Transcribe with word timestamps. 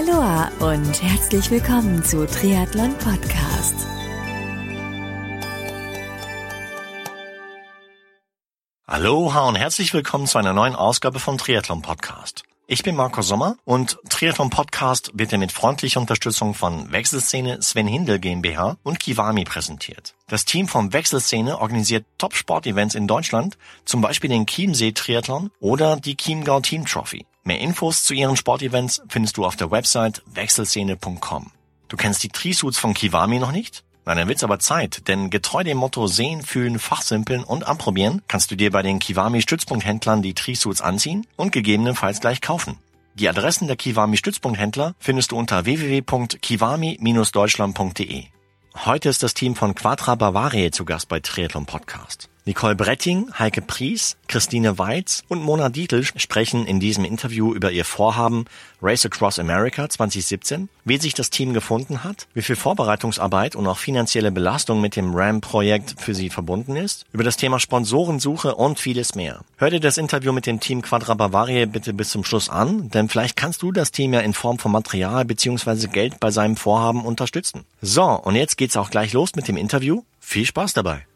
Aloha 0.00 0.50
und 0.60 1.02
herzlich 1.02 1.50
willkommen 1.50 2.02
zu 2.02 2.26
Triathlon 2.26 2.96
Podcast. 2.96 3.74
Aloha 8.86 9.46
und 9.48 9.56
herzlich 9.56 9.92
willkommen 9.92 10.26
zu 10.26 10.38
einer 10.38 10.54
neuen 10.54 10.74
Ausgabe 10.74 11.18
vom 11.18 11.36
Triathlon 11.36 11.82
Podcast. 11.82 12.44
Ich 12.66 12.82
bin 12.82 12.96
Marco 12.96 13.20
Sommer 13.20 13.56
und 13.64 13.98
Triathlon 14.08 14.48
Podcast 14.48 15.10
wird 15.12 15.32
mit 15.32 15.52
freundlicher 15.52 16.00
Unterstützung 16.00 16.54
von 16.54 16.90
Wechselszene 16.90 17.60
Sven 17.60 17.86
Hindel 17.86 18.20
GmbH 18.20 18.78
und 18.82 19.00
Kiwami 19.00 19.44
präsentiert. 19.44 20.14
Das 20.28 20.46
Team 20.46 20.66
von 20.66 20.94
Wechselszene 20.94 21.58
organisiert 21.58 22.06
Top-Sport-Events 22.16 22.94
in 22.94 23.06
Deutschland, 23.06 23.58
zum 23.84 24.00
Beispiel 24.00 24.30
den 24.30 24.46
Chiemsee 24.46 24.92
Triathlon 24.92 25.50
oder 25.60 25.96
die 25.96 26.16
Chiemgau 26.16 26.60
Team 26.60 26.86
Trophy. 26.86 27.26
Mehr 27.42 27.60
Infos 27.60 28.04
zu 28.04 28.12
ihren 28.12 28.36
Sportevents 28.36 29.00
findest 29.08 29.38
du 29.38 29.46
auf 29.46 29.56
der 29.56 29.70
Website 29.70 30.22
wechselszene.com. 30.26 31.50
Du 31.88 31.96
kennst 31.96 32.22
die 32.22 32.28
Trisuits 32.28 32.78
von 32.78 32.92
Kiwami 32.94 33.38
noch 33.38 33.52
nicht? 33.52 33.82
Na, 34.04 34.14
dann 34.14 34.28
wird's 34.28 34.44
aber 34.44 34.58
Zeit, 34.58 35.08
denn 35.08 35.30
getreu 35.30 35.64
dem 35.64 35.78
Motto 35.78 36.06
Sehen, 36.06 36.42
Fühlen, 36.42 36.78
Fachsimpeln 36.78 37.42
und 37.42 37.66
Anprobieren 37.66 38.20
kannst 38.28 38.50
du 38.50 38.56
dir 38.56 38.70
bei 38.70 38.82
den 38.82 38.98
Kiwami 38.98 39.40
Stützpunkthändlern 39.40 40.20
die 40.20 40.34
Trisuits 40.34 40.82
anziehen 40.82 41.26
und 41.36 41.52
gegebenenfalls 41.52 42.20
gleich 42.20 42.40
kaufen. 42.40 42.78
Die 43.14 43.28
Adressen 43.28 43.66
der 43.66 43.76
Kiwami 43.76 44.16
Stützpunkthändler 44.16 44.94
findest 44.98 45.32
du 45.32 45.36
unter 45.36 45.64
www.kiwami-deutschland.de. 45.64 48.24
Heute 48.84 49.08
ist 49.08 49.22
das 49.22 49.34
Team 49.34 49.56
von 49.56 49.74
Quadra 49.74 50.14
Bavaria 50.14 50.70
zu 50.70 50.84
Gast 50.84 51.08
bei 51.08 51.20
Triathlon 51.20 51.66
Podcast. 51.66 52.28
Nicole 52.46 52.74
Bretting, 52.74 53.30
Heike 53.38 53.60
Pries, 53.60 54.16
Christine 54.26 54.78
Weitz 54.78 55.22
und 55.28 55.42
Mona 55.42 55.68
Dietl 55.68 56.02
sprechen 56.02 56.66
in 56.66 56.80
diesem 56.80 57.04
Interview 57.04 57.54
über 57.54 57.70
ihr 57.70 57.84
Vorhaben 57.84 58.46
Race 58.80 59.04
Across 59.04 59.38
America 59.38 59.88
2017, 59.88 60.70
wie 60.86 60.96
sich 60.96 61.12
das 61.12 61.28
Team 61.28 61.52
gefunden 61.52 62.02
hat, 62.02 62.28
wie 62.32 62.40
viel 62.40 62.56
Vorbereitungsarbeit 62.56 63.56
und 63.56 63.66
auch 63.66 63.76
finanzielle 63.76 64.32
Belastung 64.32 64.80
mit 64.80 64.96
dem 64.96 65.14
RAM-Projekt 65.14 65.96
für 65.98 66.14
sie 66.14 66.30
verbunden 66.30 66.76
ist, 66.76 67.04
über 67.12 67.24
das 67.24 67.36
Thema 67.36 67.60
Sponsorensuche 67.60 68.54
und 68.54 68.78
vieles 68.78 69.14
mehr. 69.14 69.42
Hör 69.58 69.68
dir 69.68 69.80
das 69.80 69.98
Interview 69.98 70.32
mit 70.32 70.46
dem 70.46 70.60
Team 70.60 70.80
Quadra 70.80 71.12
Bavaria 71.12 71.66
bitte 71.66 71.92
bis 71.92 72.08
zum 72.08 72.24
Schluss 72.24 72.48
an, 72.48 72.88
denn 72.88 73.10
vielleicht 73.10 73.36
kannst 73.36 73.60
du 73.60 73.70
das 73.70 73.92
Team 73.92 74.14
ja 74.14 74.20
in 74.20 74.32
Form 74.32 74.58
von 74.58 74.72
Material 74.72 75.26
bzw. 75.26 75.88
Geld 75.88 76.20
bei 76.20 76.30
seinem 76.30 76.56
Vorhaben 76.56 77.04
unterstützen. 77.04 77.64
So, 77.82 78.04
und 78.04 78.34
jetzt 78.34 78.56
geht's 78.56 78.78
auch 78.78 78.90
gleich 78.90 79.12
los 79.12 79.34
mit 79.36 79.46
dem 79.46 79.58
Interview. 79.58 80.04
Viel 80.20 80.46
Spaß 80.46 80.72
dabei! 80.72 81.09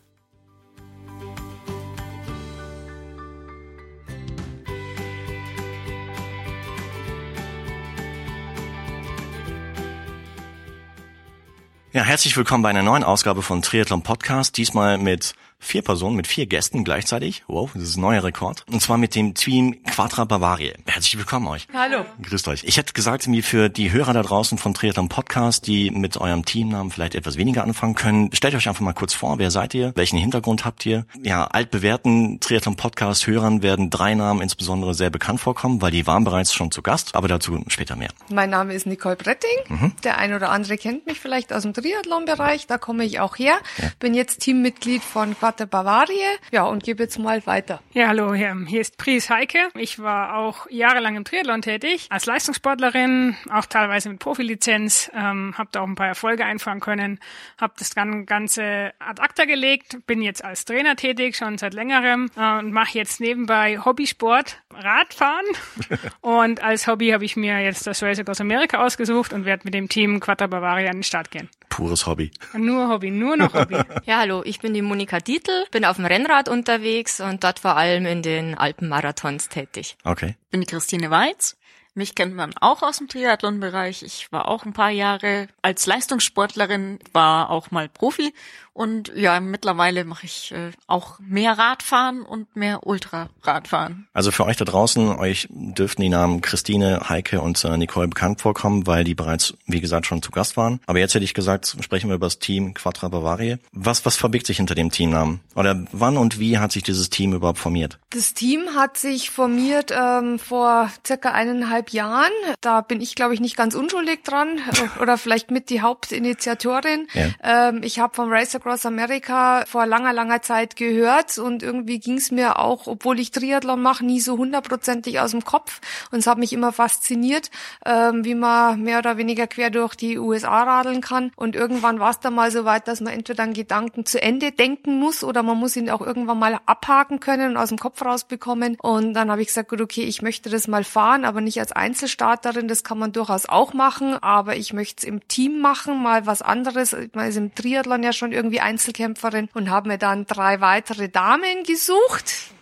Ja, 11.95 12.03
herzlich 12.03 12.37
willkommen 12.37 12.65
bei 12.65 12.71
einer 12.71 12.83
neuen 12.83 13.05
Ausgabe 13.05 13.41
von 13.41 13.63
Triathlon 13.63 14.03
Podcast. 14.03 14.57
Diesmal 14.57 14.99
mit 14.99 15.37
vier 15.65 15.83
Personen, 15.83 16.17
mit 16.17 16.27
vier 16.27 16.47
Gästen 16.47 16.85
gleichzeitig. 16.85 17.43
Wow, 17.49 17.71
das 17.75 17.83
ist 17.85 17.97
ein 17.97 18.03
neuer 18.03 18.23
Rekord. 18.23 18.65
Und 18.71 18.81
zwar 18.81 18.99
mit 18.99 19.15
dem 19.15 19.35
Team 19.35 19.83
Quadra 19.85 20.25
Bavaria. 20.25 20.73
Herzlich 20.87 21.17
willkommen 21.17 21.49
euch. 21.49 21.67
Hallo. 21.73 22.05
Grüßt 22.23 22.49
euch. 22.49 22.65
Ich 22.65 22.77
hätte 22.77 22.93
gesagt, 22.93 23.27
mir 23.27 23.43
für 23.43 23.69
die 23.69 23.91
Hörer 23.91 24.13
da 24.13 24.23
draußen 24.23 24.59
von 24.59 24.75
Triathlon 24.75 25.09
Podcast, 25.09 25.67
die 25.67 25.91
mit 25.91 26.17
eurem 26.19 26.45
Teamnamen 26.45 26.91
vielleicht 26.91 27.15
etwas 27.15 27.37
weniger 27.37 27.65
anfangen 27.65 27.95
können, 27.95 28.31
stellt 28.33 28.55
euch 28.55 28.69
einfach 28.69 28.83
mal 28.83 28.93
kurz 28.93 29.15
vor, 29.15 29.39
wer 29.39 29.51
seid 29.51 29.75
ihr? 29.75 29.93
Welchen 29.97 30.19
Hintergrund 30.19 30.65
habt 30.65 30.85
ihr? 30.85 31.07
Ja, 31.23 31.45
altbewährten 31.45 32.41
Triathlon 32.41 32.77
Podcast 32.77 33.27
Hörern 33.27 33.63
werden 33.63 33.91
drei 33.91 34.15
Namen 34.15 34.43
insbesondere 34.43 34.95
sehr 34.95 35.11
bekannt 35.11 35.41
vorkommen, 35.41 35.81
weil 35.81 35.91
die 35.91 36.07
waren 36.07 36.25
bereits 36.25 36.53
schon 36.53 36.71
zu 36.71 36.83
Gast, 36.83 37.15
aber 37.15 37.29
dazu 37.29 37.65
später 37.69 37.97
mehr. 37.97 38.11
Mein 38.31 38.51
Name 38.51 38.75
ist 38.75 38.87
Nicole 38.87 39.17
Bretting. 39.17 39.51
Mhm. 39.69 39.93
Der 40.05 40.19
ein 40.19 40.35
oder 40.35 40.51
andere 40.51 40.77
kennt 40.77 41.07
mich 41.07 41.19
vielleicht 41.21 41.53
aus 41.53 41.63
dem 41.63 41.73
Triathlon-Bereich, 41.73 42.67
da 42.67 42.79
komme 42.79 43.05
ich 43.05 43.21
auch 43.21 43.39
her. 43.39 43.55
Ja. 43.79 43.91
Bin 43.99 44.15
jetzt 44.15 44.41
Teammitglied 44.41 45.03
von 45.03 45.39
Quadra 45.39 45.54
der 45.59 45.67
Bavaria. 45.67 46.29
Ja, 46.51 46.65
und 46.65 46.83
gebe 46.83 47.03
jetzt 47.03 47.19
mal 47.19 47.47
weiter. 47.47 47.81
Ja, 47.93 48.09
hallo, 48.09 48.35
hier 48.35 48.81
ist 48.81 48.99
Pries 48.99 49.31
Heike. 49.31 49.69
Ich 49.77 49.99
war 49.99 50.37
auch 50.37 50.67
jahrelang 50.71 51.17
im 51.17 51.25
Triathlon 51.25 51.63
tätig, 51.63 52.07
als 52.11 52.27
Leistungssportlerin, 52.27 53.37
auch 53.51 53.67
teilweise 53.67 54.09
mit 54.09 54.19
Profilizenz, 54.19 55.11
ähm, 55.15 55.55
habe 55.57 55.69
da 55.73 55.81
auch 55.81 55.87
ein 55.87 55.95
paar 55.95 56.09
Erfolge 56.09 56.45
einfahren 56.45 56.81
können, 56.81 57.21
habe 57.59 57.75
das 57.79 57.95
Ganze 57.95 58.93
ad 58.99 59.23
acta 59.23 59.45
gelegt, 59.45 59.99
bin 60.07 60.23
jetzt 60.23 60.45
als 60.45 60.65
Trainer 60.65 60.97
tätig, 60.97 61.37
schon 61.37 61.59
seit 61.59 61.75
längerem 61.75 62.31
äh, 62.37 62.59
und 62.59 62.73
mache 62.73 62.99
jetzt 62.99 63.21
nebenbei 63.21 63.79
Hobbysport, 63.85 64.63
Radfahren. 64.73 65.47
und 66.21 66.63
als 66.63 66.87
Hobby 66.87 67.11
habe 67.11 67.25
ich 67.25 67.37
mir 67.37 67.61
jetzt 67.61 67.87
das 67.87 68.03
Race 68.03 68.21
aus 68.27 68.41
Amerika 68.41 68.85
ausgesucht 68.85 69.33
und 69.33 69.45
werde 69.45 69.63
mit 69.65 69.75
dem 69.75 69.89
Team 69.89 70.21
Quattro 70.21 70.49
Bavaria 70.49 70.91
an 70.91 70.99
den 70.99 71.03
Start 71.03 71.31
gehen. 71.31 71.49
Pures 71.75 72.07
Hobby. 72.07 72.31
Nur 72.57 72.89
Hobby, 72.89 73.11
nur 73.11 73.37
noch 73.37 73.53
Hobby. 73.53 73.75
ja, 74.05 74.19
hallo, 74.19 74.43
ich 74.45 74.61
bin 74.61 74.75
die 74.75 74.83
Monika 74.83 75.19
Dietl, 75.45 75.67
bin 75.71 75.85
auf 75.85 75.97
dem 75.97 76.07
Rennrad 76.07 76.49
unterwegs 76.49 77.21
und 77.21 77.45
dort 77.45 77.59
vor 77.59 77.77
allem 77.77 78.07
in 78.07 78.23
den 78.23 78.57
Alpenmarathons 78.57 79.49
tätig. 79.49 79.97
Okay. 80.05 80.37
Bin 80.51 80.61
die 80.61 80.67
Christine 80.67 81.11
Weiz. 81.11 81.57
Mich 81.95 82.15
kennt 82.15 82.35
man 82.35 82.53
auch 82.61 82.83
aus 82.83 82.99
dem 82.99 83.09
Triathlon-Bereich. 83.09 84.03
Ich 84.03 84.33
war 84.33 84.49
auch 84.49 84.65
ein 84.65 84.73
paar 84.73 84.91
Jahre 84.91 85.49
als 85.63 85.87
Leistungssportlerin, 85.87 86.99
war 87.13 87.51
auch 87.51 87.71
mal 87.71 87.89
Profi 87.89 88.33
und 88.75 89.13
ja, 89.15 89.39
mittlerweile 89.39 90.05
mache 90.05 90.27
ich 90.27 90.51
äh, 90.51 90.73
auch 90.89 91.21
mehr 91.21 91.57
Radfahren 91.57 92.23
und 92.23 92.57
mehr 92.57 92.85
Ultraradfahren. 92.85 94.09
Also 94.13 94.33
für 94.33 94.45
euch 94.45 94.57
da 94.57 94.65
draußen, 94.65 95.17
euch 95.17 95.47
dürften 95.49 96.03
die 96.03 96.09
Namen 96.09 96.41
Christine, 96.41 97.09
Heike 97.09 97.41
und 97.41 97.65
äh, 97.65 97.77
Nicole 97.77 98.09
bekannt 98.09 98.41
vorkommen, 98.41 98.89
weil 98.89 99.05
die 99.05 99.15
bereits, 99.15 99.55
wie 99.67 99.81
gesagt, 99.81 100.07
schon 100.07 100.23
zu 100.23 100.33
Gast 100.33 100.57
waren. 100.57 100.81
Aber 100.87 100.99
jetzt 100.99 101.15
hätte 101.15 101.25
ich 101.25 101.35
gesagt, 101.35 101.77
sprechen 101.81 102.11
wir 102.11 102.17
über 102.17 102.27
das 102.27 102.41
Team 102.41 102.75
Quattro 102.75 103.09
Bavaria. 103.09 103.59
Was, 103.71 104.05
was 104.05 104.17
verbirgt 104.17 104.49
sich 104.49 104.57
hinter 104.57 104.75
dem 104.75 104.91
Teamnamen? 104.91 105.39
Oder 105.55 105.85
wann 105.93 106.17
und 106.17 106.41
wie 106.41 106.59
hat 106.59 106.73
sich 106.73 106.83
dieses 106.83 107.11
Team 107.11 107.33
überhaupt 107.33 107.61
formiert? 107.61 108.01
Das 108.11 108.35
Team 108.35 108.71
hat 108.75 108.99
sich 108.99 109.31
formiert 109.31 109.93
ähm, 109.97 110.41
vor 110.41 110.91
circa 111.07 111.31
eineinhalb 111.31 111.84
Jahren. 111.93 112.33
Da 112.61 112.81
bin 112.81 113.01
ich, 113.01 113.15
glaube 113.15 113.35
ich, 113.35 113.41
nicht 113.41 113.57
ganz 113.57 113.75
unschuldig 113.75 114.23
dran 114.25 114.59
oder 115.01 115.19
vielleicht 115.19 115.51
mit 115.51 115.71
die 115.71 115.83
Hauptinitiatorin. 115.83 117.09
Ja. 117.13 117.69
Ähm, 117.69 117.83
ich 117.83 117.99
habe 117.99 118.15
vom 118.15 118.33
Racer 118.33 118.59
Across 118.59 118.87
America 118.87 119.65
vor 119.67 119.87
langer, 119.87 120.13
langer 120.13 120.43
Zeit 120.43 120.77
gehört 120.77 121.39
und 121.39 121.63
irgendwie 121.63 121.99
ging 121.99 122.17
es 122.17 122.31
mir 122.31 122.59
auch, 122.59 122.87
obwohl 122.87 123.21
ich 123.21 123.31
Triathlon 123.31 123.83
mache, 123.83 124.05
nie 124.05 124.21
so 124.21 124.39
hundertprozentig 124.39 125.21
aus 125.21 125.33
dem 125.33 125.45
Kopf 125.45 125.81
und 126.11 126.19
es 126.19 126.27
hat 126.27 126.39
mich 126.39 126.53
immer 126.53 126.73
fasziniert, 126.73 127.51
ähm, 127.85 128.25
wie 128.25 128.35
man 128.35 128.83
mehr 128.83 128.99
oder 128.99 129.17
weniger 129.17 129.47
quer 129.47 129.71
durch 129.71 129.95
die 129.95 130.19
USA 130.19 130.63
radeln 130.63 131.01
kann 131.01 131.33
und 131.37 131.57
irgendwann 131.57 132.01
war 132.01 132.11
es 132.11 132.21
dann 132.21 132.35
mal 132.35 132.51
so 132.51 132.65
weit, 132.65 132.89
dass 132.89 133.01
man 133.01 133.13
entweder 133.13 133.43
einen 133.43 133.55
Gedanken 133.55 134.07
zu 134.07 134.21
Ende 134.21 134.53
denken 134.53 134.99
muss 134.99 135.25
oder 135.25 135.43
man 135.43 135.59
muss 135.59 135.77
ihn 135.77 135.91
auch 135.91 136.01
irgendwann 136.01 136.39
mal 136.39 136.59
abhaken 136.67 137.21
können 137.21 137.51
und 137.51 137.57
aus 137.57 137.69
dem 137.69 137.79
Kopf 137.79 138.03
rausbekommen 138.03 138.77
und 138.81 139.15
dann 139.15 139.31
habe 139.31 139.43
ich 139.43 139.49
gesagt, 139.49 139.69
gut, 139.69 139.81
okay, 139.81 140.03
ich 140.03 140.23
möchte 140.23 140.51
das 140.51 140.69
mal 140.69 140.85
fahren, 140.85 141.25
aber 141.25 141.41
nicht 141.41 141.61
als 141.61 141.73
Einzelstarterin, 141.77 142.69
das 142.69 142.85
kann 142.85 142.99
man 142.99 143.13
durchaus 143.13 143.47
auch 143.47 143.73
machen, 143.73 144.15
aber 144.23 144.57
ich 144.57 144.73
möchte 144.73 144.99
es 144.99 145.05
im 145.05 145.27
Team 145.29 145.61
machen, 145.61 146.03
mal 146.03 146.27
was 146.27 146.43
anderes, 146.43 146.97
man 147.13 147.29
ist 147.29 147.37
im 147.37 147.55
Triathlon 147.55 148.03
ja 148.03 148.13
schon 148.13 148.33
irgendwie 148.33 148.61
Einzelkämpferin 148.61 149.49
und 149.55 149.71
habe 149.71 149.89
mir 149.89 149.99
dann 149.99 150.27
drei 150.27 150.61
weitere 150.61 151.09
Damen 151.09 151.63
gesucht 151.67 152.54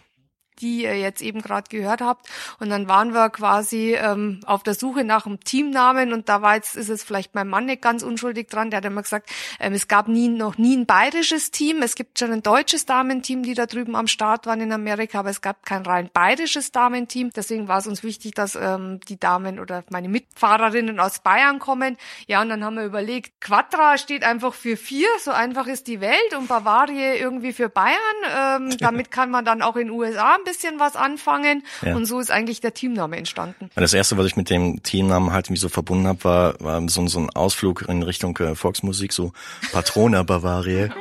die 0.63 0.85
ihr 0.85 0.99
jetzt 0.99 1.21
eben 1.21 1.43
gerade 1.43 1.69
gehört 1.69 2.01
habt. 2.01 2.29
Und 2.61 2.71
dann 2.71 2.89
waren 2.89 3.13
wir 3.13 3.29
quasi 3.31 3.95
ähm, 3.95 4.41
auf 4.47 4.63
der 4.63 4.75
Suche 4.75 5.05
nach 5.05 5.27
einem 5.27 5.41
Teamnamen 5.41 6.13
und 6.13 6.29
da 6.29 6.41
war 6.41 6.55
jetzt, 6.55 6.77
ist 6.77 6.89
es 6.89 7.03
vielleicht 7.03 7.35
mein 7.35 7.49
Mann 7.49 7.67
nicht 7.67 7.83
ganz 7.83 8.03
unschuldig 8.03 8.49
dran, 8.49 8.71
der 8.71 8.79
hat 8.79 8.85
immer 8.85 9.03
gesagt, 9.03 9.29
ähm, 9.59 9.73
es 9.73 9.89
gab 9.89 10.09
nie, 10.09 10.29
noch 10.29 10.57
nie 10.57 10.77
ein 10.77 10.87
bayerisches 10.87 11.51
Team. 11.51 11.83
Es 11.83 11.97
gibt 11.97 12.19
schon 12.19 12.33
ein 12.33 12.43
deutsches 12.43 12.87
Damenteam, 12.87 13.43
die 13.43 13.55
da 13.55 13.67
drüben 13.67 13.97
am 13.97 14.07
Start 14.07 14.47
waren 14.47 14.61
in 14.61 14.73
Amerika, 14.73 15.19
aber 15.19 15.31
es 15.31 15.41
gab 15.41 15.67
kein 15.67 15.83
rein 15.83 16.09
bayerisches 16.13 16.71
Damenteam. 16.71 17.31
Deswegen 17.35 17.67
war 17.67 17.79
es 17.79 17.87
uns 17.87 18.05
wichtig, 18.05 18.35
dass 18.35 18.55
ähm, 18.55 19.01
die 19.09 19.19
Damen 19.19 19.59
oder 19.59 19.83
meine 19.91 20.09
Mitfahrerinnen 20.09 21.01
aus 21.01 21.19
Bayern 21.19 21.59
kommen. 21.59 21.97
Ja, 22.29 22.41
und 22.41 22.49
dann 22.49 22.65
haben 22.65 22.77
wir 22.77 22.85
überlegt, 22.85 23.41
Quadra 23.41 23.99
steht 23.99 24.23
einfach 24.23 24.55
für 24.55 24.77
vier, 24.77 25.09
so 25.19 25.33
einfach 25.33 25.67
ist 25.67 25.89
die 25.89 26.01
Welt 26.01 26.35
und 26.39 26.47
Bavaria 26.47 27.15
irgendwie 27.15 27.53
für 27.53 27.69
Bayern. 27.69 27.99
Ähm, 28.37 28.77
damit 28.79 29.11
kann 29.11 29.31
man 29.31 29.45
dann 29.45 29.63
auch 29.63 29.75
in 29.75 29.89
den 29.89 29.91
USA 29.91 30.37
ein 30.37 30.45
bisschen 30.45 30.52
bisschen 30.53 30.79
was 30.79 30.97
anfangen. 30.97 31.65
Ja. 31.83 31.97
Und 31.97 32.05
so 32.07 32.21
ist 32.21 32.31
eigentlich 32.31 32.61
der 32.61 32.75
Teamname 32.75 33.17
entstanden. 33.17 33.71
Das 33.75 33.95
erste, 33.95 34.19
was 34.19 34.27
ich 34.27 34.37
mit 34.37 34.51
dem 34.51 34.83
Teamnamen 34.83 35.33
halt 35.33 35.49
mich 35.51 35.61
so 35.61 35.69
verbunden 35.69 36.07
habe, 36.07 36.25
war, 36.25 36.61
war 36.61 36.89
so, 36.89 37.07
so 37.07 37.21
ein 37.21 37.31
Ausflug 37.31 37.83
in 37.89 38.03
Richtung 38.03 38.37
äh, 38.39 38.55
Volksmusik, 38.55 39.13
so 39.13 39.33
Patrona 39.73 40.23
Bavaria. 40.23 40.91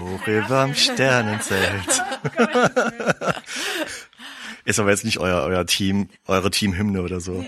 Hoch 0.00 0.26
überm 0.26 0.74
Sternenzelt. 0.74 2.02
Ist 4.66 4.80
aber 4.80 4.90
jetzt 4.90 5.04
nicht 5.04 5.18
euer, 5.18 5.44
euer 5.44 5.64
Team, 5.64 6.08
eure 6.26 6.50
Teamhymne 6.50 7.00
oder 7.00 7.20
so. 7.20 7.44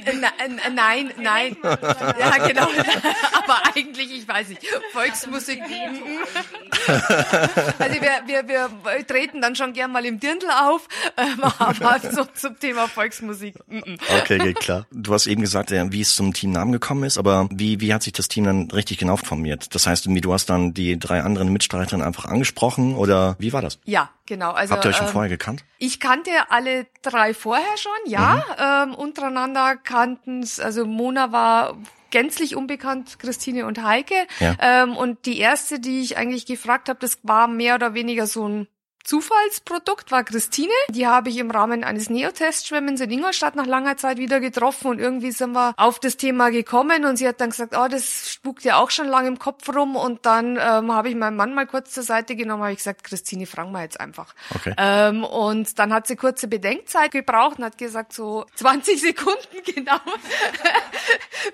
Nein, 0.73 1.11
nein. 1.21 1.57
Ja, 1.63 2.47
genau. 2.47 2.69
Aber 3.33 3.61
eigentlich, 3.75 4.13
ich 4.13 4.29
weiß 4.29 4.51
nicht, 4.51 4.65
Volksmusik. 4.93 5.61
Also 7.79 8.01
wir, 8.01 8.23
wir, 8.27 8.49
wir 8.49 9.07
treten 9.07 9.41
dann 9.41 9.57
schon 9.57 9.73
gern 9.73 9.91
mal 9.91 10.05
im 10.05 10.21
Dirndl 10.21 10.49
auf, 10.51 10.87
ähm, 11.17 11.43
aber 11.59 12.01
so 12.13 12.25
zum 12.35 12.59
Thema 12.59 12.89
Volksmusik. 12.89 13.55
Okay, 14.21 14.39
geht 14.39 14.61
klar. 14.61 14.87
Du 14.93 15.13
hast 15.13 15.27
eben 15.27 15.41
gesagt, 15.41 15.71
wie 15.71 16.01
es 16.01 16.15
zum 16.15 16.33
Teamnamen 16.33 16.73
gekommen 16.73 17.05
ist, 17.05 17.19
aber 17.19 17.49
wie, 17.51 17.81
wie 17.81 17.93
hat 17.93 18.03
sich 18.03 18.13
das 18.13 18.29
Team 18.29 18.45
dann 18.45 18.71
richtig 18.71 18.99
genau 18.99 19.17
formiert? 19.17 19.75
Das 19.75 19.87
heißt, 19.87 20.07
du 20.07 20.33
hast 20.33 20.47
dann 20.51 20.75
die 20.75 20.99
drei 20.99 21.23
anderen 21.23 21.53
Mitstreiterinnen 21.53 22.07
einfach 22.07 22.27
angesprochen 22.27 22.95
oder 22.95 23.37
wie 23.39 23.53
war 23.53 23.63
das? 23.63 23.79
Ja, 23.85 24.11
genau. 24.27 24.53
Also, 24.53 24.75
Habt 24.75 24.85
ihr 24.85 24.91
euch 24.91 24.97
schon 24.97 25.07
ähm, 25.07 25.13
vorher 25.13 25.31
gekannt? 25.31 25.65
Ich 25.79 26.01
kannte 26.01 26.31
alle 26.51 26.87
drei 27.11 27.35
vorher 27.35 27.77
schon, 27.77 27.93
ja. 28.07 28.45
Mhm. 28.87 28.93
Ähm, 28.93 28.95
untereinander 28.95 29.77
kannten 29.77 30.43
es, 30.43 30.61
also 30.61 30.85
Mona 30.87 31.33
war 31.33 31.77
gänzlich 32.11 32.57
unbekannt, 32.57 33.19
Christine 33.19 33.67
und 33.67 33.83
Heike. 33.83 34.15
Ja. 34.41 34.57
Ähm, 34.61 34.97
und 34.97 35.27
die 35.27 35.39
erste, 35.39 35.81
die 35.81 36.01
ich 36.01 36.17
eigentlich 36.17 36.47
gefragt 36.47 36.89
habe, 36.89 36.99
das 37.01 37.19
war 37.23 37.49
mehr 37.49 37.75
oder 37.75 37.95
weniger 37.95 38.27
so 38.27 38.49
ein 38.49 38.69
Zufallsprodukt 39.09 40.11
war 40.11 40.23
Christine. 40.23 40.75
Die 40.91 41.07
habe 41.07 41.31
ich 41.31 41.39
im 41.39 41.51
Rahmen 41.51 41.83
eines 41.83 42.11
Neotestschwimmens 42.11 43.01
in 43.01 43.11
Ingolstadt 43.11 43.57
nach 43.57 43.65
langer 43.65 43.97
Zeit 43.97 44.19
wieder 44.19 44.39
getroffen 44.39 44.89
und 44.89 44.99
irgendwie 44.99 45.31
sind 45.31 45.53
wir 45.53 45.73
auf 45.79 45.99
das 45.99 46.19
Thema 46.19 46.51
gekommen 46.51 47.07
und 47.07 47.17
sie 47.17 47.27
hat 47.27 47.41
dann 47.41 47.49
gesagt, 47.49 47.75
oh, 47.75 47.89
das 47.89 48.31
spukt 48.31 48.65
ja 48.65 48.77
auch 48.77 48.91
schon 48.91 49.09
lange 49.09 49.29
im 49.29 49.39
Kopf 49.39 49.67
rum 49.75 49.97
und 49.97 50.27
dann 50.27 50.59
ähm, 50.61 50.93
habe 50.93 51.09
ich 51.09 51.15
meinen 51.15 51.37
Mann 51.37 51.55
mal 51.55 51.67
kurz 51.67 51.93
zur 51.93 52.03
Seite 52.03 52.37
genommen, 52.37 52.63
habe 52.63 52.73
ich 52.73 52.79
gesagt, 52.79 53.03
Christine, 53.03 53.47
fragen 53.47 53.73
wir 53.73 53.81
jetzt 53.81 53.99
einfach. 53.99 54.35
Okay. 54.55 54.75
Ähm, 54.77 55.25
und 55.25 55.79
dann 55.79 55.95
hat 55.95 56.07
sie 56.07 56.17
kurze 56.17 56.47
Bedenkzeit 56.47 57.11
gebraucht 57.11 57.57
und 57.61 57.65
hat 57.65 57.79
gesagt, 57.79 58.13
so 58.13 58.45
20 58.57 59.01
Sekunden 59.01 59.39
genau. 59.75 60.01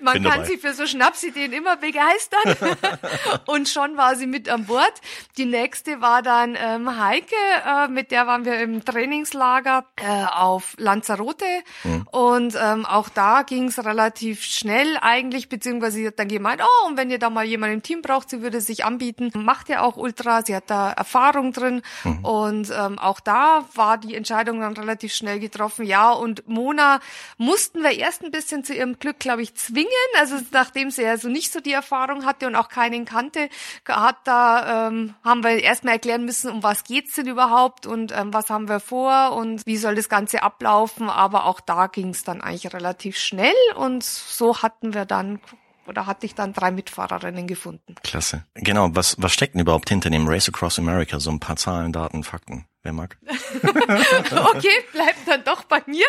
Man 0.05 0.23
kann 0.23 0.41
dabei. 0.41 0.45
sie 0.45 0.59
für 0.59 0.75
so 0.75 0.87
Schnapsideen 0.87 1.53
immer 1.53 1.77
begeistern. 1.77 2.77
und 3.47 3.69
schon 3.69 3.97
war 3.97 4.17
sie 4.17 4.27
mit 4.27 4.49
an 4.49 4.67
Bord. 4.67 4.93
Die 5.39 5.47
nächste 5.47 6.01
war 6.01 6.23
dann 6.23 6.57
ähm, 6.61 6.99
Heike, 6.99 7.35
äh, 7.67 7.89
mit 7.89 8.11
der 8.11 8.27
waren 8.27 8.45
wir 8.45 8.61
im 8.61 8.85
Trainingslager 8.85 9.87
äh, 9.97 10.25
auf 10.27 10.75
Lanzarote. 10.77 11.45
Mhm. 11.85 12.07
Und 12.11 12.59
ähm, 12.61 12.85
auch 12.85 13.09
da 13.09 13.43
ging 13.43 13.69
es 13.69 13.83
relativ 13.85 14.43
schnell 14.43 14.99
eigentlich, 15.01 15.49
beziehungsweise 15.49 15.97
sie 15.97 16.07
hat 16.07 16.19
dann 16.19 16.29
gemeint, 16.29 16.61
oh, 16.63 16.89
und 16.89 16.97
wenn 16.97 17.11
ihr 17.11 17.19
da 17.19 17.31
mal 17.31 17.45
jemanden 17.45 17.77
im 17.77 17.83
Team 17.83 18.03
braucht, 18.03 18.31
sie 18.31 18.43
würde 18.43 18.61
sich 18.61 18.85
anbieten. 18.85 19.31
Macht 19.35 19.69
ja 19.69 19.83
auch 19.83 19.97
Ultra, 19.97 20.43
sie 20.43 20.55
hat 20.55 20.69
da 20.69 20.93
Erfahrung 20.93 21.53
drin. 21.53 21.83
Mhm. 22.05 22.25
Und 22.25 22.73
ähm, 22.77 22.99
auch 22.99 23.21
da 23.21 23.65
war 23.75 23.97
die 23.99 24.15
Entscheidung 24.15 24.61
dann 24.61 24.77
relativ 24.77 25.15
schnell 25.15 25.41
getroffen. 25.41 25.87
Ja, 25.87 26.13
und 26.13 26.47
Mona 26.47 27.01
mussten 27.39 27.83
wir 27.83 27.93
erst 27.93 28.23
ein 28.23 28.31
bisschen 28.31 28.65
zu 28.65 28.75
ihrem 28.75 28.99
Glück, 28.99 29.19
glaube 29.19 29.43
ich, 29.43 29.55
zwingen. 29.55 29.94
Also 30.19 30.37
nachdem 30.53 30.91
sie 30.91 31.03
ja 31.03 31.17
so 31.17 31.29
nicht 31.29 31.53
so 31.53 31.61
die 31.61 31.73
Erfahrung 31.73 32.25
hatte 32.25 32.47
und 32.47 32.57
auch 32.57 32.69
keinen 32.69 33.05
kannte, 33.05 33.49
hat 33.89 34.17
da 34.25 34.89
ähm, 34.89 35.15
haben 35.25 35.43
wir 35.43 35.63
erstmal 35.63 35.95
erklären 35.95 36.25
müssen, 36.25 36.51
um 36.51 36.63
was 36.63 36.85
geht's 36.85 37.15
denn 37.15 37.27
überhaupt 37.27 37.87
und 37.87 38.13
ähm, 38.13 38.33
was 38.33 38.51
haben 38.51 38.69
wir 38.69 38.81
vor 38.81 39.33
und 39.33 39.67
wie 39.67 39.77
soll 39.77 39.95
das 39.95 40.09
Ganze 40.09 40.43
ablaufen. 40.43 41.11
Aber 41.11 41.47
auch 41.47 41.61
da 41.61 41.87
ging 41.89 42.11
es 42.11 42.25
dann 42.25 42.41
eigentlich 42.41 42.73
relativ 42.73 43.19
schnell 43.19 43.55
und 43.77 44.05
so 44.05 44.63
hatten 44.63 44.95
wir 44.95 45.05
dann 45.05 45.41
oder 45.87 46.07
hatte 46.07 46.27
ich 46.27 46.35
dann 46.35 46.53
drei 46.53 46.71
Mitfahrerinnen 46.71 47.47
gefunden. 47.47 47.95
Klasse. 48.03 48.45
Genau, 48.55 48.89
was, 48.93 49.17
was 49.19 49.33
steckt 49.33 49.55
denn 49.55 49.61
überhaupt 49.61 49.89
hinter 49.89 50.11
dem 50.11 50.27
Race 50.29 50.49
Across 50.49 50.79
America? 50.79 51.21
So 51.21 51.31
ein 51.31 51.41
paar 51.41 51.57
Zahlen, 51.57 51.93
Daten, 51.93 52.25
Fakten. 52.25 52.67
Wer 52.85 52.93
mag? 52.93 53.17
okay, 53.27 54.69
bleibt 54.93 55.27
dann 55.27 55.43
doch 55.43 55.65
bei 55.65 55.83
mir. 55.87 56.05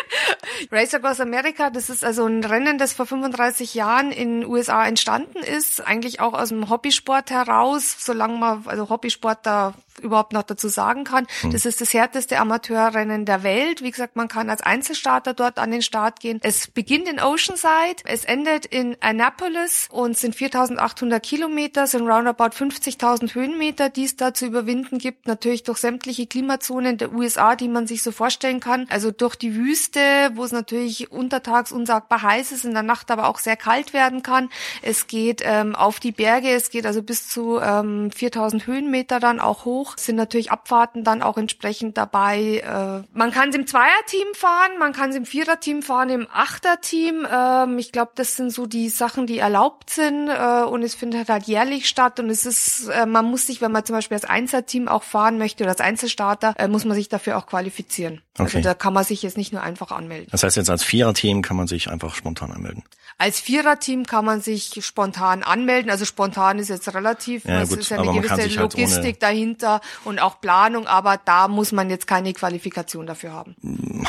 Race 0.70 0.92
Across 0.92 1.20
America, 1.20 1.70
das 1.70 1.88
ist 1.88 2.04
also 2.04 2.26
ein 2.26 2.44
Rennen, 2.44 2.76
das 2.76 2.92
vor 2.92 3.06
35 3.06 3.74
Jahren 3.74 4.12
in 4.12 4.42
den 4.42 4.50
USA 4.50 4.86
entstanden 4.86 5.38
ist, 5.38 5.80
eigentlich 5.80 6.20
auch 6.20 6.34
aus 6.34 6.50
dem 6.50 6.68
Hobbysport 6.68 7.30
heraus, 7.30 7.96
solange 7.98 8.36
man, 8.36 8.64
also 8.66 8.90
Hobbysport 8.90 9.46
da 9.46 9.72
überhaupt 10.02 10.34
noch 10.34 10.42
dazu 10.42 10.68
sagen 10.68 11.04
kann. 11.04 11.26
Hm. 11.40 11.52
Das 11.52 11.64
ist 11.64 11.80
das 11.80 11.94
härteste 11.94 12.38
Amateurrennen 12.38 13.24
der 13.24 13.42
Welt. 13.42 13.82
Wie 13.82 13.90
gesagt, 13.90 14.14
man 14.14 14.28
kann 14.28 14.50
als 14.50 14.60
Einzelstarter 14.60 15.32
dort 15.32 15.58
an 15.58 15.70
den 15.70 15.80
Start 15.80 16.20
gehen. 16.20 16.40
Es 16.42 16.66
beginnt 16.66 17.08
in 17.08 17.18
Oceanside, 17.18 18.02
es 18.04 18.26
endet 18.26 18.66
in 18.66 18.98
Annapolis 19.00 19.88
und 19.90 20.18
sind 20.18 20.34
4800 20.34 21.22
Kilometer, 21.22 21.86
sind 21.86 22.06
roundabout 22.06 22.54
50.000 22.54 23.34
Höhenmeter, 23.34 23.88
die 23.88 24.04
es 24.04 24.16
da 24.16 24.34
zu 24.34 24.44
überwinden 24.44 24.98
gibt. 24.98 25.26
Natürlich 25.26 25.62
durch 25.62 25.78
sämtliche 25.78 26.26
Klimazonen 26.26 26.65
der 26.68 27.12
USA, 27.12 27.56
die 27.56 27.68
man 27.68 27.86
sich 27.86 28.02
so 28.02 28.12
vorstellen 28.12 28.60
kann. 28.60 28.86
Also 28.90 29.10
durch 29.10 29.36
die 29.36 29.54
Wüste, 29.54 30.00
wo 30.34 30.44
es 30.44 30.52
natürlich 30.52 31.10
untertags 31.10 31.72
unsagbar 31.72 32.22
heiß 32.22 32.52
ist, 32.52 32.64
in 32.64 32.74
der 32.74 32.82
Nacht 32.82 33.10
aber 33.10 33.28
auch 33.28 33.38
sehr 33.38 33.56
kalt 33.56 33.92
werden 33.92 34.22
kann. 34.22 34.50
Es 34.82 35.06
geht 35.06 35.42
ähm, 35.44 35.74
auf 35.74 36.00
die 36.00 36.12
Berge, 36.12 36.50
es 36.50 36.70
geht 36.70 36.86
also 36.86 37.02
bis 37.02 37.28
zu 37.28 37.60
ähm, 37.60 38.10
4000 38.10 38.66
Höhenmeter 38.66 39.20
dann 39.20 39.40
auch 39.40 39.64
hoch 39.64 39.76
hoch, 39.76 39.94
sind 39.96 40.16
natürlich 40.16 40.50
Abfahrten 40.50 41.04
dann 41.04 41.22
auch 41.22 41.36
entsprechend 41.36 41.96
dabei. 41.96 42.62
Äh, 42.64 43.06
man 43.16 43.30
kann 43.30 43.50
es 43.50 43.54
im 43.54 43.66
Zweierteam 43.66 44.34
fahren, 44.34 44.78
man 44.78 44.92
kann 44.92 45.10
es 45.10 45.16
im 45.16 45.26
Viererteam 45.26 45.82
fahren, 45.82 46.08
im 46.08 46.26
Achterteam. 46.32 47.26
Ähm, 47.30 47.78
ich 47.78 47.92
glaube, 47.92 48.12
das 48.14 48.36
sind 48.36 48.50
so 48.50 48.66
die 48.66 48.88
Sachen, 48.88 49.26
die 49.26 49.38
erlaubt 49.38 49.90
sind 49.90 50.28
äh, 50.28 50.62
und 50.62 50.82
es 50.82 50.94
findet 50.94 51.28
halt 51.28 51.44
jährlich 51.44 51.88
statt 51.88 52.18
und 52.20 52.30
es 52.30 52.46
ist, 52.46 52.88
äh, 52.88 53.06
man 53.06 53.26
muss 53.26 53.46
sich, 53.46 53.60
wenn 53.60 53.72
man 53.72 53.84
zum 53.84 53.94
Beispiel 53.94 54.16
als 54.16 54.24
Einzelteam 54.24 54.88
auch 54.88 55.02
fahren 55.02 55.38
möchte 55.38 55.64
oder 55.64 55.72
als 55.72 55.80
Einzelstarter, 55.80 56.54
äh, 56.56 56.68
muss 56.68 56.84
man 56.84 56.94
sich 56.96 57.08
dafür 57.08 57.36
auch 57.36 57.46
qualifizieren. 57.46 58.22
Also 58.34 58.48
okay. 58.48 58.56
Also 58.58 58.68
da 58.68 58.74
kann 58.74 58.92
man 58.92 59.04
sich 59.04 59.22
jetzt 59.22 59.36
nicht 59.36 59.52
nur 59.52 59.62
einfach 59.62 59.90
anmelden. 59.90 60.28
Das 60.30 60.42
heißt 60.42 60.56
jetzt 60.56 60.70
als 60.70 60.82
Viererteam 60.82 61.42
kann 61.42 61.56
man 61.56 61.66
sich 61.66 61.90
einfach 61.90 62.14
spontan 62.14 62.50
anmelden. 62.50 62.82
Als 63.18 63.40
Viererteam 63.40 64.04
kann 64.04 64.24
man 64.24 64.40
sich 64.40 64.84
spontan 64.84 65.42
anmelden. 65.42 65.90
Also 65.90 66.04
spontan 66.04 66.58
ist 66.58 66.68
jetzt 66.68 66.92
relativ, 66.92 67.44
ja, 67.44 67.62
es 67.62 67.70
gut, 67.70 67.78
ist 67.78 67.90
ja 67.90 68.00
eine 68.00 68.12
gewisse 68.12 68.34
halt 68.34 68.54
Logistik 68.56 69.04
halt 69.04 69.22
dahinter 69.22 69.80
und 70.04 70.18
auch 70.18 70.40
Planung, 70.40 70.86
aber 70.86 71.18
da 71.22 71.48
muss 71.48 71.72
man 71.72 71.88
jetzt 71.88 72.06
keine 72.06 72.32
Qualifikation 72.34 73.06
dafür 73.06 73.32
haben. 73.32 73.56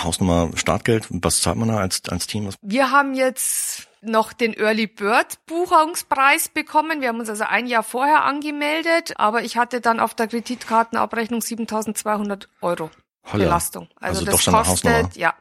Hausnummer 0.03 0.51
Startgeld, 0.55 1.07
was 1.09 1.41
zahlt 1.41 1.57
man 1.57 1.69
da 1.69 1.77
als, 1.77 2.01
als 2.09 2.27
Team? 2.27 2.49
Wir 2.61 2.91
haben 2.91 3.13
jetzt 3.13 3.87
noch 4.01 4.33
den 4.33 4.53
Early 4.53 4.87
Bird 4.87 5.45
Buchungspreis 5.45 6.49
bekommen. 6.49 7.01
Wir 7.01 7.09
haben 7.09 7.19
uns 7.19 7.29
also 7.29 7.43
ein 7.43 7.67
Jahr 7.67 7.83
vorher 7.83 8.23
angemeldet, 8.23 9.13
aber 9.17 9.43
ich 9.43 9.57
hatte 9.57 9.81
dann 9.81 9.99
auf 9.99 10.13
der 10.13 10.27
Kreditkartenabrechnung 10.27 11.41
7200 11.41 12.49
Euro 12.61 12.89
Holla. 13.31 13.45
Belastung. 13.45 13.89
Also, 13.99 14.25
also 14.25 14.31
das 14.31 14.45
kostet, 14.45 15.15
ja, 15.15 15.33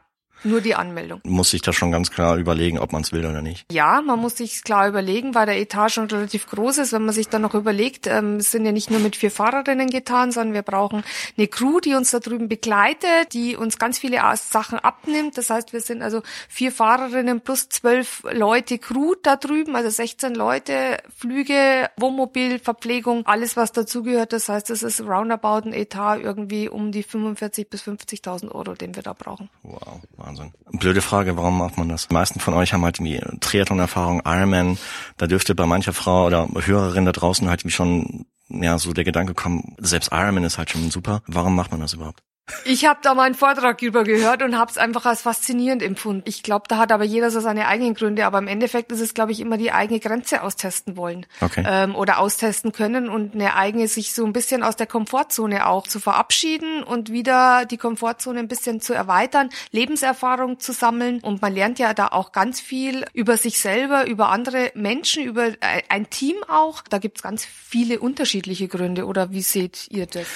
nur 0.43 0.61
die 0.61 0.75
Anmeldung. 0.75 1.21
Muss 1.23 1.51
sich 1.51 1.61
da 1.61 1.73
schon 1.73 1.91
ganz 1.91 2.11
klar 2.11 2.37
überlegen, 2.37 2.79
ob 2.79 2.91
man 2.91 3.01
es 3.01 3.11
will 3.11 3.25
oder 3.25 3.41
nicht. 3.41 3.65
Ja, 3.71 4.01
man 4.01 4.19
muss 4.19 4.37
sich 4.37 4.63
klar 4.63 4.87
überlegen, 4.87 5.35
weil 5.35 5.45
der 5.45 5.57
Etat 5.57 5.89
schon 5.89 6.05
relativ 6.05 6.47
groß 6.47 6.79
ist. 6.79 6.93
Wenn 6.93 7.05
man 7.05 7.13
sich 7.13 7.29
dann 7.29 7.41
noch 7.41 7.53
überlegt, 7.53 8.07
ähm, 8.07 8.37
es 8.37 8.51
sind 8.51 8.65
ja 8.65 8.71
nicht 8.71 8.89
nur 8.91 8.99
mit 8.99 9.15
vier 9.15 9.31
Fahrerinnen 9.31 9.89
getan, 9.89 10.31
sondern 10.31 10.53
wir 10.53 10.61
brauchen 10.61 11.03
eine 11.37 11.47
Crew, 11.47 11.79
die 11.79 11.95
uns 11.95 12.11
da 12.11 12.19
drüben 12.19 12.47
begleitet, 12.47 13.33
die 13.33 13.55
uns 13.55 13.77
ganz 13.77 13.97
viele 13.97 14.21
Sachen 14.35 14.79
abnimmt. 14.79 15.37
Das 15.37 15.49
heißt, 15.49 15.73
wir 15.73 15.81
sind 15.81 16.01
also 16.01 16.21
vier 16.49 16.71
Fahrerinnen 16.71 17.41
plus 17.41 17.69
zwölf 17.69 18.23
Leute 18.31 18.77
Crew 18.77 19.15
da 19.21 19.35
drüben, 19.35 19.75
also 19.75 19.89
16 19.89 20.35
Leute, 20.35 20.97
Flüge, 21.15 21.89
Wohnmobil, 21.97 22.59
Verpflegung, 22.59 23.25
alles 23.25 23.57
was 23.57 23.71
dazugehört. 23.71 24.33
Das 24.33 24.49
heißt, 24.49 24.69
es 24.69 24.83
ist 24.83 25.01
roundabout 25.01 25.67
ein 25.67 25.73
Etat 25.73 26.17
irgendwie 26.17 26.69
um 26.69 26.91
die 26.91 27.03
45 27.03 27.69
bis 27.69 27.83
50.000 27.83 28.51
Euro, 28.51 28.73
den 28.73 28.95
wir 28.95 29.03
da 29.03 29.13
brauchen. 29.13 29.49
Wow. 29.63 30.01
Wahnsinn. 30.27 30.51
Blöde 30.71 31.01
Frage, 31.01 31.37
warum 31.37 31.57
macht 31.57 31.77
man 31.77 31.89
das? 31.89 32.07
Die 32.07 32.13
meisten 32.13 32.39
von 32.39 32.53
euch 32.53 32.73
haben 32.73 32.83
halt 32.83 32.99
irgendwie 32.99 33.21
Triathlon-Erfahrung, 33.39 34.21
Ironman. 34.25 34.77
Da 35.17 35.27
dürfte 35.27 35.55
bei 35.55 35.65
mancher 35.65 35.93
Frau 35.93 36.25
oder 36.25 36.47
Hörerin 36.53 37.05
da 37.05 37.11
draußen 37.13 37.49
halt 37.49 37.71
schon 37.71 38.25
ja 38.49 38.77
so 38.77 38.93
der 38.93 39.03
Gedanke 39.03 39.33
kommen, 39.33 39.75
selbst 39.77 40.11
Ironman 40.11 40.43
ist 40.43 40.57
halt 40.57 40.69
schon 40.69 40.89
super. 40.91 41.21
Warum 41.27 41.55
macht 41.55 41.71
man 41.71 41.79
das 41.79 41.93
überhaupt? 41.93 42.21
Ich 42.63 42.85
habe 42.85 42.99
da 43.01 43.13
mal 43.13 43.23
einen 43.23 43.35
Vortrag 43.35 43.77
drüber 43.77 44.05
gehört 44.05 44.41
und 44.41 44.57
habe 44.57 44.71
es 44.71 44.77
einfach 44.77 45.05
als 45.05 45.23
faszinierend 45.23 45.83
empfunden. 45.83 46.23
Ich 46.25 46.43
glaube, 46.43 46.65
da 46.69 46.77
hat 46.77 46.93
aber 46.93 47.03
jeder 47.03 47.29
so 47.29 47.41
seine 47.41 47.67
eigenen 47.67 47.93
Gründe, 47.93 48.25
aber 48.25 48.37
im 48.39 48.47
Endeffekt 48.47 48.91
ist 48.91 49.01
es, 49.01 49.13
glaube 49.13 49.33
ich, 49.33 49.41
immer 49.41 49.57
die 49.57 49.73
eigene 49.73 49.99
Grenze 49.99 50.41
austesten 50.41 50.95
wollen 50.95 51.25
okay. 51.41 51.63
ähm, 51.67 51.93
oder 51.95 52.19
austesten 52.19 52.71
können 52.71 53.09
und 53.09 53.35
eine 53.35 53.55
eigene 53.55 53.89
sich 53.89 54.13
so 54.13 54.25
ein 54.25 54.31
bisschen 54.31 54.63
aus 54.63 54.77
der 54.77 54.87
Komfortzone 54.87 55.67
auch 55.67 55.87
zu 55.87 55.99
verabschieden 55.99 56.83
und 56.83 57.11
wieder 57.11 57.65
die 57.65 57.77
Komfortzone 57.77 58.39
ein 58.39 58.47
bisschen 58.47 58.79
zu 58.79 58.93
erweitern, 58.93 59.49
Lebenserfahrung 59.71 60.59
zu 60.59 60.71
sammeln 60.71 61.19
und 61.19 61.41
man 61.41 61.53
lernt 61.53 61.79
ja 61.79 61.93
da 61.93 62.07
auch 62.07 62.31
ganz 62.31 62.61
viel 62.61 63.05
über 63.13 63.35
sich 63.35 63.59
selber, 63.59 64.07
über 64.07 64.29
andere 64.29 64.71
Menschen, 64.73 65.23
über 65.23 65.47
äh, 65.47 65.83
ein 65.89 66.09
Team 66.09 66.37
auch. 66.47 66.81
Da 66.89 66.97
gibt's 66.97 67.21
ganz 67.21 67.45
viele 67.45 67.99
unterschiedliche 67.99 68.69
Gründe 68.69 69.05
oder 69.05 69.31
wie 69.31 69.41
seht 69.41 69.87
ihr 69.89 70.05
das? 70.05 70.27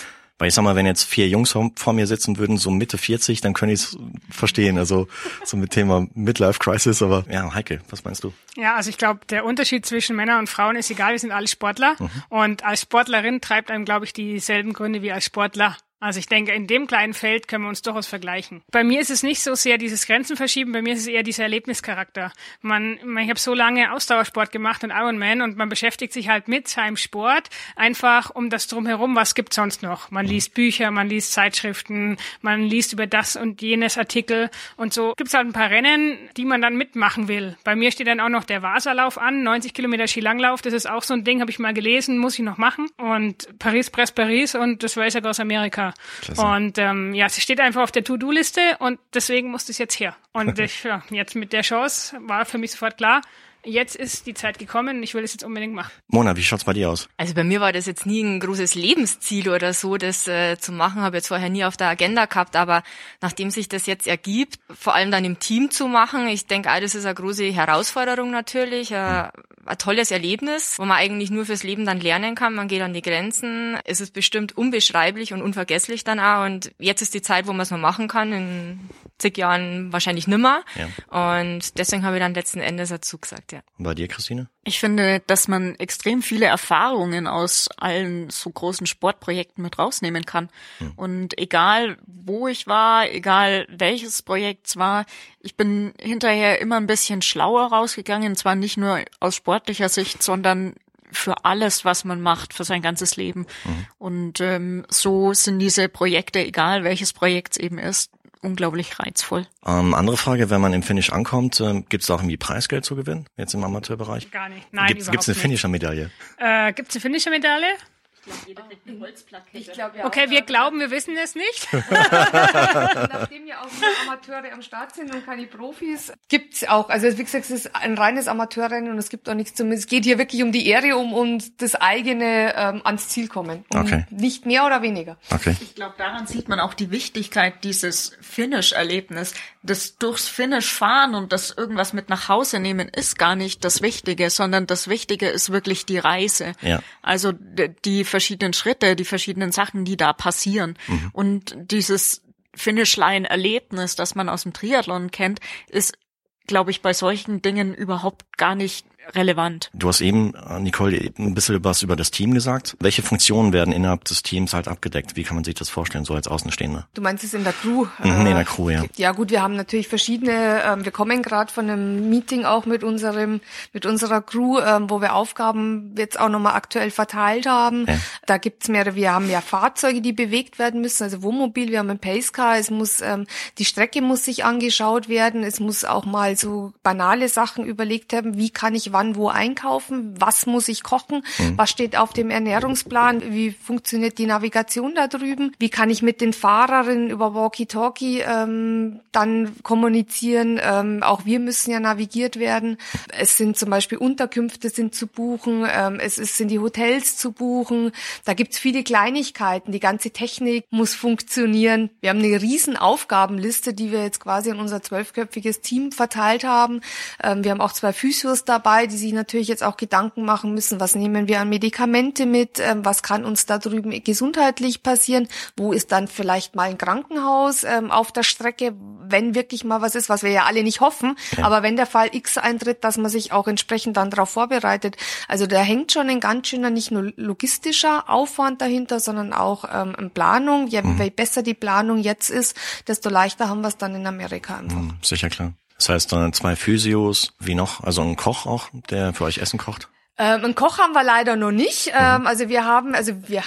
Weil 0.41 0.47
ich 0.47 0.55
sag 0.55 0.63
mal, 0.63 0.75
wenn 0.75 0.87
jetzt 0.87 1.03
vier 1.03 1.27
Jungs 1.27 1.55
vor 1.75 1.93
mir 1.93 2.07
sitzen 2.07 2.39
würden, 2.39 2.57
so 2.57 2.71
Mitte 2.71 2.97
40, 2.97 3.41
dann 3.41 3.53
könnte 3.53 3.73
ich 3.73 3.81
es 3.81 3.97
verstehen. 4.31 4.79
Also 4.79 5.07
so 5.45 5.55
mit 5.55 5.69
Thema 5.69 6.07
Midlife 6.15 6.57
Crisis, 6.57 7.03
aber 7.03 7.25
ja, 7.29 7.53
Heike, 7.53 7.79
was 7.91 8.03
meinst 8.03 8.23
du? 8.23 8.33
Ja, 8.55 8.73
also 8.73 8.89
ich 8.89 8.97
glaube, 8.97 9.19
der 9.29 9.45
Unterschied 9.45 9.85
zwischen 9.85 10.15
Männern 10.15 10.39
und 10.39 10.49
Frauen 10.49 10.77
ist 10.77 10.89
egal, 10.89 11.11
wir 11.11 11.19
sind 11.19 11.31
alle 11.31 11.47
Sportler. 11.47 11.95
Mhm. 11.99 12.09
Und 12.29 12.65
als 12.65 12.81
Sportlerin 12.81 13.39
treibt 13.39 13.69
einem, 13.69 13.85
glaube 13.85 14.05
ich, 14.05 14.13
dieselben 14.13 14.73
Gründe 14.73 15.03
wie 15.03 15.11
als 15.11 15.25
Sportler 15.25 15.77
Also 16.01 16.17
ich 16.17 16.25
denke, 16.25 16.51
in 16.51 16.65
dem 16.65 16.87
kleinen 16.87 17.13
Feld 17.13 17.47
können 17.47 17.63
wir 17.63 17.69
uns 17.69 17.83
durchaus 17.83 18.07
vergleichen. 18.07 18.63
Bei 18.71 18.83
mir 18.83 18.99
ist 18.99 19.11
es 19.11 19.21
nicht 19.21 19.43
so 19.43 19.53
sehr 19.53 19.77
dieses 19.77 20.07
Grenzenverschieben, 20.07 20.73
bei 20.73 20.81
mir 20.81 20.93
ist 20.93 21.01
es 21.01 21.07
eher 21.07 21.21
dieser 21.21 21.43
Erlebnischarakter. 21.43 22.33
Man, 22.61 22.97
ich 23.19 23.29
habe 23.29 23.39
so 23.39 23.53
lange 23.53 23.93
Ausdauersport 23.93 24.51
gemacht 24.51 24.83
und 24.83 24.89
Ironman 24.89 25.43
und 25.43 25.57
man 25.57 25.69
beschäftigt 25.69 26.11
sich 26.11 26.27
halt 26.27 26.47
mit 26.47 26.67
seinem 26.67 26.97
Sport 26.97 27.51
einfach 27.75 28.31
um 28.31 28.49
das 28.49 28.65
drumherum, 28.65 29.15
was 29.15 29.35
gibt's 29.35 29.57
sonst 29.57 29.83
noch. 29.83 30.09
Man 30.09 30.25
liest 30.25 30.55
Bücher, 30.55 30.89
man 30.89 31.07
liest 31.07 31.33
Zeitschriften, 31.33 32.17
man 32.41 32.63
liest 32.63 32.93
über 32.93 33.05
das 33.05 33.35
und 33.35 33.61
jenes 33.61 33.95
Artikel 33.99 34.49
und 34.77 34.93
so 34.93 35.13
gibt's 35.15 35.35
halt 35.35 35.45
ein 35.45 35.53
paar 35.53 35.69
Rennen, 35.69 36.17
die 36.35 36.45
man 36.45 36.63
dann 36.63 36.77
mitmachen 36.77 37.27
will. 37.27 37.57
Bei 37.63 37.75
mir 37.75 37.91
steht 37.91 38.07
dann 38.07 38.21
auch 38.21 38.29
noch 38.29 38.43
der 38.43 38.63
Vaserlauf 38.63 39.19
an, 39.19 39.43
90 39.43 39.75
Kilometer 39.75 40.07
Skilanglauf, 40.07 40.63
das 40.63 40.73
ist 40.73 40.89
auch 40.89 41.03
so 41.03 41.13
ein 41.13 41.23
Ding, 41.23 41.41
habe 41.41 41.51
ich 41.51 41.59
mal 41.59 41.75
gelesen, 41.75 42.17
muss 42.17 42.39
ich 42.39 42.43
noch 42.43 42.57
machen. 42.57 42.87
Und 42.97 43.47
Paris, 43.59 43.91
Brest, 43.91 44.15
Paris 44.15 44.55
und 44.55 44.81
das 44.81 44.97
Racer 44.97 45.23
aus 45.29 45.39
Amerika. 45.39 45.90
Klasse. 46.21 46.41
Und 46.41 46.77
ähm, 46.77 47.13
ja, 47.13 47.29
sie 47.29 47.41
steht 47.41 47.59
einfach 47.59 47.81
auf 47.81 47.91
der 47.91 48.03
To-Do-Liste 48.03 48.61
und 48.79 48.99
deswegen 49.13 49.51
musste 49.51 49.71
es 49.71 49.77
jetzt 49.77 49.99
her. 49.99 50.15
Und 50.33 50.59
ich, 50.59 50.83
ja, 50.83 51.03
jetzt 51.09 51.35
mit 51.35 51.53
der 51.53 51.61
Chance 51.61 52.17
war 52.21 52.45
für 52.45 52.57
mich 52.57 52.71
sofort 52.71 52.97
klar, 52.97 53.21
jetzt 53.63 53.95
ist 53.95 54.27
die 54.27 54.33
Zeit 54.33 54.59
gekommen, 54.59 55.03
ich 55.03 55.13
will 55.13 55.23
es 55.23 55.33
jetzt 55.33 55.43
unbedingt 55.43 55.73
machen. 55.73 55.91
Mona, 56.07 56.35
wie 56.35 56.43
schaut's 56.43 56.63
bei 56.63 56.73
dir 56.73 56.89
aus? 56.89 57.09
Also 57.17 57.33
bei 57.33 57.43
mir 57.43 57.61
war 57.61 57.73
das 57.73 57.85
jetzt 57.85 58.05
nie 58.05 58.21
ein 58.21 58.39
großes 58.39 58.75
Lebensziel 58.75 59.49
oder 59.49 59.73
so, 59.73 59.97
das 59.97 60.27
äh, 60.27 60.57
zu 60.57 60.71
machen, 60.71 61.01
habe 61.01 61.17
jetzt 61.17 61.27
vorher 61.27 61.49
nie 61.49 61.63
auf 61.63 61.77
der 61.77 61.87
Agenda 61.87 62.25
gehabt, 62.25 62.55
aber 62.55 62.83
nachdem 63.21 63.51
sich 63.51 63.69
das 63.69 63.85
jetzt 63.85 64.07
ergibt, 64.07 64.59
vor 64.73 64.95
allem 64.95 65.11
dann 65.11 65.25
im 65.25 65.39
Team 65.39 65.71
zu 65.71 65.87
machen, 65.87 66.27
ich 66.27 66.47
denke, 66.47 66.69
das 66.81 66.95
ist 66.95 67.05
eine 67.05 67.15
große 67.15 67.51
Herausforderung 67.51 68.31
natürlich, 68.31 68.91
äh, 68.91 69.29
ein 69.65 69.77
tolles 69.77 70.11
Erlebnis, 70.11 70.77
wo 70.77 70.85
man 70.85 70.97
eigentlich 70.97 71.31
nur 71.31 71.45
fürs 71.45 71.63
Leben 71.63 71.85
dann 71.85 71.99
lernen 71.99 72.35
kann, 72.35 72.53
man 72.55 72.67
geht 72.67 72.81
an 72.81 72.93
die 72.93 73.01
Grenzen, 73.01 73.77
es 73.85 74.01
ist 74.01 74.13
bestimmt 74.13 74.57
unbeschreiblich 74.57 75.33
und 75.33 75.41
unvergesslich 75.41 76.03
dann 76.03 76.19
auch. 76.19 76.45
Und 76.45 76.71
jetzt 76.79 77.01
ist 77.01 77.13
die 77.13 77.21
Zeit, 77.21 77.47
wo 77.47 77.51
man 77.51 77.61
es 77.61 77.71
mal 77.71 77.77
machen 77.77 78.07
kann, 78.07 78.33
in 78.33 78.79
zig 79.17 79.37
Jahren 79.37 79.93
wahrscheinlich 79.93 80.27
nimmer. 80.27 80.63
Ja. 80.75 81.35
und 81.45 81.77
deswegen 81.77 82.03
habe 82.03 82.17
ich 82.17 82.21
dann 82.21 82.33
letzten 82.33 82.59
Endes 82.59 82.89
dazu 82.89 83.17
gesagt, 83.17 83.50
ja. 83.51 83.61
Und 83.77 83.83
bei 83.83 83.93
dir, 83.93 84.07
Christine? 84.07 84.49
Ich 84.63 84.79
finde, 84.79 85.21
dass 85.27 85.47
man 85.47 85.75
extrem 85.75 86.21
viele 86.21 86.45
Erfahrungen 86.45 87.27
aus 87.27 87.69
allen 87.77 88.29
so 88.29 88.49
großen 88.49 88.87
Sportprojekten 88.87 89.63
mit 89.63 89.79
rausnehmen 89.79 90.25
kann. 90.25 90.49
Hm. 90.79 90.93
Und 90.95 91.37
egal, 91.37 91.97
wo 92.05 92.47
ich 92.47 92.67
war, 92.67 93.09
egal 93.09 93.67
welches 93.69 94.21
Projekt 94.21 94.67
es 94.67 94.77
war, 94.77 95.05
ich 95.39 95.55
bin 95.55 95.93
hinterher 95.99 96.59
immer 96.61 96.77
ein 96.77 96.87
bisschen 96.87 97.21
schlauer 97.21 97.67
rausgegangen, 97.67 98.35
zwar 98.35 98.55
nicht 98.55 98.77
nur 98.77 98.99
aus 99.19 99.35
sportlicher 99.35 99.89
Sicht, 99.89 100.23
sondern 100.23 100.75
für 101.11 101.45
alles, 101.45 101.85
was 101.85 102.05
man 102.05 102.21
macht, 102.21 102.53
für 102.53 102.63
sein 102.63 102.81
ganzes 102.81 103.17
Leben. 103.17 103.45
Mhm. 103.65 103.87
Und 103.97 104.41
ähm, 104.41 104.85
so 104.89 105.33
sind 105.33 105.59
diese 105.59 105.89
Projekte, 105.89 106.39
egal 106.39 106.83
welches 106.83 107.13
Projekt 107.13 107.53
es 107.53 107.57
eben 107.57 107.77
ist, 107.77 108.11
unglaublich 108.41 108.99
reizvoll. 108.99 109.47
Ähm, 109.65 109.93
andere 109.93 110.17
Frage, 110.17 110.49
wenn 110.49 110.61
man 110.61 110.73
im 110.73 110.83
Finish 110.83 111.11
ankommt, 111.11 111.59
äh, 111.59 111.81
gibt 111.89 112.03
es 112.03 112.09
auch 112.09 112.19
irgendwie 112.19 112.37
Preisgeld 112.37 112.85
zu 112.85 112.95
gewinnen, 112.95 113.27
jetzt 113.37 113.53
im 113.53 113.63
Amateurbereich? 113.63 114.31
Gar 114.31 114.49
nicht. 114.49 114.67
Nein, 114.71 114.87
Gibt 114.87 115.01
es 115.01 115.27
eine 115.27 115.35
Finisher-Medaille? 115.35 116.11
Äh, 116.37 116.73
gibt 116.73 116.89
es 116.89 116.95
eine 116.95 117.01
Finisher-Medaille? 117.01 117.73
Ich 118.23 118.31
glaube, 118.31 118.47
jeder 118.47 118.61
kriegt 118.63 118.87
eine 118.87 118.99
Holzplakette. 118.99 119.57
Ich 119.57 119.71
glaub, 119.71 119.95
ja 119.95 120.05
okay, 120.05 120.29
wir 120.29 120.43
glauben, 120.43 120.79
wir 120.79 120.91
wissen 120.91 121.17
es 121.17 121.33
nicht. 121.33 121.67
Nachdem 121.89 123.47
ja 123.47 123.61
auch 123.61 123.65
nur 123.65 123.89
Amateure 124.03 124.53
am 124.53 124.61
Start 124.61 124.93
sind 124.93 125.11
und 125.11 125.25
keine 125.25 125.47
Profis, 125.47 126.13
gibt's 126.27 126.63
auch, 126.67 126.89
also 126.89 127.07
wie 127.17 127.23
gesagt, 127.23 127.45
es 127.45 127.51
ist 127.51 127.75
ein 127.75 127.97
reines 127.97 128.27
Amateurrennen 128.27 128.91
und 128.91 128.99
es 128.99 129.09
gibt 129.09 129.27
auch 129.27 129.33
nichts 129.33 129.55
zum, 129.55 129.71
es 129.71 129.87
geht 129.87 130.03
hier 130.03 130.19
wirklich 130.19 130.43
um 130.43 130.51
die 130.51 130.67
Ehre, 130.67 130.97
um, 130.97 131.13
um 131.13 131.39
das 131.57 131.73
eigene 131.73 132.53
ähm, 132.55 132.81
ans 132.83 133.09
Ziel 133.09 133.27
kommen. 133.27 133.65
Um 133.73 133.81
okay. 133.81 134.05
Nicht 134.11 134.45
mehr 134.45 134.67
oder 134.67 134.83
weniger. 134.83 135.17
Okay. 135.31 135.55
Ich 135.59 135.73
glaube, 135.73 135.95
daran 135.97 136.27
sieht 136.27 136.47
man 136.47 136.59
auch 136.59 136.75
die 136.75 136.91
Wichtigkeit 136.91 137.63
dieses 137.63 138.15
Finish-Erlebnis. 138.21 139.33
Das 139.63 139.97
durchs 139.97 140.27
Finish 140.27 140.71
fahren 140.71 141.15
und 141.15 141.33
das 141.33 141.51
irgendwas 141.51 141.93
mit 141.93 142.09
nach 142.09 142.29
Hause 142.29 142.59
nehmen 142.59 142.87
ist 142.87 143.17
gar 143.17 143.35
nicht 143.35 143.65
das 143.65 143.81
Wichtige, 143.81 144.29
sondern 144.29 144.67
das 144.67 144.87
Wichtige 144.87 145.27
ist 145.27 145.51
wirklich 145.51 145.85
die 145.85 145.97
Reise. 145.97 146.53
Ja. 146.61 146.81
Also 147.01 147.31
die 147.31 148.05
verschiedenen 148.11 148.53
Schritte, 148.53 148.95
die 148.95 149.05
verschiedenen 149.05 149.51
Sachen, 149.51 149.83
die 149.85 149.97
da 149.97 150.13
passieren. 150.13 150.77
Mhm. 150.87 151.09
Und 151.13 151.55
dieses 151.57 152.21
Finishline-Erlebnis, 152.55 153.95
das 153.95 154.13
man 154.13 154.29
aus 154.29 154.43
dem 154.43 154.53
Triathlon 154.53 155.09
kennt, 155.09 155.39
ist, 155.69 155.97
glaube 156.45 156.71
ich, 156.71 156.81
bei 156.81 156.93
solchen 156.93 157.41
Dingen 157.41 157.73
überhaupt 157.73 158.37
gar 158.37 158.55
nicht 158.55 158.85
relevant. 159.15 159.69
Du 159.73 159.87
hast 159.87 160.01
eben, 160.01 160.33
äh, 160.35 160.59
Nicole, 160.59 161.11
ein 161.17 161.33
bisschen 161.33 161.63
was 161.63 161.81
über 161.81 161.95
das 161.95 162.11
Team 162.11 162.33
gesagt. 162.33 162.75
Welche 162.79 163.01
Funktionen 163.01 163.53
werden 163.53 163.73
innerhalb 163.73 164.05
des 164.05 164.23
Teams 164.23 164.53
halt 164.53 164.67
abgedeckt? 164.67 165.15
Wie 165.15 165.23
kann 165.23 165.35
man 165.35 165.43
sich 165.43 165.55
das 165.55 165.69
vorstellen, 165.69 166.05
so 166.05 166.13
als 166.13 166.27
Außenstehender? 166.27 166.87
Du 166.93 167.01
meinst 167.01 167.23
es 167.23 167.33
in 167.33 167.43
der 167.43 167.53
Crew? 167.53 167.85
Mhm, 168.03 168.25
in 168.27 168.35
der 168.35 168.45
Crew, 168.45 168.69
ja. 168.69 168.83
Ja 168.95 169.11
gut, 169.11 169.31
wir 169.31 169.41
haben 169.41 169.55
natürlich 169.55 169.87
verschiedene, 169.87 170.63
ähm, 170.63 170.85
wir 170.85 170.91
kommen 170.91 171.21
gerade 171.21 171.51
von 171.51 171.69
einem 171.69 172.09
Meeting 172.09 172.45
auch 172.45 172.65
mit 172.65 172.83
unserem, 172.83 173.41
mit 173.73 173.85
unserer 173.85 174.21
Crew, 174.21 174.59
ähm, 174.59 174.89
wo 174.89 175.01
wir 175.01 175.15
Aufgaben 175.15 175.95
jetzt 175.97 176.19
auch 176.19 176.29
nochmal 176.29 176.53
aktuell 176.53 176.91
verteilt 176.91 177.45
haben. 177.47 177.85
Ja. 177.87 177.97
Da 178.25 178.37
gibt's 178.37 178.67
mehr, 178.67 178.95
wir 178.95 179.13
haben 179.13 179.29
ja 179.29 179.41
Fahrzeuge, 179.41 180.01
die 180.01 180.13
bewegt 180.13 180.59
werden 180.59 180.81
müssen, 180.81 181.03
also 181.03 181.23
Wohnmobil, 181.23 181.69
wir 181.69 181.79
haben 181.79 181.89
ein 181.89 181.99
Pacecar, 181.99 182.57
es 182.57 182.69
muss, 182.69 183.01
ähm, 183.01 183.25
die 183.57 183.65
Strecke 183.65 184.01
muss 184.01 184.25
sich 184.25 184.43
angeschaut 184.45 185.09
werden, 185.09 185.43
es 185.43 185.59
muss 185.59 185.83
auch 185.83 186.05
mal 186.05 186.35
so 186.35 186.73
banale 186.83 187.29
Sachen 187.29 187.65
überlegt 187.65 188.13
haben, 188.13 188.37
wie 188.37 188.49
kann 188.49 188.75
ich 188.75 188.90
wann 188.93 189.15
wo 189.15 189.29
einkaufen, 189.29 190.13
was 190.19 190.45
muss 190.45 190.67
ich 190.67 190.83
kochen, 190.83 191.23
mhm. 191.37 191.57
was 191.57 191.69
steht 191.69 191.97
auf 191.97 192.13
dem 192.13 192.29
Ernährungsplan, 192.29 193.31
wie 193.31 193.51
funktioniert 193.51 194.17
die 194.17 194.25
Navigation 194.25 194.95
da 194.95 195.07
drüben, 195.07 195.53
wie 195.59 195.69
kann 195.69 195.89
ich 195.89 196.01
mit 196.01 196.21
den 196.21 196.33
Fahrerinnen 196.33 197.09
über 197.09 197.33
Walkie-Talkie 197.33 198.19
ähm, 198.19 199.01
dann 199.11 199.55
kommunizieren. 199.63 200.59
Ähm, 200.61 201.03
auch 201.03 201.25
wir 201.25 201.39
müssen 201.39 201.71
ja 201.71 201.79
navigiert 201.79 202.37
werden. 202.39 202.77
Es 203.17 203.37
sind 203.37 203.57
zum 203.57 203.69
Beispiel 203.69 203.97
Unterkünfte 203.97 204.69
sind 204.69 204.95
zu 204.95 205.07
buchen, 205.07 205.65
ähm, 205.71 205.99
es 205.99 206.17
ist, 206.17 206.37
sind 206.37 206.49
die 206.49 206.59
Hotels 206.59 207.17
zu 207.17 207.31
buchen. 207.31 207.91
Da 208.25 208.33
gibt's 208.33 208.57
viele 208.57 208.83
Kleinigkeiten. 208.83 209.71
Die 209.71 209.79
ganze 209.79 210.11
Technik 210.11 210.65
muss 210.69 210.93
funktionieren. 210.93 211.89
Wir 212.01 212.09
haben 212.09 212.19
eine 212.19 212.41
riesen 212.41 212.77
Aufgabenliste, 212.77 213.73
die 213.73 213.91
wir 213.91 214.03
jetzt 214.03 214.19
quasi 214.19 214.49
in 214.49 214.59
unser 214.59 214.81
zwölfköpfiges 214.81 215.61
Team 215.61 215.91
verteilt 215.91 216.43
haben. 216.43 216.81
Ähm, 217.23 217.43
wir 217.43 217.51
haben 217.51 217.61
auch 217.61 217.73
zwei 217.73 217.93
Physios 217.93 218.45
dabei, 218.45 218.80
die 218.87 218.97
sich 218.97 219.13
natürlich 219.13 219.47
jetzt 219.47 219.63
auch 219.63 219.77
Gedanken 219.77 220.23
machen 220.23 220.53
müssen, 220.53 220.79
was 220.79 220.95
nehmen 220.95 221.27
wir 221.27 221.41
an 221.41 221.49
Medikamente 221.49 222.25
mit, 222.25 222.59
ähm, 222.59 222.85
was 222.85 223.03
kann 223.03 223.25
uns 223.25 223.45
da 223.45 223.57
drüben 223.57 223.91
gesundheitlich 224.03 224.83
passieren, 224.83 225.27
wo 225.57 225.71
ist 225.71 225.91
dann 225.91 226.07
vielleicht 226.07 226.55
mal 226.55 226.69
ein 226.69 226.77
Krankenhaus 226.77 227.63
ähm, 227.63 227.91
auf 227.91 228.11
der 228.11 228.23
Strecke, 228.23 228.73
wenn 229.01 229.35
wirklich 229.35 229.63
mal 229.63 229.81
was 229.81 229.95
ist, 229.95 230.09
was 230.09 230.23
wir 230.23 230.31
ja 230.31 230.45
alle 230.45 230.63
nicht 230.63 230.81
hoffen, 230.81 231.15
ja. 231.37 231.45
aber 231.45 231.63
wenn 231.63 231.75
der 231.75 231.85
Fall 231.85 232.09
X 232.11 232.37
eintritt, 232.37 232.83
dass 232.83 232.97
man 232.97 233.09
sich 233.09 233.31
auch 233.31 233.47
entsprechend 233.47 233.97
dann 233.97 234.09
darauf 234.09 234.29
vorbereitet. 234.29 234.97
Also 235.27 235.47
da 235.47 235.61
hängt 235.61 235.91
schon 235.91 236.09
ein 236.09 236.19
ganz 236.19 236.47
schöner, 236.47 236.69
nicht 236.69 236.91
nur 236.91 237.11
logistischer 237.15 238.09
Aufwand 238.09 238.61
dahinter, 238.61 238.99
sondern 238.99 239.33
auch 239.33 239.65
ähm, 239.71 240.11
Planung. 240.13 240.67
Je, 240.67 240.81
mhm. 240.81 241.01
je 241.01 241.09
besser 241.09 241.43
die 241.43 241.53
Planung 241.53 241.99
jetzt 241.99 242.29
ist, 242.29 242.55
desto 242.87 243.09
leichter 243.09 243.49
haben 243.49 243.61
wir 243.61 243.67
es 243.67 243.77
dann 243.77 243.95
in 243.95 244.07
Amerika 244.07 244.57
einfach. 244.57 244.77
Mhm, 244.77 244.97
sicher 245.01 245.29
klar. 245.29 245.53
Das 245.81 245.89
heißt, 245.89 246.11
dann 246.11 246.31
zwei 246.31 246.55
Physios, 246.55 247.33
wie 247.39 247.55
noch? 247.55 247.83
Also 247.83 248.03
ein 248.03 248.15
Koch 248.15 248.45
auch, 248.45 248.69
der 248.91 249.15
für 249.15 249.23
euch 249.23 249.39
Essen 249.39 249.57
kocht? 249.57 249.89
Ähm, 250.15 250.43
einen 250.43 250.53
Koch 250.53 250.77
haben 250.77 250.93
wir 250.93 251.03
leider 251.03 251.35
noch 251.35 251.49
nicht. 251.49 251.87
Mhm. 251.87 251.93
Ähm, 251.99 252.27
also 252.27 252.49
wir 252.49 252.65
haben, 252.65 252.93
also 252.93 253.13
wir, 253.27 253.41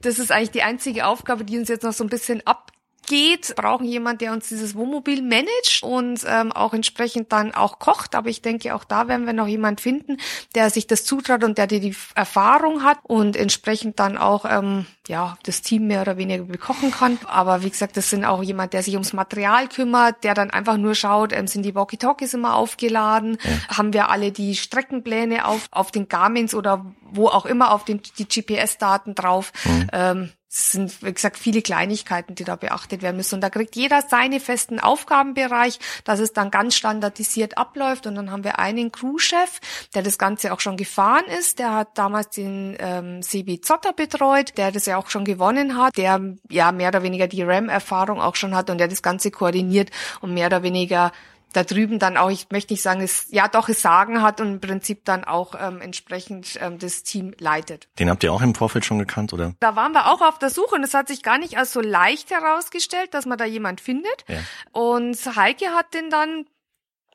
das 0.00 0.18
ist 0.18 0.32
eigentlich 0.32 0.52
die 0.52 0.62
einzige 0.62 1.04
Aufgabe, 1.04 1.44
die 1.44 1.58
uns 1.58 1.68
jetzt 1.68 1.82
noch 1.82 1.92
so 1.92 2.02
ein 2.02 2.08
bisschen 2.08 2.40
ab 2.46 2.72
geht, 3.06 3.54
brauchen 3.56 3.86
jemand, 3.86 4.20
der 4.20 4.32
uns 4.32 4.48
dieses 4.48 4.74
Wohnmobil 4.74 5.22
managt 5.22 5.82
und 5.82 6.20
ähm, 6.26 6.52
auch 6.52 6.74
entsprechend 6.74 7.32
dann 7.32 7.54
auch 7.54 7.78
kocht. 7.78 8.14
Aber 8.14 8.28
ich 8.28 8.42
denke, 8.42 8.74
auch 8.74 8.84
da 8.84 9.08
werden 9.08 9.26
wir 9.26 9.32
noch 9.32 9.46
jemand 9.46 9.80
finden, 9.80 10.18
der 10.54 10.70
sich 10.70 10.86
das 10.86 11.04
zutraut 11.04 11.44
und 11.44 11.58
der 11.58 11.66
die, 11.66 11.80
die 11.80 11.96
Erfahrung 12.14 12.82
hat 12.82 12.98
und 13.02 13.36
entsprechend 13.36 13.98
dann 13.98 14.16
auch 14.16 14.44
ähm, 14.44 14.86
ja 15.08 15.36
das 15.44 15.62
Team 15.62 15.86
mehr 15.86 16.02
oder 16.02 16.16
weniger 16.16 16.44
bekochen 16.44 16.90
kann. 16.90 17.18
Aber 17.26 17.62
wie 17.62 17.70
gesagt, 17.70 17.96
das 17.96 18.10
sind 18.10 18.24
auch 18.24 18.42
jemand, 18.42 18.72
der 18.72 18.82
sich 18.82 18.94
ums 18.94 19.12
Material 19.12 19.68
kümmert, 19.68 20.24
der 20.24 20.34
dann 20.34 20.50
einfach 20.50 20.76
nur 20.76 20.94
schaut, 20.94 21.32
ähm, 21.32 21.46
sind 21.46 21.62
die 21.64 21.74
Walkie-Talkies 21.74 22.34
immer 22.34 22.56
aufgeladen, 22.56 23.38
ja. 23.42 23.76
haben 23.76 23.92
wir 23.92 24.10
alle 24.10 24.32
die 24.32 24.56
Streckenpläne 24.56 25.46
auf 25.46 25.68
auf 25.70 25.90
den 25.90 26.08
Garmins 26.08 26.54
oder 26.54 26.84
wo 27.02 27.28
auch 27.28 27.46
immer 27.46 27.72
auf 27.72 27.84
den 27.84 28.00
die 28.18 28.26
GPS-Daten 28.26 29.14
drauf. 29.14 29.52
Mhm. 29.64 29.88
Ähm, 29.92 30.32
es 30.56 30.70
sind, 30.70 31.02
wie 31.02 31.12
gesagt, 31.12 31.36
viele 31.36 31.62
Kleinigkeiten, 31.62 32.36
die 32.36 32.44
da 32.44 32.54
beachtet 32.54 33.02
werden 33.02 33.16
müssen. 33.16 33.34
Und 33.34 33.40
da 33.40 33.50
kriegt 33.50 33.74
jeder 33.74 34.02
seine 34.02 34.38
festen 34.38 34.78
Aufgabenbereich, 34.78 35.80
dass 36.04 36.20
es 36.20 36.32
dann 36.32 36.52
ganz 36.52 36.76
standardisiert 36.76 37.58
abläuft. 37.58 38.06
Und 38.06 38.14
dann 38.14 38.30
haben 38.30 38.44
wir 38.44 38.60
einen 38.60 38.92
Crewchef, 38.92 39.60
der 39.94 40.02
das 40.02 40.16
Ganze 40.16 40.52
auch 40.52 40.60
schon 40.60 40.76
gefahren 40.76 41.24
ist. 41.40 41.58
Der 41.58 41.72
hat 41.72 41.98
damals 41.98 42.30
den 42.30 42.76
ähm, 42.78 43.20
Sebi 43.20 43.60
Zotter 43.62 43.92
betreut, 43.92 44.56
der 44.56 44.70
das 44.70 44.86
ja 44.86 44.96
auch 44.96 45.10
schon 45.10 45.24
gewonnen 45.24 45.76
hat, 45.76 45.96
der 45.96 46.20
ja 46.48 46.70
mehr 46.70 46.88
oder 46.88 47.02
weniger 47.02 47.26
die 47.26 47.42
RAM-Erfahrung 47.42 48.20
auch 48.20 48.36
schon 48.36 48.54
hat 48.54 48.70
und 48.70 48.78
der 48.78 48.86
das 48.86 49.02
Ganze 49.02 49.32
koordiniert 49.32 49.90
und 50.20 50.34
mehr 50.34 50.46
oder 50.46 50.62
weniger 50.62 51.10
da 51.54 51.62
drüben 51.64 51.98
dann 51.98 52.16
auch, 52.16 52.30
ich 52.30 52.48
möchte 52.50 52.72
nicht 52.72 52.82
sagen, 52.82 53.00
es 53.00 53.26
ja 53.30 53.48
doch 53.48 53.68
es 53.68 53.80
Sagen 53.80 54.22
hat 54.22 54.40
und 54.40 54.54
im 54.54 54.60
Prinzip 54.60 55.04
dann 55.04 55.24
auch 55.24 55.54
ähm, 55.58 55.80
entsprechend 55.80 56.58
ähm, 56.60 56.78
das 56.78 57.02
Team 57.04 57.34
leitet. 57.38 57.88
Den 57.98 58.10
habt 58.10 58.24
ihr 58.24 58.32
auch 58.32 58.42
im 58.42 58.54
Vorfeld 58.54 58.84
schon 58.84 58.98
gekannt, 58.98 59.32
oder? 59.32 59.54
Da 59.60 59.76
waren 59.76 59.92
wir 59.92 60.12
auch 60.12 60.20
auf 60.20 60.38
der 60.38 60.50
Suche 60.50 60.74
und 60.74 60.82
es 60.82 60.94
hat 60.94 61.08
sich 61.08 61.22
gar 61.22 61.38
nicht 61.38 61.56
als 61.56 61.72
so 61.72 61.80
leicht 61.80 62.30
herausgestellt, 62.30 63.14
dass 63.14 63.24
man 63.24 63.38
da 63.38 63.44
jemand 63.44 63.80
findet. 63.80 64.24
Ja. 64.28 64.40
Und 64.72 65.16
Heike 65.36 65.70
hat 65.70 65.94
den 65.94 66.10
dann 66.10 66.46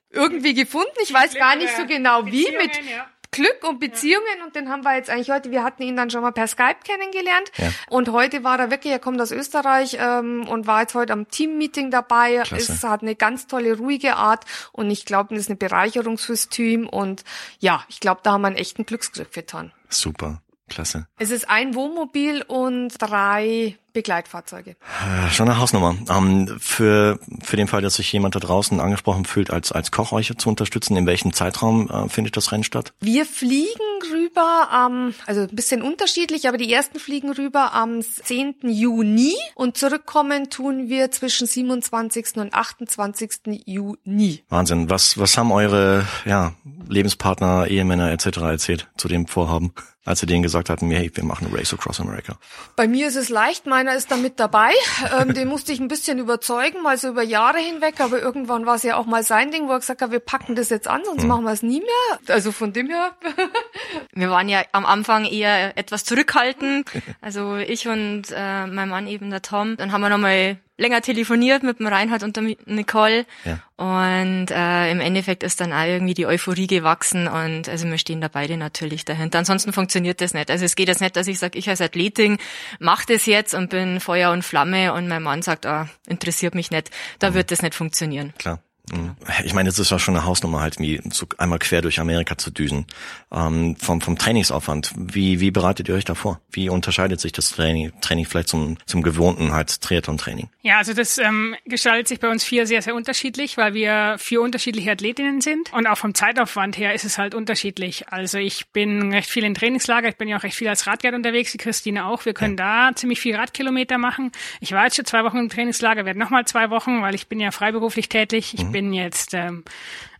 irgendwie 0.10 0.53
gefunden. 0.53 0.96
Ich 1.03 1.13
weiß 1.13 1.36
gar 1.36 1.55
nicht 1.55 1.75
so 1.75 1.86
genau 1.86 2.25
wie, 2.25 2.50
mit 2.58 2.75
ja. 2.89 3.05
Glück 3.31 3.63
und 3.67 3.79
Beziehungen 3.79 4.41
und 4.45 4.55
den 4.55 4.69
haben 4.69 4.83
wir 4.83 4.95
jetzt 4.95 5.09
eigentlich 5.09 5.29
heute, 5.29 5.51
wir 5.51 5.63
hatten 5.63 5.83
ihn 5.83 5.95
dann 5.95 6.09
schon 6.09 6.21
mal 6.21 6.31
per 6.31 6.48
Skype 6.48 6.77
kennengelernt 6.83 7.51
Ja. 7.57 7.71
und 7.89 8.09
heute 8.09 8.43
war 8.43 8.59
er 8.59 8.71
wirklich, 8.71 8.91
er 8.91 9.00
kommt 9.00 9.21
aus 9.21 9.31
Österreich 9.31 9.98
ähm, 10.00 10.48
und 10.48 10.65
war 10.67 10.81
jetzt 10.81 10.95
heute 10.95 11.13
am 11.13 11.27
Team-Meeting 11.29 11.91
dabei, 11.91 12.41
Klasse. 12.43 12.74
es 12.74 12.83
hat 12.83 13.01
eine 13.03 13.15
ganz 13.15 13.45
tolle, 13.48 13.77
ruhige 13.77 14.15
Art 14.15 14.45
und 14.71 14.89
ich 14.89 15.05
glaube, 15.05 15.29
das 15.36 15.43
ist 15.43 15.50
eine 15.50 15.57
Bereicherung 15.57 16.17
fürs 16.17 16.50
Team 16.50 16.88
und 16.89 17.24
ja, 17.59 17.83
ich 17.88 18.00
glaube, 18.00 18.21
da 18.24 18.31
haben 18.33 18.41
wir 18.41 18.48
einen 18.48 18.55
echten 18.57 18.86
Glücksgriff 18.86 19.31
getan. 19.31 19.71
Super, 19.89 20.41
klasse. 20.69 21.07
Es 21.17 21.31
ist 21.31 21.49
ein 21.49 21.75
Wohnmobil 21.75 22.43
und 22.43 22.93
drei 22.99 23.77
Begleitfahrzeuge. 23.93 24.71
Äh, 24.71 25.29
Schon 25.31 25.49
eine 25.49 25.59
Hausnummer. 25.59 25.95
Ähm, 26.09 26.57
für, 26.59 27.19
für 27.41 27.57
den 27.57 27.67
Fall, 27.67 27.81
dass 27.81 27.95
sich 27.95 28.11
jemand 28.11 28.35
da 28.35 28.39
draußen 28.39 28.79
angesprochen 28.79 29.25
fühlt, 29.25 29.51
als, 29.51 29.71
als 29.71 29.91
Koch 29.91 30.11
euch 30.11 30.31
zu 30.38 30.49
unterstützen, 30.49 30.95
in 30.95 31.05
welchem 31.05 31.33
Zeitraum 31.33 31.89
äh, 31.89 32.09
findet 32.09 32.38
das 32.38 32.51
Rennen 32.51 32.63
statt? 32.63 32.93
Wir 32.99 33.25
fliegen 33.25 33.67
rüber 34.11 34.69
am, 34.71 35.13
also 35.25 35.41
ein 35.41 35.55
bisschen 35.55 35.81
unterschiedlich, 35.81 36.47
aber 36.47 36.57
die 36.57 36.71
ersten 36.71 36.99
fliegen 36.99 37.31
rüber 37.31 37.73
am 37.73 38.01
10. 38.01 38.55
Juni 38.63 39.35
und 39.55 39.77
zurückkommen 39.77 40.49
tun 40.49 40.89
wir 40.89 41.11
zwischen 41.11 41.47
27. 41.47 42.38
und 42.38 42.53
28. 42.53 43.63
Juni. 43.65 44.43
Wahnsinn. 44.49 44.89
Was, 44.89 45.17
was 45.17 45.38
haben 45.38 45.51
eure 45.51 46.05
ja, 46.25 46.53
Lebenspartner, 46.88 47.67
Ehemänner 47.67 48.11
etc. 48.11 48.38
erzählt 48.38 48.89
zu 48.97 49.07
dem 49.07 49.27
Vorhaben, 49.27 49.73
als 50.09 50.21
sie 50.21 50.25
denen 50.25 50.41
gesagt 50.41 50.71
hatten, 50.71 50.89
hey, 50.89 51.11
wir 51.13 51.23
machen 51.23 51.49
Race 51.53 51.71
Across 51.71 51.99
America? 51.99 52.37
Bei 52.75 52.87
mir 52.87 53.07
ist 53.07 53.15
es 53.15 53.29
leicht, 53.29 53.67
meiner 53.67 53.95
ist 53.95 54.09
da 54.09 54.17
mit 54.17 54.39
dabei. 54.39 54.71
Ähm, 55.19 55.35
den 55.35 55.47
musste 55.47 55.71
ich 55.71 55.79
ein 55.79 55.87
bisschen 55.87 56.17
überzeugen, 56.17 56.81
mal 56.81 56.97
so 56.97 57.09
über 57.09 57.21
Jahre 57.21 57.59
hinweg, 57.59 57.99
aber 57.99 58.19
irgendwann 58.19 58.65
war 58.65 58.75
es 58.75 58.83
ja 58.83 58.97
auch 58.97 59.05
mal 59.05 59.21
sein 59.21 59.51
Ding, 59.51 59.67
wo 59.67 59.73
er 59.73 59.79
gesagt 59.79 60.01
hat, 60.01 60.11
wir 60.11 60.19
packen 60.19 60.55
das 60.55 60.69
jetzt 60.69 60.87
an, 60.87 61.05
sonst 61.05 61.25
machen 61.25 61.43
wir 61.43 61.51
es 61.51 61.61
nie 61.61 61.79
mehr. 61.79 62.19
Also 62.27 62.51
von 62.51 62.73
dem 62.73 62.87
her. 62.87 63.11
Wir 64.13 64.29
waren 64.29 64.49
ja 64.49 64.63
am 64.71 64.85
Anfang 64.85 65.25
eher 65.25 65.77
etwas 65.77 66.03
zurückhaltend. 66.03 66.89
Also 67.21 67.57
ich 67.57 67.87
und 67.87 68.23
äh, 68.31 68.65
mein 68.65 68.89
Mann 68.89 69.07
eben 69.07 69.29
der 69.29 69.41
Tom. 69.41 69.75
Dann 69.77 69.91
haben 69.91 70.01
wir 70.01 70.09
nochmal 70.09 70.57
länger 70.79 71.01
telefoniert 71.01 71.62
mit 71.63 71.79
dem 71.79 71.88
Reinhard 71.88 72.24
und 72.24 72.36
der 72.36 72.55
Nicole. 72.65 73.25
Ja. 73.45 73.59
Und 73.75 74.51
äh, 74.51 74.91
im 74.91 75.00
Endeffekt 75.00 75.43
ist 75.43 75.62
dann 75.62 75.71
auch 75.71 75.86
irgendwie 75.86 76.13
die 76.13 76.25
Euphorie 76.25 76.67
gewachsen 76.67 77.27
und 77.27 77.69
also 77.69 77.88
wir 77.88 77.98
stehen 77.98 78.21
da 78.21 78.27
beide 78.27 78.57
natürlich 78.57 79.05
dahinter. 79.05 79.39
Ansonsten 79.39 79.74
funktioniert 79.74 80.21
das 80.21 80.33
nicht. 80.33 80.50
Also 80.50 80.65
es 80.65 80.75
geht 80.75 80.88
jetzt 80.88 81.01
nicht, 81.01 81.15
dass 81.15 81.27
ich 81.27 81.39
sage, 81.39 81.57
ich 81.57 81.69
als 81.69 81.81
Athletin 81.81 82.38
mache 82.79 83.05
das 83.07 83.25
jetzt 83.25 83.53
und 83.53 83.69
bin 83.69 84.00
Feuer 84.00 84.31
und 84.31 84.43
Flamme 84.43 84.93
und 84.93 85.07
mein 85.07 85.24
Mann 85.24 85.41
sagt, 85.41 85.65
ah, 85.65 85.88
interessiert 86.07 86.55
mich 86.55 86.71
nicht. 86.71 86.89
Da 87.19 87.33
wird 87.33 87.51
das 87.51 87.62
nicht 87.62 87.75
funktionieren. 87.75 88.33
Klar. 88.38 88.59
Mhm. 88.91 89.15
Ich 89.43 89.53
meine, 89.53 89.69
es 89.69 89.79
ist 89.79 89.91
ja 89.91 90.00
schon 90.00 90.15
eine 90.15 90.25
Hausnummer 90.25 90.62
halt, 90.62 90.79
wie 90.79 91.01
so 91.12 91.27
einmal 91.38 91.60
quer 91.60 91.81
durch 91.81 92.00
Amerika 92.00 92.38
zu 92.38 92.51
düsen. 92.51 92.86
Ähm, 93.31 93.75
vom, 93.77 94.01
vom 94.01 94.17
Trainingsaufwand, 94.17 94.93
wie, 94.98 95.39
wie 95.39 95.51
bereitet 95.51 95.89
ihr 95.89 95.96
euch 95.96 96.05
da 96.05 96.15
vor? 96.15 96.39
Wie 96.51 96.69
unterscheidet 96.69 97.19
sich 97.19 97.31
das 97.31 97.51
Training, 97.51 97.91
Training 98.01 98.25
vielleicht 98.25 98.50
zum, 98.50 98.77
zum 98.86 99.01
gewohnten 99.01 99.51
halt 99.51 99.81
Triathlon-Training? 99.81 100.50
Ja, 100.62 100.77
also 100.77 100.93
das 100.93 101.17
ähm, 101.17 101.55
gestaltet 101.65 102.08
sich 102.08 102.19
bei 102.19 102.29
uns 102.29 102.43
vier 102.43 102.65
sehr, 102.65 102.81
sehr 102.81 102.96
unterschiedlich, 102.96 103.58
weil 103.58 103.74
wir 103.74 104.15
vier 104.17 104.41
unterschiedliche 104.41 104.91
Athletinnen 104.91 105.41
sind. 105.41 105.72
Und 105.74 105.88
auch 105.88 105.98
vom 105.98 106.13
Zeitaufwand 106.13 106.77
her 106.77 106.93
ist 106.93 107.05
es 107.05 107.17
halt 107.17 107.36
unterschiedlich. 107.36 108.08
Also 108.10 108.38
ich 108.38 108.67
bin 108.69 109.13
recht 109.13 109.29
viel 109.29 109.43
in 109.43 109.53
Trainingslager, 109.53 110.10
ich 110.10 110.17
bin 110.17 110.27
ja 110.27 110.38
auch 110.38 110.43
recht 110.43 110.55
viel 110.55 110.67
als 110.67 110.88
Radguide 110.88 111.15
unterwegs, 111.15 111.51
die 111.51 111.58
Christine 111.58 112.05
auch. 112.05 112.25
Wir 112.25 112.34
können 112.34 112.58
da 112.58 112.91
ziemlich 112.96 113.19
viel 113.19 113.36
Radkilometer 113.36 113.98
machen. 113.98 114.31
Ich 114.60 114.72
war 114.72 114.86
jetzt 114.86 114.96
schon 114.96 115.05
zwei 115.05 115.24
Wochen 115.24 115.38
im 115.38 115.50
Trainingslager, 115.50 116.05
werde 116.05 116.19
nochmal 116.19 116.46
zwei 116.46 116.69
Wochen, 116.69 117.01
weil 117.01 117.15
ich 117.15 117.27
bin 117.27 117.39
ja 117.39 117.51
freiberuflich 117.51 118.10
tätig. 118.10 118.53
Ich 118.58 118.65
bin 118.65 118.78
jetzt 118.93 119.33
ähm, 119.33 119.63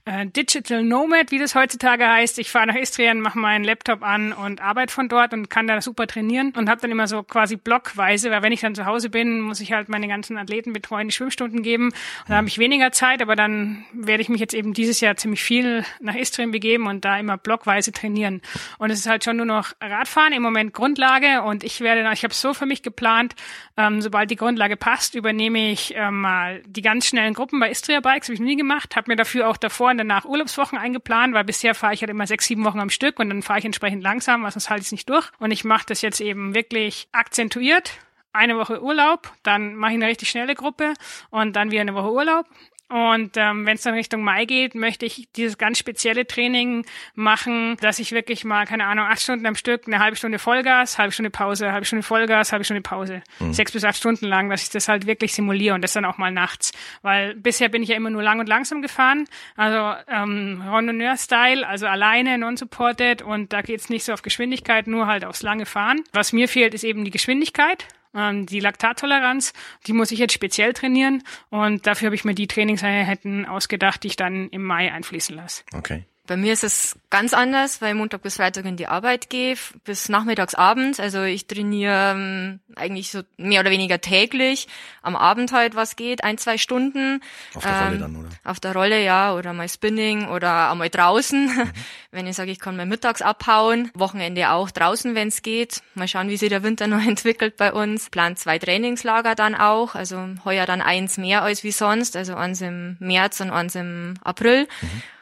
äh, 0.10 0.25
Digital 0.25 0.84
Nomad, 0.84 1.32
wie 1.32 1.38
das 1.38 1.54
heutzutage 1.54 2.08
heißt. 2.08 2.39
Ich 2.39 2.50
fahre 2.50 2.68
nach 2.68 2.75
Istrien, 2.75 3.22
mache 3.22 3.38
meinen 3.38 3.63
Laptop 3.63 4.04
an 4.04 4.34
und 4.34 4.60
arbeite 4.60 4.92
von 4.92 5.08
dort 5.08 5.34
und 5.34 5.50
kann 5.50 5.68
da 5.68 5.80
super 5.82 6.08
trainieren 6.08 6.51
und 6.58 6.68
habe 6.68 6.82
dann 6.82 6.89
immer 6.89 7.08
so 7.08 7.22
quasi 7.22 7.58
blockweise, 7.58 8.32
weil 8.32 8.42
wenn 8.42 8.51
ich 8.51 8.62
dann 8.62 8.74
zu 8.74 8.86
Hause 8.86 9.10
bin, 9.10 9.42
muss 9.42 9.60
ich 9.60 9.72
halt 9.72 9.88
meine 9.88 10.08
ganzen 10.08 10.38
Athleten 10.38 10.74
betreuen, 10.74 11.10
die 11.10 11.13
Schwimmstunden 11.13 11.62
geben. 11.62 11.86
Und 11.89 11.96
dann 12.28 12.38
habe 12.38 12.48
ich 12.48 12.58
weniger 12.58 12.92
Zeit, 12.92 13.22
aber 13.22 13.36
dann 13.36 13.86
werde 13.94 14.22
ich 14.22 14.30
mich 14.30 14.39
jetzt 14.39 14.54
eben 14.54 14.74
dieses 14.74 15.00
Jahr 15.00 15.16
ziemlich 15.16 15.44
viel 15.44 15.86
nach 16.00 16.16
Istrien 16.16 16.51
begeben 16.51 16.88
und 16.88 17.06
da 17.06 17.20
immer 17.20 17.38
blockweise 17.38 17.92
trainieren. 17.92 18.42
Und 18.80 18.89
es 18.89 19.00
ist 19.00 19.08
halt 19.08 19.24
schon 19.24 19.38
nur 19.38 19.46
noch 19.46 19.74
Radfahren, 19.80 20.33
im 20.33 20.42
Moment 20.42 20.74
Grundlage 20.74 21.44
und 21.44 21.64
ich 21.64 21.81
werde, 21.81 22.10
ich 22.14 22.24
habe 22.24 22.33
so 22.33 22.53
für 22.55 22.66
mich 22.66 22.81
geplant, 22.81 23.36
ähm, 23.77 24.01
sobald 24.01 24.31
die 24.31 24.36
Grundlage 24.36 24.75
passt, 24.75 25.14
übernehme 25.14 25.72
ich 25.72 25.94
ähm, 25.96 26.22
mal 26.22 26.64
die 26.66 26.81
ganz 26.81 27.05
schnellen 27.05 27.36
Gruppen 27.36 27.60
bei 27.60 27.70
Istria 27.70 28.00
Bikes, 28.00 28.27
habe 28.27 28.33
ich 28.33 28.40
nie 28.40 28.55
gemacht, 28.55 28.96
habe 28.96 29.12
mir 29.12 29.16
dafür 29.16 29.48
auch 29.48 29.57
davor 29.57 29.99
danach 30.00 30.25
Urlaubswochen 30.25 30.77
eingeplant, 30.77 31.33
weil 31.33 31.44
bisher 31.44 31.75
fahre 31.75 31.94
ich 31.94 32.01
halt 32.01 32.09
immer 32.09 32.25
sechs, 32.25 32.46
sieben 32.46 32.66
Wochen 32.66 32.79
am 32.79 32.90
Stück 32.90 33.20
und 33.20 33.29
dann 33.29 33.44
fahre 33.44 33.59
ich 33.59 33.66
entsprechend 33.66 34.03
langsam, 34.03 34.44
weil 34.44 34.51
sonst 34.51 34.70
halte 34.70 34.81
ich 34.81 34.88
es 34.88 34.92
nicht 34.92 35.09
durch. 35.09 35.29
Und 35.40 35.51
ich 35.51 35.64
mache 35.64 35.85
das 35.88 36.01
jetzt 36.01 36.22
eben 36.22 36.53
wirklich 36.53 37.07
akzentuiert. 37.12 38.00
Eine 38.31 38.57
Woche 38.57 38.81
Urlaub, 38.81 39.31
dann 39.44 39.75
mache 39.75 39.92
ich 39.92 39.98
eine 39.98 40.07
richtig 40.07 40.29
schnelle 40.29 40.55
Gruppe 40.55 40.94
und 41.31 41.55
dann 41.55 41.72
wieder 41.72 41.81
eine 41.81 41.96
Woche 41.96 42.12
Urlaub. 42.12 42.46
Und 42.90 43.38
ähm, 43.38 43.68
wenn 43.68 43.75
es 43.75 43.84
dann 43.84 43.94
Richtung 43.94 44.24
Mai 44.24 44.46
geht, 44.46 44.74
möchte 44.74 45.06
ich 45.06 45.30
dieses 45.36 45.60
ganz 45.60 45.78
spezielle 45.78 46.25
Training 46.25 46.86
machen, 47.14 47.78
dass 47.82 48.00
ich 48.00 48.12
wirklich 48.12 48.44
mal, 48.44 48.66
keine 48.66 48.86
Ahnung, 48.86 49.06
acht 49.06 49.22
Stunden 49.22 49.46
am 49.46 49.54
Stück, 49.54 49.84
eine 49.86 50.00
halbe 50.00 50.18
Stunde 50.18 50.40
Vollgas, 50.40 50.98
halbe 50.98 51.12
Stunde 51.12 51.30
Pause, 51.30 51.72
halbe 51.72 51.86
Stunde 51.86 52.02
Vollgas, 52.02 52.52
halbe 52.52 52.66
Stunde 52.66 52.82
Pause. 52.82 53.22
Sechs 53.52 53.72
bis 53.72 53.84
acht 53.84 53.98
Stunden 53.98 54.25
lang, 54.25 54.50
dass 54.50 54.64
ich 54.64 54.70
das 54.70 54.88
halt 54.88 55.06
wirklich 55.06 55.34
simuliere 55.34 55.75
und 55.75 55.84
das 55.84 55.94
dann 55.94 56.04
auch 56.04 56.18
mal 56.18 56.32
nachts. 56.32 56.72
Weil 57.04 57.36
bisher 57.36 57.70
bin 57.70 57.84
ich 57.84 57.90
ja 57.90 57.96
immer 57.96 58.10
nur 58.10 58.24
lang 58.24 58.40
und 58.40 58.50
langsam 58.50 58.82
gefahren. 58.82 59.25
Also 59.56 59.96
ähm, 60.08 60.64
Randonneur-Style, 60.66 61.68
also 61.68 61.86
alleine, 61.86 62.40
non-supported 62.40 63.22
und 63.22 63.54
da 63.54 63.62
geht's 63.62 63.90
nicht 63.90 64.04
so 64.04 64.14
auf 64.14 64.24
Geschwindigkeit, 64.24 64.88
nur 64.88 65.06
halt 65.06 65.25
aufs 65.25 65.44
lange 65.44 65.68
Fahren. 65.68 66.04
Was 66.12 66.34
mir 66.34 66.48
fehlt, 66.48 66.74
ist 66.74 66.84
eben 66.84 67.06
die 67.06 67.12
Geschwindigkeit. 67.12 67.86
Ähm, 68.13 68.45
die 68.45 68.59
Laktattoleranz, 68.59 69.53
die 69.85 69.93
muss 69.93 70.11
ich 70.11 70.19
jetzt 70.19 70.33
speziell 70.33 70.74
trainieren 70.74 71.24
und 71.50 71.85
dafür 71.85 72.07
habe 72.07 72.15
ich 72.15 72.25
mir 72.25 72.33
die 72.33 72.48
Trainingseinheiten 72.48 73.45
ausgedacht, 73.45 74.03
die 74.03 74.07
ich 74.07 74.15
dann 74.15 74.50
im 74.50 74.63
Mai 74.63 74.91
einfließen 74.91 75.35
lasse. 75.35 75.63
Okay. 75.74 76.05
Bei 76.29 76.37
mir 76.37 76.53
ist 76.53 76.63
es 76.63 76.96
ganz 77.09 77.33
anders, 77.33 77.81
weil 77.81 77.89
ich 77.89 77.98
Montag 77.98 78.22
bis 78.22 78.35
Freitag 78.35 78.63
in 78.65 78.77
die 78.77 78.85
Arbeit 78.85 79.31
gehe, 79.31 79.55
bis 79.83 80.09
nachmittags 80.09 80.53
abends. 80.53 81.00
Also 81.00 81.24
ich 81.24 81.48
trainiere 81.48 82.11
ähm, 82.15 82.59
eigentlich 82.75 83.09
so 83.09 83.24
mehr 83.37 83.61
oder 83.61 83.72
weniger 83.72 84.00
täglich. 84.00 84.68
Am 85.01 85.15
Abend 85.15 85.51
halt 85.51 85.74
was 85.74 85.96
geht, 85.96 86.24
ein, 86.24 86.37
zwei 86.37 86.59
Stunden. 86.59 87.24
Auf 87.55 87.63
der 87.63 87.81
Rolle 87.83 87.98
dann, 87.98 88.15
oder? 88.15 88.29
Auf 88.44 88.59
der 88.59 88.74
Rolle, 88.74 89.03
ja, 89.03 89.33
oder 89.33 89.53
mal 89.53 89.68
Spinning 89.68 90.27
oder 90.27 90.70
einmal 90.70 90.92
draußen. 90.92 91.50
Wenn 92.11 92.27
ich 92.27 92.35
sage, 92.35 92.51
ich 92.51 92.59
kann 92.59 92.77
mal 92.77 92.85
mittags 92.85 93.24
abhauen. 93.24 93.89
Wochenende 93.96 94.51
auch 94.51 94.70
draußen, 94.70 95.15
wenn 95.15 95.29
es 95.29 95.42
geht. 95.42 95.81
Mal 95.96 96.07
schauen, 96.07 96.29
wie 96.29 96.37
sich 96.37 96.50
der 96.50 96.61
Winter 96.61 96.85
noch 96.87 97.03
entwickelt 97.03 97.57
bei 97.57 97.74
uns. 97.74 98.11
Plan 98.11 98.35
zwei 98.35 98.59
Trainingslager 98.59 99.33
dann 99.33 99.55
auch. 99.55 99.96
Also 99.96 100.27
heuer 100.46 100.68
dann 100.68 100.83
eins 100.83 101.18
mehr 101.18 101.42
als 101.42 101.63
wie 101.63 101.72
sonst. 101.72 102.15
Also 102.15 102.35
eins 102.35 102.61
im 102.61 102.98
März 103.00 103.39
und 103.39 103.50
eins 103.50 103.74
im 103.74 104.13
April. 104.24 104.68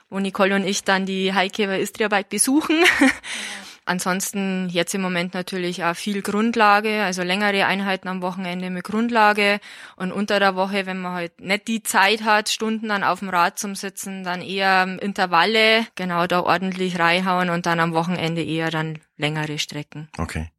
Wo 0.10 0.20
Nicole 0.20 0.56
und 0.56 0.66
ich 0.66 0.84
dann 0.84 1.06
die 1.06 1.32
bei 1.34 1.80
Istria 1.80 2.08
Bike 2.08 2.30
besuchen. 2.30 2.84
Ansonsten 3.88 4.68
jetzt 4.70 4.94
im 4.94 5.02
Moment 5.02 5.34
natürlich 5.34 5.86
auch 5.86 5.96
viel 5.96 6.22
Grundlage, 6.22 7.04
also 7.04 7.24
längere 7.24 7.66
Einheiten 7.66 8.10
am 8.10 8.22
Wochenende 8.22 8.70
mit 8.70 8.84
Grundlage 8.84 9.62
und 9.96 10.12
unter 10.12 10.42
der 10.42 10.56
Woche, 10.56 10.86
wenn 10.86 11.00
man 11.00 11.14
halt 11.14 11.40
nicht 11.40 11.70
die 11.70 11.84
Zeit 11.84 12.24
hat, 12.24 12.50
Stunden 12.50 12.90
dann 12.90 13.06
auf 13.06 13.20
dem 13.20 13.30
Rad 13.30 13.58
zum 13.58 13.76
Sitzen, 13.76 14.26
dann 14.26 14.42
eher 14.42 14.84
Intervalle, 15.02 15.88
genau 15.96 16.28
da 16.28 16.42
ordentlich 16.42 17.00
reinhauen 17.00 17.50
und 17.50 17.66
dann 17.66 17.80
am 17.80 17.94
Wochenende 17.94 18.44
eher 18.44 18.72
dann 18.72 19.00
längere 19.16 19.58
Strecken. 19.58 20.10
Okay. 20.18 20.50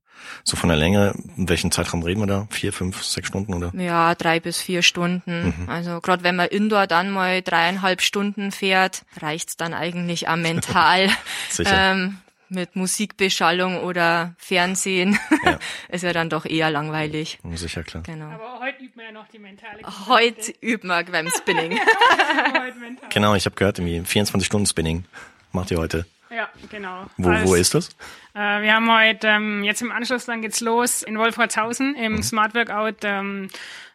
So 0.45 0.57
von 0.57 0.69
der 0.69 0.79
Länge, 0.79 1.15
in 1.37 1.49
welchem 1.49 1.71
Zeitraum 1.71 2.03
reden 2.03 2.21
wir 2.21 2.27
da? 2.27 2.47
Vier, 2.51 2.73
fünf, 2.73 3.03
sechs 3.03 3.29
Stunden 3.29 3.55
oder? 3.55 3.73
Ja, 3.75 4.15
drei 4.15 4.41
bis 4.41 4.61
vier 4.61 4.83
Stunden. 4.83 5.67
Also 5.69 6.01
gerade 6.01 6.23
wenn 6.25 6.37
man 6.37 6.49
Indoor 6.49 6.87
dann 6.87 7.11
mal 7.11 7.43
dreieinhalb 7.43 8.01
Stunden 8.03 8.53
fährt, 8.53 9.05
reicht's 9.21 9.57
dann 9.57 9.75
eigentlich 9.75 10.29
auch 10.29 10.37
mental. 10.37 11.09
Sicher. 11.51 11.93
ähm, 11.93 12.19
mit 12.51 12.77
Musikbeschallung 12.77 13.83
oder 13.83 14.35
Fernsehen 14.39 15.19
Ja. 15.45 15.59
ist 15.89 16.03
ja 16.03 16.13
dann 16.13 16.31
doch 16.31 16.47
eher 16.47 16.71
langweilig. 16.71 17.39
Sicher, 17.55 17.83
klar. 17.83 18.03
Genau. 18.05 18.31
Aber 18.31 18.61
heute 18.61 18.83
übt 18.85 18.97
man 18.97 19.07
ja 19.07 19.13
noch 19.13 19.29
die 19.29 19.39
mentale 19.39 19.81
Heute 20.07 20.53
üben 20.61 20.89
wir 20.89 21.05
beim 21.05 21.29
Spinning. 21.31 21.73
Heute 22.59 22.79
mental. 22.79 23.09
Genau, 23.11 23.35
ich 23.35 23.45
habe 23.45 23.55
gehört, 23.57 23.79
irgendwie 23.79 24.01
24-Stunden-Spinning 24.01 25.05
macht 25.53 25.71
ihr 25.71 25.79
heute. 25.79 26.07
Ja, 26.31 26.49
genau. 26.71 27.07
Wo, 27.17 27.29
wo 27.29 27.53
Als- 27.53 27.61
ist 27.61 27.75
das? 27.75 27.89
Äh, 28.35 28.63
wir 28.63 28.75
haben 28.75 28.93
heute, 28.93 29.29
ähm, 29.29 29.65
jetzt 29.65 29.83
im 29.83 29.91
Anschluss, 29.91 30.27
dann 30.27 30.43
geht's 30.43 30.61
los 30.61 31.03
in 31.03 31.19
Wolfratshausen 31.19 31.95
im 31.97 32.23
Smart 32.23 32.55
Workout, 32.55 32.97
ähm, 33.03 33.49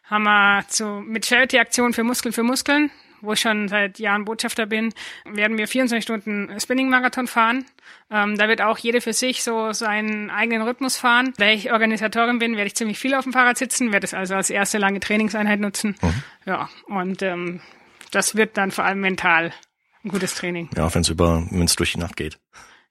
haben 0.04 0.24
wir 0.24 0.64
zu, 0.68 0.84
mit 0.84 1.24
Charity-Aktion 1.26 1.92
für 1.92 2.02
Muskeln 2.04 2.32
für 2.32 2.42
Muskeln, 2.42 2.90
wo 3.20 3.32
ich 3.32 3.40
schon 3.40 3.68
seit 3.68 3.98
Jahren 3.98 4.24
Botschafter 4.26 4.66
bin, 4.66 4.92
werden 5.24 5.56
wir 5.56 5.66
24 5.66 6.02
Stunden 6.04 6.60
Spinning-Marathon 6.60 7.26
fahren. 7.26 7.64
Ähm, 8.10 8.36
da 8.36 8.48
wird 8.48 8.60
auch 8.60 8.76
jeder 8.76 9.00
für 9.00 9.14
sich 9.14 9.42
so 9.42 9.72
seinen 9.72 10.30
eigenen 10.30 10.60
Rhythmus 10.62 10.98
fahren. 10.98 11.32
Da 11.38 11.46
ich 11.46 11.72
Organisatorin 11.72 12.38
bin, 12.38 12.56
werde 12.56 12.66
ich 12.66 12.74
ziemlich 12.74 12.98
viel 12.98 13.14
auf 13.14 13.24
dem 13.24 13.32
Fahrrad 13.32 13.56
sitzen, 13.56 13.92
werde 13.92 14.04
es 14.04 14.12
also 14.12 14.34
als 14.34 14.50
erste 14.50 14.76
lange 14.76 15.00
Trainingseinheit 15.00 15.60
nutzen. 15.60 15.96
Mhm. 16.02 16.22
Ja, 16.44 16.68
und 16.86 17.22
ähm, 17.22 17.60
das 18.10 18.36
wird 18.36 18.58
dann 18.58 18.72
vor 18.72 18.84
allem 18.84 19.00
mental 19.00 19.52
ein 20.04 20.10
gutes 20.10 20.34
Training. 20.34 20.68
Ja, 20.76 20.92
wenn 20.94 21.02
es 21.02 21.08
über, 21.08 21.46
wenn 21.50 21.64
es 21.64 21.76
durch 21.76 21.92
die 21.92 21.98
Nacht 21.98 22.16
geht. 22.16 22.38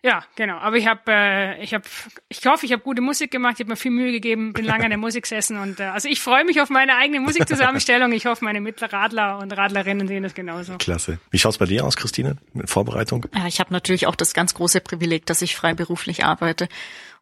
Ja, 0.06 0.22
genau. 0.36 0.58
Aber 0.58 0.76
ich 0.76 0.86
habe, 0.86 1.00
äh, 1.08 1.64
ich 1.64 1.74
habe, 1.74 1.86
ich 2.28 2.46
hoffe, 2.46 2.66
ich 2.66 2.74
habe 2.74 2.82
gute 2.82 3.02
Musik 3.02 3.32
gemacht. 3.32 3.54
Ich 3.54 3.60
habe 3.62 3.70
mir 3.70 3.78
viel 3.78 3.92
Mühe 3.92 4.12
gegeben, 4.12 4.52
bin 4.52 4.66
lange 4.66 4.84
an 4.84 4.90
der 4.90 4.98
Musik 4.98 5.24
gesessen 5.24 5.58
und 5.58 5.80
äh, 5.80 5.84
also 5.84 6.10
ich 6.10 6.20
freue 6.20 6.44
mich 6.44 6.60
auf 6.60 6.70
meine 6.70 6.98
eigene 6.98 7.22
Musikzusammenstellung. 7.22 8.12
Ich 8.12 8.26
hoffe, 8.26 8.44
meine 8.44 8.60
Mittelradler 8.60 9.38
und 9.38 9.56
Radlerinnen 9.56 10.10
sehen 10.10 10.24
das 10.24 10.34
genauso. 10.34 10.78
Klasse. 10.78 11.20
Wie 11.32 11.40
schaut's 11.40 11.58
bei 11.58 11.68
dir 11.68 11.86
aus, 11.86 11.96
Christine, 11.96 12.36
mit 12.52 12.70
Vorbereitung? 12.70 13.28
Ja, 13.34 13.48
ich 13.48 13.62
habe 13.62 13.72
natürlich 13.72 14.06
auch 14.06 14.16
das 14.16 14.34
ganz 14.34 14.54
große 14.54 14.82
Privileg, 14.82 15.26
dass 15.26 15.42
ich 15.42 15.56
freiberuflich 15.56 16.26
arbeite 16.26 16.68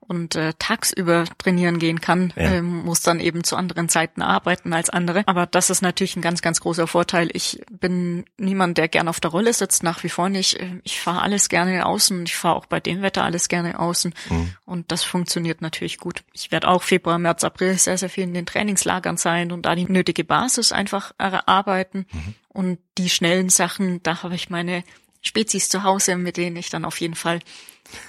und 0.07 0.35
äh, 0.35 0.53
tagsüber 0.59 1.25
trainieren 1.37 1.79
gehen 1.79 2.01
kann, 2.01 2.33
ja. 2.35 2.51
ähm, 2.51 2.83
muss 2.83 3.01
dann 3.01 3.19
eben 3.19 3.43
zu 3.43 3.55
anderen 3.55 3.87
Zeiten 3.87 4.21
arbeiten 4.21 4.73
als 4.73 4.89
andere. 4.89 5.23
Aber 5.27 5.45
das 5.45 5.69
ist 5.69 5.81
natürlich 5.81 6.15
ein 6.15 6.21
ganz, 6.21 6.41
ganz 6.41 6.59
großer 6.59 6.87
Vorteil. 6.87 7.29
Ich 7.33 7.61
bin 7.71 8.25
niemand, 8.37 8.77
der 8.77 8.87
gern 8.87 9.07
auf 9.07 9.19
der 9.19 9.31
Rolle 9.31 9.53
sitzt, 9.53 9.83
nach 9.83 10.03
wie 10.03 10.09
vor 10.09 10.27
nicht. 10.27 10.59
Ähm, 10.59 10.81
ich 10.83 10.99
fahre 10.99 11.21
alles 11.21 11.49
gerne 11.49 11.85
außen. 11.85 12.23
Ich 12.23 12.35
fahre 12.35 12.55
auch 12.55 12.65
bei 12.65 12.79
dem 12.79 13.01
Wetter 13.01 13.23
alles 13.23 13.47
gerne 13.47 13.79
außen. 13.79 14.13
Mhm. 14.29 14.53
Und 14.65 14.91
das 14.91 15.03
funktioniert 15.03 15.61
natürlich 15.61 15.97
gut. 15.97 16.23
Ich 16.33 16.51
werde 16.51 16.67
auch 16.67 16.83
Februar, 16.83 17.19
März, 17.19 17.43
April 17.43 17.77
sehr, 17.77 17.97
sehr 17.97 18.09
viel 18.09 18.25
in 18.25 18.33
den 18.33 18.45
Trainingslagern 18.45 19.17
sein 19.17 19.51
und 19.51 19.65
da 19.65 19.75
die 19.75 19.85
nötige 19.85 20.23
Basis 20.23 20.71
einfach 20.71 21.13
erarbeiten. 21.19 22.05
Mhm. 22.11 22.35
Und 22.49 22.79
die 22.97 23.09
schnellen 23.09 23.49
Sachen, 23.49 24.03
da 24.03 24.23
habe 24.23 24.35
ich 24.35 24.49
meine 24.49 24.83
Spezies 25.21 25.69
zu 25.69 25.83
Hause, 25.83 26.17
mit 26.17 26.37
denen 26.37 26.57
ich 26.57 26.69
dann 26.69 26.83
auf 26.83 26.99
jeden 26.99 27.15
Fall 27.15 27.39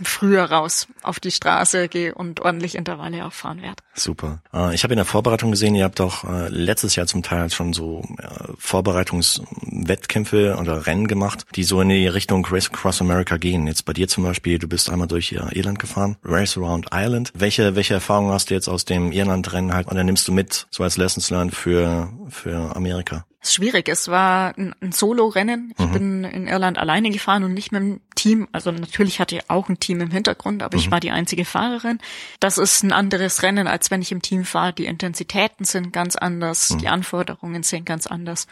früher 0.03 0.45
raus 0.45 0.87
auf 1.03 1.21
die 1.21 1.31
Straße 1.31 1.89
gehe 1.89 2.15
und 2.15 2.41
ordentlich 2.41 2.75
Intervalle 2.75 3.25
auch 3.27 3.33
fahren 3.33 3.63
werde. 3.63 3.83
Super. 3.95 4.43
Äh, 4.53 4.75
ich 4.75 4.85
habe 4.85 4.95
in 4.95 4.99
der 4.99 5.07
Vorbereitung 5.07 5.51
gesehen, 5.51 5.75
ihr 5.75 5.85
habt 5.85 6.01
auch 6.01 6.25
äh, 6.25 6.49
letztes 6.49 6.97
Jahr 6.97 7.07
zum 7.07 7.23
Teil 7.23 7.51
schon 7.51 7.73
so 7.73 8.03
äh, 8.19 8.53
Vorbereitungswettkämpfe 8.59 10.57
oder 10.61 10.87
Rennen 10.87 11.09
gemacht, 11.09 11.47
die 11.55 11.65
so 11.65 11.81
in 11.81 11.89
die 11.89 12.07
Richtung 12.07 12.47
Race 12.51 12.71
Across 12.73 13.01
America 13.01 13.37
gehen. 13.37 13.67
Jetzt 13.67 13.85
bei 13.85 13.93
dir 13.93 14.09
zum 14.09 14.25
Beispiel, 14.25 14.59
du 14.59 14.69
bist 14.69 14.91
einmal 14.91 15.09
durch 15.09 15.33
Irland 15.33 15.79
gefahren, 15.79 16.17
Race 16.25 16.57
Around 16.57 16.89
Ireland. 16.93 17.33
Welche, 17.35 17.77
welche 17.77 17.95
Erfahrungen 17.95 18.33
hast 18.33 18.51
du 18.51 18.55
jetzt 18.55 18.69
aus 18.69 18.85
dem 18.85 19.13
Irland-Rennen 19.13 19.75
halt 19.75 19.89
oder 19.89 20.05
nimmst 20.05 20.27
du 20.29 20.33
mit, 20.33 20.67
so 20.71 20.83
als 20.83 20.97
Lessons 20.97 21.31
learned 21.31 21.55
für, 21.55 22.11
für 22.31 22.75
Amerika? 22.77 23.25
ist 23.43 23.55
schwierig. 23.55 23.89
Es 23.89 24.09
war 24.09 24.57
ein, 24.57 24.75
ein 24.81 24.93
Solo-Rennen. 24.93 25.75
Ich 25.77 25.87
mhm. 25.87 25.93
bin 25.93 26.25
in 26.25 26.47
Irland 26.47 26.79
alleine 26.79 27.11
gefahren 27.11 27.45
und 27.45 27.55
nicht 27.55 27.73
mit 27.73 27.83
dem 27.83 28.01
Team. 28.23 28.49
Also 28.53 28.71
natürlich 28.71 29.19
hatte 29.19 29.35
ich 29.35 29.51
auch 29.51 29.69
ein 29.69 29.81
Team 29.81 30.01
im 30.01 30.13
Hintergrund, 30.13 30.63
aber 30.63 30.77
mhm. 30.77 30.81
ich 30.81 30.91
war 30.93 31.01
die 31.01 31.11
einzige 31.11 31.45
Fahrerin. 31.45 31.99
Das 32.39 32.57
ist 32.57 32.85
ein 32.85 32.93
anderes 32.93 33.43
Rennen, 33.43 33.67
als 33.67 33.91
wenn 33.91 34.01
ich 34.01 34.13
im 34.13 34.23
Team 34.23 34.45
fahre. 34.45 34.73
Die 34.73 34.87
Intensitäten 34.87 35.65
sind 35.65 35.93
ganz 35.93 36.15
anders, 36.15 36.71
mhm. 36.71 36.79
die 36.79 36.89
Anforderungen 36.89 37.65
sind 37.65 37.85
ganz 37.85 38.07
anders. 38.07 38.47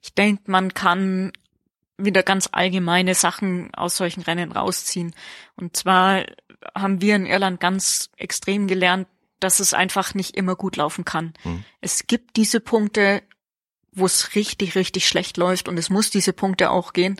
Ich 0.00 0.14
denke, 0.14 0.44
man 0.46 0.72
kann 0.72 1.32
wieder 1.98 2.22
ganz 2.22 2.48
allgemeine 2.52 3.14
Sachen 3.14 3.74
aus 3.74 3.98
solchen 3.98 4.22
Rennen 4.22 4.52
rausziehen. 4.52 5.14
Und 5.54 5.76
zwar 5.76 6.24
haben 6.74 7.02
wir 7.02 7.14
in 7.14 7.26
Irland 7.26 7.60
ganz 7.60 8.08
extrem 8.16 8.68
gelernt, 8.68 9.06
dass 9.38 9.60
es 9.60 9.74
einfach 9.74 10.14
nicht 10.14 10.34
immer 10.34 10.56
gut 10.56 10.76
laufen 10.76 11.04
kann. 11.04 11.34
Mhm. 11.44 11.64
Es 11.82 12.06
gibt 12.06 12.36
diese 12.36 12.60
Punkte, 12.60 13.22
wo 13.92 14.06
es 14.06 14.34
richtig, 14.34 14.76
richtig 14.76 15.06
schlecht 15.06 15.36
läuft 15.36 15.68
und 15.68 15.78
es 15.78 15.90
muss 15.90 16.08
diese 16.08 16.32
Punkte 16.32 16.70
auch 16.70 16.94
gehen. 16.94 17.16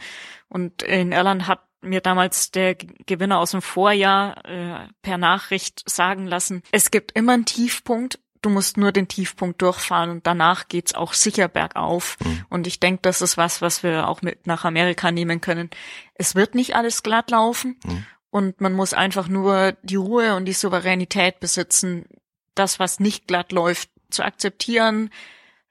Und 0.48 0.82
in 0.82 1.12
Irland 1.12 1.46
hat 1.46 1.60
mir 1.82 2.00
damals 2.00 2.50
der 2.50 2.74
Gewinner 2.74 3.38
aus 3.38 3.52
dem 3.52 3.62
Vorjahr 3.62 4.44
äh, 4.44 4.88
per 5.02 5.18
Nachricht 5.18 5.88
sagen 5.88 6.26
lassen, 6.26 6.62
es 6.72 6.90
gibt 6.90 7.12
immer 7.12 7.32
einen 7.32 7.44
Tiefpunkt, 7.44 8.18
du 8.42 8.50
musst 8.50 8.76
nur 8.76 8.92
den 8.92 9.08
Tiefpunkt 9.08 9.60
durchfahren 9.62 10.10
und 10.10 10.26
danach 10.26 10.68
geht's 10.68 10.94
auch 10.94 11.12
sicher 11.12 11.48
bergauf. 11.48 12.16
Mhm. 12.24 12.46
Und 12.48 12.66
ich 12.66 12.80
denke, 12.80 13.02
das 13.02 13.22
ist 13.22 13.36
was, 13.36 13.62
was 13.62 13.82
wir 13.82 14.08
auch 14.08 14.22
mit 14.22 14.46
nach 14.46 14.64
Amerika 14.64 15.10
nehmen 15.10 15.40
können. 15.40 15.70
Es 16.14 16.34
wird 16.34 16.54
nicht 16.54 16.74
alles 16.74 17.02
glatt 17.02 17.30
laufen 17.30 17.78
mhm. 17.84 18.04
und 18.30 18.60
man 18.60 18.72
muss 18.72 18.94
einfach 18.94 19.28
nur 19.28 19.72
die 19.82 19.96
Ruhe 19.96 20.34
und 20.34 20.44
die 20.46 20.52
Souveränität 20.52 21.40
besitzen, 21.40 22.06
das, 22.54 22.78
was 22.78 23.00
nicht 23.00 23.26
glatt 23.26 23.52
läuft, 23.52 23.90
zu 24.10 24.24
akzeptieren, 24.24 25.10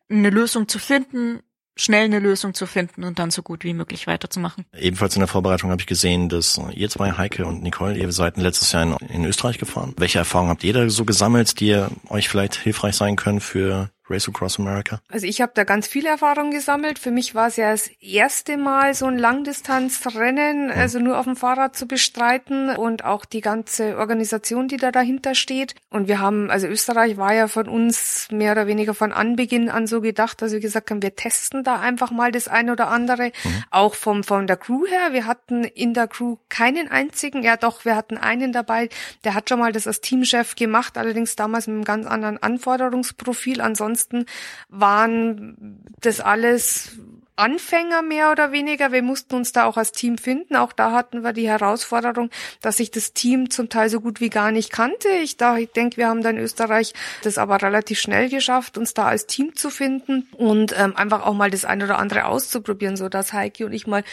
eine 0.10 0.30
Lösung 0.30 0.67
zu 0.67 0.80
finden, 0.80 1.41
schnell 1.80 2.06
eine 2.06 2.20
Lösung 2.20 2.54
zu 2.54 2.65
finden 2.65 3.04
und 3.04 3.20
dann 3.20 3.32
so 3.32 3.42
gut 3.42 3.63
wie 3.63 3.74
möglich 3.74 4.08
weiterzumachen. 4.08 4.65
Ebenfalls 4.78 5.15
in 5.15 5.22
der 5.22 5.28
Vorbereitung 5.28 5.72
habe 5.72 5.82
ich 5.82 5.88
gesehen, 5.88 6.30
dass 6.30 6.60
ihr 6.74 6.89
zwei, 6.89 7.13
Heike 7.13 7.46
und 7.46 7.63
Nicole, 7.63 7.98
ihr 7.98 8.12
seid 8.12 8.38
letztes 8.38 8.72
Jahr 8.72 8.84
in, 8.84 9.08
in 9.08 9.26
Österreich 9.26 9.58
gefahren. 9.58 9.94
Welche 9.98 10.20
Erfahrungen 10.20 10.52
habt 10.52 10.63
ihr 10.63 10.74
da 10.74 10.89
so 10.89 11.06
gesammelt, 11.06 11.60
die 11.60 11.82
euch 12.10 12.30
vielleicht 12.30 12.56
hilfreich 12.56 12.96
sein 12.96 13.15
können 13.15 13.39
für 13.39 13.89
Race 14.10 14.28
Across 14.28 14.60
America? 14.60 15.02
Also 15.10 15.28
ich 15.28 15.41
habe 15.41 15.52
da 15.56 15.63
ganz 15.63 15.88
viel 15.88 16.06
Erfahrung 16.06 16.52
gesammelt. 16.52 17.00
Für 17.00 17.12
mich 17.12 17.36
war 17.36 17.48
es 17.48 17.56
ja 17.58 17.72
das 17.72 17.88
erste 18.02 18.58
Mal 18.58 18.93
so 18.93 19.06
ein 19.06 19.17
Langdistanzrennen, 19.17 20.65
mhm. 20.65 20.72
also 20.72 21.00
nur 21.00 21.17
auf 21.19 21.26
dem 21.26 21.36
Fahrrad 21.36 21.76
zu 21.76 21.88
bestreiten 21.88 22.76
und 22.76 23.06
auch 23.06 23.26
die 23.26 23.41
ganze 23.41 23.98
Organisation, 23.98 24.67
die 24.67 24.78
da 24.78 24.91
dahinter 24.91 25.36
steht. 25.36 25.76
Und 25.89 26.08
wir 26.08 26.19
haben, 26.19 26.50
also 26.50 26.67
Österreich 26.67 27.17
war 27.17 27.34
ja 27.34 27.48
von 27.48 27.67
uns 27.67 28.28
mehr 28.32 28.52
oder 28.54 28.67
weniger 28.67 28.93
von 28.93 29.12
Anbeginn 29.12 29.69
an 29.69 29.88
so 29.88 30.02
gedacht, 30.02 30.41
dass 30.41 30.52
wir 30.52 30.60
gesagt 30.60 30.91
haben, 30.91 31.02
wir 31.02 31.15
testen 31.15 31.63
da 31.63 31.80
einfach 31.80 32.12
mal 32.12 32.32
das 32.32 32.48
eine 32.48 32.72
oder 32.72 32.89
andere. 32.89 33.32
Mhm. 33.43 33.63
Auch 33.72 33.95
vom, 33.95 34.24
von 34.24 34.48
der 34.48 34.58
Crew 34.58 34.86
her. 34.86 35.13
Wir 35.13 35.26
hatten 35.26 35.63
in 35.63 35.93
der 35.93 36.08
Crew 36.08 36.38
keinen 36.50 36.89
einzigen, 36.89 37.43
ja 37.43 37.58
doch, 37.58 37.86
wir 37.86 37.95
hatten 37.95 38.17
einen 38.17 38.52
dabei, 38.52 38.89
der 39.24 39.34
hat 39.34 39.50
schon 39.50 39.60
mal 39.60 39.72
das 39.72 39.88
als 39.88 40.02
Teamchef 40.02 40.56
gemacht, 40.56 40.98
allerdings 40.98 41.36
damals 41.36 41.67
mit 41.67 41.76
einem 41.76 41.84
ganz 41.84 42.06
anderen 42.06 42.41
Anforderungsprofil. 42.41 43.62
Ansonsten 43.62 43.99
ansonsten 44.00 44.26
waren 44.70 45.84
das 46.02 46.20
alles 46.20 46.98
Anfänger 47.39 48.02
mehr 48.02 48.32
oder 48.32 48.52
weniger. 48.52 48.91
Wir 48.91 49.02
mussten 49.02 49.36
uns 49.36 49.52
da 49.52 49.65
auch 49.65 49.78
als 49.78 49.91
Team 49.91 50.17
finden. 50.17 50.56
Auch 50.56 50.73
da 50.73 50.91
hatten 50.91 51.23
wir 51.23 51.34
die 51.34 51.47
Herausforderung, 51.47 52.30
dass 52.62 52.80
ich 52.80 52.91
das 52.91 53.13
Team 53.13 53.49
zum 53.49 53.69
Teil 53.69 53.89
so 53.89 54.02
gut 54.02 54.21
wie 54.21 54.30
gar 54.30 54.52
nicht 54.52 54.71
kannte. 54.71 55.10
Ich, 55.23 55.38
da, 55.38 55.58
ich 55.58 55.71
denke, 55.71 55.97
wir 55.97 56.08
haben 56.08 56.21
da 56.21 56.30
in 56.30 56.38
Österreich 56.38 56.93
das 57.23 57.38
aber 57.38 57.62
relativ 57.62 57.99
schnell 57.99 58.30
geschafft, 58.30 58.78
uns 58.78 58.93
da 58.93 59.06
als 59.06 59.25
Team 59.25 59.56
zu 59.56 59.69
finden 59.69 60.28
und 60.34 60.75
ähm, 60.78 60.95
einfach 60.95 61.25
auch 61.25 61.34
mal 61.34 61.49
das 61.49 61.65
eine 61.65 61.86
oder 61.86 61.97
andere 61.97 62.25
auszuprobieren, 62.25 62.97
so 62.97 63.10
dass 63.10 63.34
Heike 63.34 63.65
und 63.65 63.73
ich 63.73 63.88
mal 63.88 64.04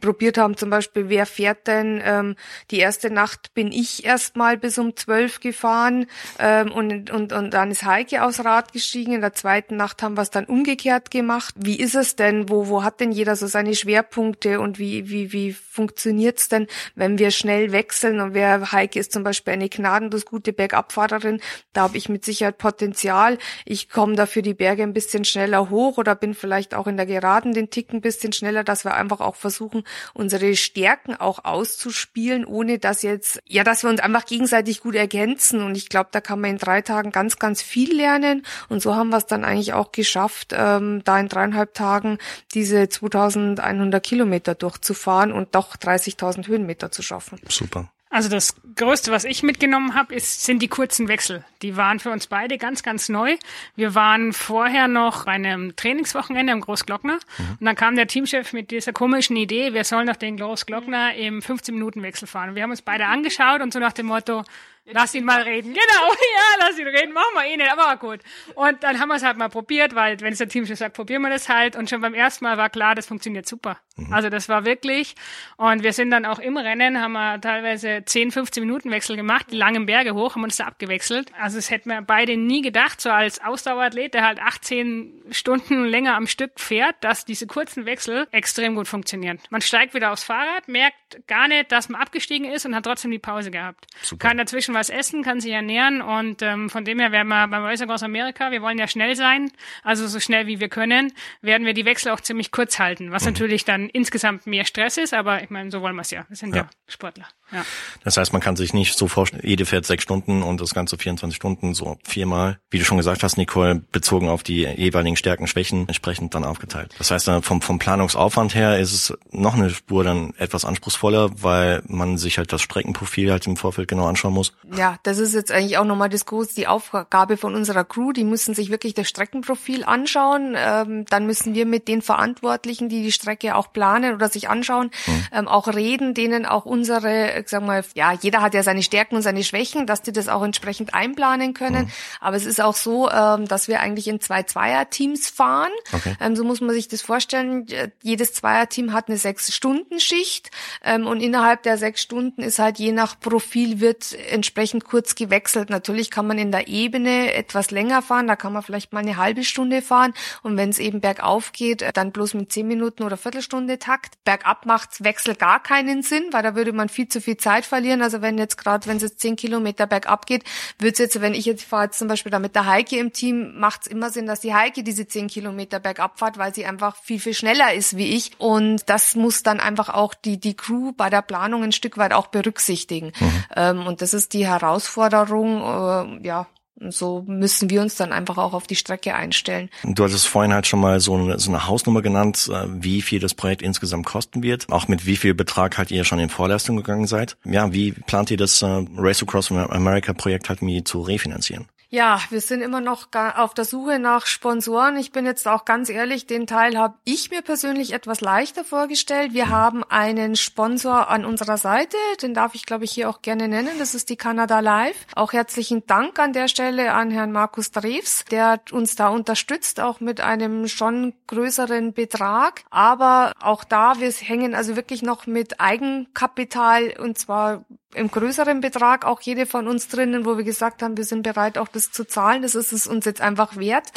probiert 0.00 0.38
haben, 0.38 0.56
zum 0.56 0.70
Beispiel, 0.70 1.08
wer 1.08 1.26
fährt 1.26 1.66
denn? 1.66 2.02
Ähm, 2.04 2.36
die 2.70 2.78
erste 2.78 3.10
Nacht 3.10 3.54
bin 3.54 3.70
ich 3.72 4.04
erst 4.04 4.36
mal 4.36 4.56
bis 4.56 4.78
um 4.78 4.96
zwölf 4.96 5.40
gefahren 5.40 6.06
ähm, 6.38 6.72
und, 6.72 7.10
und, 7.10 7.32
und 7.32 7.50
dann 7.54 7.70
ist 7.70 7.84
Heike 7.84 8.24
aus 8.24 8.44
Rad 8.44 8.72
gestiegen. 8.72 9.12
In 9.12 9.20
der 9.20 9.34
zweiten 9.34 9.76
Nacht 9.76 10.02
haben 10.02 10.16
wir 10.16 10.22
es 10.22 10.30
dann 10.30 10.46
umgekehrt 10.46 11.10
gemacht. 11.10 11.54
Wie 11.58 11.78
ist 11.78 11.94
es 11.94 12.16
denn? 12.16 12.48
Wo, 12.48 12.68
wo 12.72 12.82
hat 12.82 13.00
denn 13.00 13.12
jeder 13.12 13.36
so 13.36 13.46
seine 13.46 13.74
Schwerpunkte 13.74 14.58
und 14.58 14.78
wie, 14.78 15.10
wie, 15.10 15.32
wie 15.32 15.52
funktioniert's 15.52 16.48
denn, 16.48 16.66
wenn 16.94 17.18
wir 17.18 17.30
schnell 17.30 17.70
wechseln 17.70 18.20
und 18.20 18.32
wer 18.32 18.72
Heike 18.72 18.98
ist 18.98 19.12
zum 19.12 19.22
Beispiel 19.22 19.52
eine 19.52 19.68
gnadenlos 19.68 20.24
gute 20.24 20.54
Bergabfahrerin, 20.54 21.40
da 21.74 21.82
habe 21.82 21.98
ich 21.98 22.08
mit 22.08 22.24
Sicherheit 22.24 22.56
Potenzial. 22.56 23.38
Ich 23.66 23.90
komme 23.90 24.16
dafür 24.16 24.40
die 24.40 24.54
Berge 24.54 24.82
ein 24.82 24.94
bisschen 24.94 25.24
schneller 25.26 25.68
hoch 25.68 25.98
oder 25.98 26.14
bin 26.14 26.34
vielleicht 26.34 26.74
auch 26.74 26.86
in 26.86 26.96
der 26.96 27.04
Geraden 27.04 27.52
den 27.52 27.68
Tick 27.68 27.92
ein 27.92 28.00
bisschen 28.00 28.32
schneller, 28.32 28.64
dass 28.64 28.84
wir 28.86 28.94
einfach 28.94 29.20
auch 29.20 29.36
versuchen, 29.36 29.84
unsere 30.14 30.56
Stärken 30.56 31.14
auch 31.14 31.44
auszuspielen, 31.44 32.46
ohne 32.46 32.78
dass 32.78 33.02
jetzt, 33.02 33.40
ja, 33.46 33.64
dass 33.64 33.82
wir 33.82 33.90
uns 33.90 34.00
einfach 34.00 34.24
gegenseitig 34.24 34.80
gut 34.80 34.94
ergänzen. 34.94 35.62
Und 35.62 35.76
ich 35.76 35.90
glaube, 35.90 36.08
da 36.10 36.22
kann 36.22 36.40
man 36.40 36.52
in 36.52 36.58
drei 36.58 36.80
Tagen 36.80 37.12
ganz, 37.12 37.38
ganz 37.38 37.60
viel 37.60 37.94
lernen. 37.94 38.46
Und 38.70 38.80
so 38.80 38.96
haben 38.96 39.10
wir 39.10 39.18
es 39.18 39.26
dann 39.26 39.44
eigentlich 39.44 39.74
auch 39.74 39.92
geschafft, 39.92 40.54
ähm, 40.56 41.02
da 41.04 41.20
in 41.20 41.28
dreieinhalb 41.28 41.74
Tagen 41.74 42.16
die 42.54 42.61
diese 42.62 42.88
2100 42.88 44.00
Kilometer 44.04 44.54
durchzufahren 44.54 45.32
und 45.32 45.56
doch 45.56 45.76
30.000 45.76 46.46
Höhenmeter 46.46 46.92
zu 46.92 47.02
schaffen. 47.02 47.40
Super. 47.48 47.90
Also 48.08 48.28
das 48.28 48.54
Größte, 48.76 49.10
was 49.10 49.24
ich 49.24 49.42
mitgenommen 49.42 49.94
habe, 49.94 50.14
ist, 50.14 50.44
sind 50.44 50.60
die 50.60 50.68
kurzen 50.68 51.08
Wechsel. 51.08 51.44
Die 51.62 51.76
waren 51.76 51.98
für 51.98 52.10
uns 52.10 52.26
beide 52.26 52.58
ganz, 52.58 52.82
ganz 52.82 53.08
neu. 53.08 53.36
Wir 53.74 53.94
waren 53.94 54.32
vorher 54.32 54.86
noch 54.86 55.24
bei 55.24 55.32
einem 55.32 55.74
Trainingswochenende 55.74 56.52
im 56.52 56.60
Großglockner 56.60 57.14
mhm. 57.14 57.56
und 57.58 57.64
dann 57.66 57.74
kam 57.74 57.96
der 57.96 58.06
Teamchef 58.06 58.52
mit 58.52 58.70
dieser 58.70 58.92
komischen 58.92 59.36
Idee, 59.36 59.72
wir 59.72 59.84
sollen 59.84 60.06
doch 60.06 60.16
den 60.16 60.36
Großglockner 60.36 61.14
im 61.14 61.40
15-Minuten-Wechsel 61.40 62.28
fahren. 62.28 62.54
Wir 62.54 62.62
haben 62.62 62.70
uns 62.70 62.82
beide 62.82 63.06
angeschaut 63.06 63.60
und 63.60 63.72
so 63.72 63.78
nach 63.78 63.94
dem 63.94 64.06
Motto, 64.06 64.44
Lass 64.84 65.14
ihn 65.14 65.24
mal 65.24 65.42
reden. 65.42 65.72
Genau, 65.72 66.10
ja, 66.10 66.66
lass 66.66 66.78
ihn 66.78 66.88
reden. 66.88 67.12
Machen 67.12 67.34
wir 67.34 67.46
eh 67.46 67.56
nicht, 67.56 67.70
aber 67.70 67.96
gut. 67.96 68.20
Und 68.54 68.82
dann 68.82 68.98
haben 68.98 69.08
wir 69.08 69.14
es 69.14 69.22
halt 69.22 69.36
mal 69.36 69.48
probiert, 69.48 69.94
weil 69.94 70.20
wenn 70.20 70.32
es 70.32 70.38
der 70.38 70.48
Team 70.48 70.66
schon 70.66 70.74
sagt, 70.74 70.96
probieren 70.96 71.22
wir 71.22 71.30
das 71.30 71.48
halt. 71.48 71.76
Und 71.76 71.88
schon 71.88 72.00
beim 72.00 72.14
ersten 72.14 72.44
Mal 72.44 72.56
war 72.56 72.68
klar, 72.68 72.94
das 72.94 73.06
funktioniert 73.06 73.46
super. 73.46 73.78
Mhm. 73.96 74.12
Also 74.12 74.28
das 74.28 74.48
war 74.48 74.64
wirklich. 74.64 75.14
Und 75.56 75.82
wir 75.82 75.92
sind 75.92 76.10
dann 76.10 76.24
auch 76.24 76.38
im 76.38 76.56
Rennen, 76.56 77.00
haben 77.00 77.12
wir 77.12 77.40
teilweise 77.40 78.02
10, 78.04 78.32
15 78.32 78.62
Minuten 78.62 78.90
Wechsel 78.90 79.16
gemacht, 79.16 79.46
die 79.50 79.56
langen 79.56 79.86
Berge 79.86 80.14
hoch, 80.14 80.34
haben 80.34 80.42
uns 80.44 80.56
da 80.56 80.64
abgewechselt. 80.64 81.30
Also 81.38 81.58
es 81.58 81.70
hätten 81.70 81.90
wir 81.90 82.02
beide 82.02 82.36
nie 82.36 82.62
gedacht, 82.62 83.00
so 83.00 83.10
als 83.10 83.42
Ausdauerathlet, 83.42 84.14
der 84.14 84.26
halt 84.26 84.40
18 84.40 85.22
Stunden 85.30 85.84
länger 85.84 86.16
am 86.16 86.26
Stück 86.26 86.58
fährt, 86.58 86.96
dass 87.02 87.24
diese 87.24 87.46
kurzen 87.46 87.86
Wechsel 87.86 88.26
extrem 88.32 88.74
gut 88.74 88.88
funktionieren. 88.88 89.38
Man 89.50 89.60
steigt 89.60 89.94
wieder 89.94 90.12
aufs 90.12 90.24
Fahrrad, 90.24 90.68
merkt 90.68 90.96
gar 91.26 91.48
nicht, 91.48 91.70
dass 91.70 91.88
man 91.88 92.00
abgestiegen 92.00 92.50
ist 92.50 92.66
und 92.66 92.74
hat 92.74 92.84
trotzdem 92.84 93.10
die 93.10 93.18
Pause 93.18 93.50
gehabt. 93.50 93.86
Super. 94.02 94.28
Kann 94.28 94.38
dazwischen 94.38 94.71
was 94.74 94.90
essen, 94.90 95.22
kann 95.22 95.40
sich 95.40 95.52
ernähren 95.52 96.02
und 96.02 96.42
ähm, 96.42 96.70
von 96.70 96.84
dem 96.84 96.98
her 96.98 97.12
werden 97.12 97.28
wir 97.28 97.48
beim 97.48 97.64
Racer 97.64 97.86
Cross 97.86 98.02
America, 98.02 98.50
wir 98.50 98.62
wollen 98.62 98.78
ja 98.78 98.88
schnell 98.88 99.16
sein, 99.16 99.50
also 99.82 100.06
so 100.06 100.20
schnell 100.20 100.46
wie 100.46 100.60
wir 100.60 100.68
können, 100.68 101.12
werden 101.40 101.66
wir 101.66 101.74
die 101.74 101.84
Wechsel 101.84 102.12
auch 102.12 102.20
ziemlich 102.20 102.50
kurz 102.50 102.78
halten, 102.78 103.10
was 103.10 103.24
mhm. 103.24 103.32
natürlich 103.32 103.64
dann 103.64 103.88
insgesamt 103.88 104.46
mehr 104.46 104.64
Stress 104.64 104.96
ist, 104.96 105.14
aber 105.14 105.42
ich 105.42 105.50
meine, 105.50 105.70
so 105.70 105.82
wollen 105.82 105.96
wir 105.96 106.02
es 106.02 106.10
ja. 106.10 106.24
Wir 106.28 106.36
sind 106.36 106.54
ja, 106.54 106.62
ja 106.62 106.70
Sportler. 106.86 107.26
Ja. 107.52 107.64
Das 108.02 108.16
heißt, 108.16 108.32
man 108.32 108.40
kann 108.40 108.56
sich 108.56 108.72
nicht 108.72 108.96
so 108.96 109.08
vorstellen, 109.08 109.42
jede 109.44 109.66
fährt 109.66 109.84
sechs 109.84 110.02
Stunden 110.02 110.42
und 110.42 110.60
das 110.60 110.74
Ganze 110.74 110.96
24 110.96 111.36
Stunden, 111.36 111.74
so 111.74 111.98
viermal, 112.02 112.58
wie 112.70 112.78
du 112.78 112.84
schon 112.84 112.96
gesagt 112.96 113.22
hast, 113.22 113.36
Nicole, 113.36 113.82
bezogen 113.92 114.28
auf 114.28 114.42
die 114.42 114.62
jeweiligen 114.64 115.16
Stärken, 115.16 115.46
Schwächen, 115.46 115.86
entsprechend 115.86 116.34
dann 116.34 116.44
aufgeteilt. 116.44 116.94
Das 116.98 117.10
heißt, 117.10 117.30
vom, 117.42 117.60
vom 117.60 117.78
Planungsaufwand 117.78 118.54
her 118.54 118.78
ist 118.78 118.92
es 118.92 119.18
noch 119.30 119.54
eine 119.54 119.70
Spur 119.70 120.04
dann 120.04 120.34
etwas 120.38 120.64
anspruchsvoller, 120.64 121.30
weil 121.42 121.82
man 121.86 122.16
sich 122.18 122.38
halt 122.38 122.52
das 122.52 122.62
Streckenprofil 122.62 123.30
halt 123.30 123.46
im 123.46 123.56
Vorfeld 123.56 123.88
genau 123.88 124.06
anschauen 124.06 124.34
muss. 124.34 124.54
Ja, 124.76 124.96
das 125.02 125.18
ist 125.18 125.34
jetzt 125.34 125.50
eigentlich 125.50 125.78
auch 125.78 125.84
nochmal 125.84 126.08
das 126.08 126.24
große, 126.24 126.54
die 126.54 126.66
Aufgabe 126.66 127.36
von 127.36 127.54
unserer 127.54 127.84
Crew. 127.84 128.12
Die 128.12 128.24
müssen 128.24 128.54
sich 128.54 128.70
wirklich 128.70 128.94
das 128.94 129.08
Streckenprofil 129.08 129.84
anschauen. 129.84 130.54
Ähm, 130.56 131.04
dann 131.06 131.26
müssen 131.26 131.54
wir 131.54 131.66
mit 131.66 131.88
den 131.88 132.00
Verantwortlichen, 132.00 132.88
die 132.88 133.02
die 133.02 133.12
Strecke 133.12 133.56
auch 133.56 133.72
planen 133.72 134.14
oder 134.14 134.28
sich 134.28 134.48
anschauen, 134.48 134.90
mhm. 135.06 135.26
ähm, 135.32 135.48
auch 135.48 135.68
reden, 135.68 136.14
denen 136.14 136.46
auch 136.46 136.64
unsere 136.64 137.40
ich 137.40 137.48
sag 137.48 137.62
mal, 137.62 137.84
ja, 137.94 138.12
jeder 138.12 138.40
hat 138.40 138.54
ja 138.54 138.62
seine 138.62 138.82
Stärken 138.82 139.16
und 139.16 139.22
seine 139.22 139.42
Schwächen, 139.42 139.86
dass 139.86 140.02
die 140.02 140.12
das 140.12 140.28
auch 140.28 140.42
entsprechend 140.42 140.94
einplanen 140.94 141.54
können. 141.54 141.86
Mhm. 141.86 141.92
Aber 142.20 142.36
es 142.36 142.46
ist 142.46 142.60
auch 142.60 142.76
so, 142.76 143.10
ähm, 143.10 143.48
dass 143.48 143.66
wir 143.68 143.80
eigentlich 143.80 144.06
in 144.06 144.20
zwei 144.20 144.44
Zweier-Teams 144.44 145.28
fahren. 145.28 145.72
Okay. 145.92 146.16
Ähm, 146.20 146.36
so 146.36 146.44
muss 146.44 146.60
man 146.60 146.74
sich 146.74 146.88
das 146.88 147.02
vorstellen. 147.02 147.66
Jedes 148.02 148.32
Zweier-Team 148.32 148.92
hat 148.92 149.08
eine 149.08 149.18
Sechs-Stunden-Schicht 149.18 150.50
ähm, 150.84 151.06
und 151.06 151.20
innerhalb 151.20 151.62
der 151.64 151.78
sechs 151.78 152.02
Stunden 152.02 152.42
ist 152.42 152.58
halt 152.58 152.78
je 152.78 152.92
nach 152.92 153.18
Profil 153.18 153.80
wird 153.80 154.12
entsprechend 154.30 154.51
kurz 154.84 155.14
gewechselt. 155.14 155.70
Natürlich 155.70 156.10
kann 156.10 156.26
man 156.26 156.38
in 156.38 156.52
der 156.52 156.68
Ebene 156.68 157.34
etwas 157.34 157.70
länger 157.70 158.02
fahren, 158.02 158.26
da 158.26 158.36
kann 158.36 158.52
man 158.52 158.62
vielleicht 158.62 158.92
mal 158.92 159.00
eine 159.00 159.16
halbe 159.16 159.44
Stunde 159.44 159.82
fahren 159.82 160.14
und 160.42 160.56
wenn 160.56 160.70
es 160.70 160.78
eben 160.78 161.00
bergauf 161.00 161.52
geht, 161.52 161.84
dann 161.94 162.12
bloß 162.12 162.34
mit 162.34 162.52
zehn 162.52 162.66
Minuten 162.68 163.02
oder 163.02 163.16
Viertelstunde 163.16 163.78
Takt. 163.78 164.22
Bergab 164.24 164.66
macht's 164.66 165.02
Wechsel 165.04 165.34
gar 165.34 165.62
keinen 165.62 166.02
Sinn, 166.02 166.24
weil 166.32 166.42
da 166.42 166.54
würde 166.54 166.72
man 166.72 166.88
viel 166.88 167.08
zu 167.08 167.20
viel 167.20 167.36
Zeit 167.36 167.64
verlieren. 167.66 168.02
Also 168.02 168.22
wenn 168.22 168.38
jetzt 168.38 168.56
gerade, 168.56 168.86
wenn 168.86 168.96
es 168.96 169.02
jetzt 169.02 169.20
zehn 169.20 169.36
Kilometer 169.36 169.86
bergab 169.86 170.26
geht, 170.26 170.44
wird 170.78 170.94
es 170.94 170.98
jetzt, 170.98 171.20
wenn 171.20 171.34
ich 171.34 171.46
jetzt 171.46 171.64
fahre 171.64 171.84
jetzt 171.84 171.98
zum 171.98 172.08
Beispiel 172.08 172.30
da 172.30 172.38
mit 172.38 172.54
der 172.54 172.66
Heike 172.66 172.98
im 172.98 173.12
Team, 173.12 173.58
macht 173.58 173.82
es 173.82 173.86
immer 173.86 174.10
Sinn, 174.10 174.26
dass 174.26 174.40
die 174.40 174.54
Heike 174.54 174.82
diese 174.82 175.06
zehn 175.06 175.28
Kilometer 175.28 175.80
bergab 175.80 176.18
fährt, 176.18 176.38
weil 176.38 176.54
sie 176.54 176.66
einfach 176.66 176.96
viel, 176.96 177.20
viel 177.20 177.34
schneller 177.34 177.72
ist 177.72 177.96
wie 177.96 178.14
ich. 178.14 178.32
Und 178.38 178.88
das 178.88 179.14
muss 179.14 179.42
dann 179.42 179.60
einfach 179.60 179.88
auch 179.88 180.14
die, 180.14 180.38
die 180.38 180.54
Crew 180.54 180.92
bei 180.92 181.10
der 181.10 181.22
Planung 181.22 181.62
ein 181.62 181.72
Stück 181.72 181.98
weit 181.98 182.12
auch 182.12 182.28
berücksichtigen. 182.28 183.12
Mhm. 183.18 183.44
Ähm, 183.56 183.86
und 183.86 184.02
das 184.02 184.14
ist 184.14 184.32
die 184.32 184.41
Herausforderung, 184.46 186.20
äh, 186.22 186.26
ja, 186.26 186.46
so 186.88 187.22
müssen 187.26 187.70
wir 187.70 187.80
uns 187.80 187.96
dann 187.96 188.12
einfach 188.12 188.38
auch 188.38 188.54
auf 188.54 188.66
die 188.66 188.76
Strecke 188.76 189.14
einstellen. 189.14 189.70
Du 189.84 190.04
hattest 190.04 190.26
vorhin 190.26 190.52
halt 190.52 190.66
schon 190.66 190.80
mal 190.80 191.00
so 191.00 191.14
eine, 191.14 191.38
so 191.38 191.50
eine 191.50 191.66
Hausnummer 191.66 192.02
genannt, 192.02 192.50
äh, 192.52 192.66
wie 192.68 193.02
viel 193.02 193.20
das 193.20 193.34
Projekt 193.34 193.62
insgesamt 193.62 194.06
kosten 194.06 194.42
wird, 194.42 194.66
auch 194.70 194.88
mit 194.88 195.06
wie 195.06 195.16
viel 195.16 195.34
Betrag 195.34 195.78
halt 195.78 195.90
ihr 195.90 196.04
schon 196.04 196.18
in 196.18 196.28
Vorleistung 196.28 196.76
gegangen 196.76 197.06
seid. 197.06 197.36
Ja, 197.44 197.72
wie 197.72 197.92
plant 197.92 198.30
ihr 198.30 198.36
das 198.36 198.62
äh, 198.62 198.84
Race 198.96 199.22
Across 199.22 199.52
America 199.52 200.12
Projekt 200.12 200.48
halt 200.48 200.62
mir 200.62 200.84
zu 200.84 201.00
refinanzieren? 201.02 201.66
Ja, 201.94 202.22
wir 202.30 202.40
sind 202.40 202.62
immer 202.62 202.80
noch 202.80 203.08
auf 203.36 203.52
der 203.52 203.66
Suche 203.66 203.98
nach 203.98 204.24
Sponsoren. 204.24 204.96
Ich 204.96 205.12
bin 205.12 205.26
jetzt 205.26 205.46
auch 205.46 205.66
ganz 205.66 205.90
ehrlich, 205.90 206.26
den 206.26 206.46
Teil 206.46 206.78
habe 206.78 206.94
ich 207.04 207.30
mir 207.30 207.42
persönlich 207.42 207.92
etwas 207.92 208.22
leichter 208.22 208.64
vorgestellt. 208.64 209.34
Wir 209.34 209.50
haben 209.50 209.84
einen 209.84 210.34
Sponsor 210.36 211.10
an 211.10 211.26
unserer 211.26 211.58
Seite, 211.58 211.98
den 212.22 212.32
darf 212.32 212.54
ich 212.54 212.64
glaube 212.64 212.84
ich 212.84 212.92
hier 212.92 213.10
auch 213.10 213.20
gerne 213.20 213.46
nennen. 213.46 213.78
Das 213.78 213.94
ist 213.94 214.08
die 214.08 214.16
Canada 214.16 214.60
Live. 214.60 214.96
Auch 215.14 215.34
herzlichen 215.34 215.86
Dank 215.86 216.18
an 216.18 216.32
der 216.32 216.48
Stelle 216.48 216.94
an 216.94 217.10
Herrn 217.10 217.30
Markus 217.30 217.72
Drews, 217.72 218.24
der 218.30 218.62
uns 218.70 218.96
da 218.96 219.08
unterstützt, 219.08 219.78
auch 219.78 220.00
mit 220.00 220.22
einem 220.22 220.68
schon 220.68 221.12
größeren 221.26 221.92
Betrag. 221.92 222.62
Aber 222.70 223.34
auch 223.38 223.64
da, 223.64 224.00
wir 224.00 224.10
hängen 224.10 224.54
also 224.54 224.76
wirklich 224.76 225.02
noch 225.02 225.26
mit 225.26 225.60
Eigenkapital 225.60 226.94
und 226.98 227.18
zwar 227.18 227.66
im 227.94 228.10
größeren 228.10 228.60
Betrag 228.60 229.04
auch 229.04 229.20
jede 229.20 229.46
von 229.46 229.68
uns 229.68 229.88
drinnen, 229.88 230.24
wo 230.24 230.36
wir 230.36 230.44
gesagt 230.44 230.82
haben, 230.82 230.96
wir 230.96 231.04
sind 231.04 231.22
bereit, 231.22 231.58
auch 231.58 231.68
das 231.68 231.90
zu 231.90 232.04
zahlen. 232.04 232.42
Das 232.42 232.54
ist 232.54 232.72
es 232.72 232.86
uns 232.86 233.04
jetzt 233.04 233.20
einfach 233.20 233.56
wert. 233.56 233.88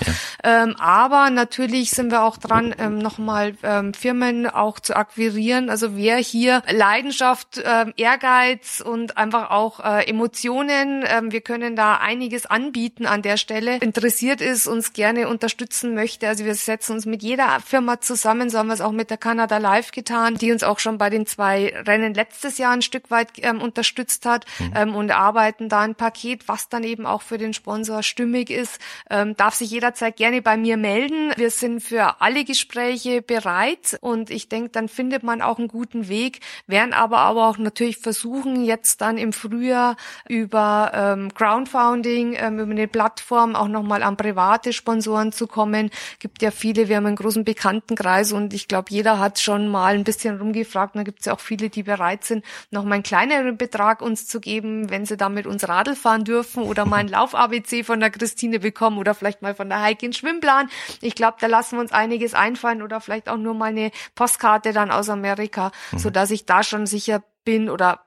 Ja. 0.44 0.64
Ähm, 0.64 0.76
aber 0.78 1.30
natürlich 1.30 1.92
sind 1.92 2.12
wir 2.12 2.24
auch 2.24 2.38
dran, 2.38 2.76
ähm, 2.78 2.98
nochmal 2.98 3.56
ähm, 3.64 3.94
Firmen 3.94 4.48
auch 4.48 4.80
zu 4.80 4.96
akquirieren. 4.96 5.70
Also 5.70 5.96
wer 5.96 6.18
hier 6.18 6.62
Leidenschaft, 6.70 7.62
ähm, 7.64 7.94
Ehrgeiz 7.96 8.84
und 8.86 9.18
einfach 9.18 9.50
auch 9.52 9.80
äh, 9.80 10.08
Emotionen, 10.10 11.04
ähm, 11.08 11.32
wir 11.32 11.42
können 11.42 11.76
da 11.76 11.98
einiges 11.98 12.46
anbieten 12.46 13.06
an 13.06 13.22
der 13.22 13.38
Stelle, 13.38 13.78
interessiert 13.78 14.42
ist, 14.42 14.68
uns 14.68 14.94
gerne 14.94 15.28
unterstützen 15.30 15.96
möchte. 15.96 16.28
Also 16.28 16.46
wir 16.46 16.56
setzen 16.56 16.94
uns 16.94 17.06
mit 17.06 17.24
jeder 17.24 17.60
Firma 17.66 18.02
zusammen, 18.02 18.50
so 18.50 18.58
haben 18.58 18.68
wir 18.68 18.74
es 18.74 18.82
auch 18.82 18.92
mit 18.92 19.10
der 19.10 19.18
Canada 19.18 19.58
Live 19.58 19.92
getan, 19.92 20.36
die 20.36 20.52
uns 20.52 20.64
auch 20.64 20.80
schon 20.80 20.98
bei 20.98 21.10
den 21.10 21.26
zwei 21.26 21.74
Rennen 21.86 22.14
letztes 22.14 22.58
Jahr 22.58 22.74
ein 22.74 22.82
Stück 22.82 23.10
weit 23.10 23.30
ähm, 23.38 23.62
unterstützt 23.62 23.85
unterstützt 23.86 24.26
hat 24.26 24.46
mhm. 24.60 24.74
ähm, 24.76 24.96
und 24.96 25.12
arbeiten 25.12 25.70
da 25.70 25.82
ein 25.82 25.96
Paket, 25.96 26.48
was 26.48 26.70
dann 26.70 26.84
eben 26.84 27.06
auch 27.06 27.22
für 27.22 27.38
den 27.38 27.54
Sponsor 27.54 28.04
stimmig 28.04 28.50
ist. 28.50 28.80
Ähm, 29.10 29.36
darf 29.38 29.54
sich 29.54 29.70
jederzeit 29.70 30.18
gerne 30.18 30.42
bei 30.42 30.58
mir 30.58 30.78
melden. 30.78 31.32
Wir 31.38 31.52
sind 31.52 31.82
für 31.82 32.22
alle 32.22 32.44
Gespräche 32.44 33.22
bereit 33.22 33.98
und 34.02 34.30
ich 34.30 34.50
denke, 34.50 34.70
dann 34.70 34.90
findet 34.90 35.24
man 35.24 35.42
auch 35.42 35.60
einen 35.60 35.68
guten 35.68 36.08
Weg, 36.08 36.40
werden 36.68 36.94
aber, 36.94 37.20
aber 37.20 37.48
auch 37.48 37.58
natürlich 37.58 37.98
versuchen, 37.98 38.64
jetzt 38.66 39.02
dann 39.02 39.18
im 39.18 39.34
Frühjahr 39.34 39.96
über 40.28 40.92
ähm, 40.94 41.34
Crowdfunding, 41.34 42.36
ähm, 42.38 42.60
über 42.60 42.72
eine 42.72 42.88
Plattform 42.88 43.56
auch 43.56 43.68
nochmal 43.68 44.04
an 44.04 44.18
private 44.18 44.74
Sponsoren 44.74 45.32
zu 45.32 45.48
kommen. 45.48 45.92
Gibt 46.20 46.42
ja 46.42 46.52
viele, 46.52 46.90
wir 46.90 46.98
haben 46.98 47.06
einen 47.06 47.16
großen 47.16 47.44
Bekanntenkreis 47.44 48.32
und 48.32 48.54
ich 48.54 48.68
glaube, 48.68 48.88
jeder 48.90 49.20
hat 49.20 49.40
schon 49.40 49.68
mal 49.68 49.94
ein 49.96 50.04
bisschen 50.04 50.38
rumgefragt. 50.38 50.96
Da 50.96 51.04
gibt 51.04 51.20
es 51.20 51.26
ja 51.26 51.34
auch 51.34 51.40
viele, 51.40 51.70
die 51.70 51.84
bereit 51.84 52.24
sind, 52.24 52.44
nochmal 52.72 52.96
einen 52.96 53.04
kleineren 53.04 53.58
Betrag 53.58 53.75
Betrag 53.76 54.02
uns 54.02 54.26
zu 54.26 54.40
geben, 54.40 54.90
wenn 54.90 55.06
sie 55.06 55.18
damit 55.18 55.46
uns 55.46 55.68
Radl 55.68 55.96
fahren 55.96 56.24
dürfen 56.24 56.64
oder 56.64 56.86
mal 56.86 56.98
ein 56.98 57.08
Lauf-ABC 57.10 57.84
von 57.84 58.00
der 58.00 58.10
Christine 58.10 58.60
bekommen 58.60 58.98
oder 58.98 59.14
vielleicht 59.14 59.42
mal 59.42 59.54
von 59.54 59.68
der 59.68 59.82
Heike 59.82 60.06
einen 60.06 60.14
Schwimmplan. 60.14 60.70
Ich 61.02 61.14
glaube, 61.14 61.36
da 61.42 61.48
lassen 61.48 61.76
wir 61.76 61.82
uns 61.82 61.92
einiges 61.92 62.34
einfallen 62.34 62.82
oder 62.82 63.02
vielleicht 63.02 63.28
auch 63.28 63.36
nur 63.36 63.54
mal 63.54 63.66
eine 63.66 63.92
Postkarte 64.16 64.72
dann 64.72 64.92
aus 64.92 65.10
Amerika, 65.10 65.74
mhm. 65.92 66.00
so 66.00 66.10
dass 66.10 66.32
ich 66.32 66.46
da 66.46 66.64
schon 66.64 66.86
sicher 66.86 67.22
bin 67.44 67.70
oder 67.70 68.05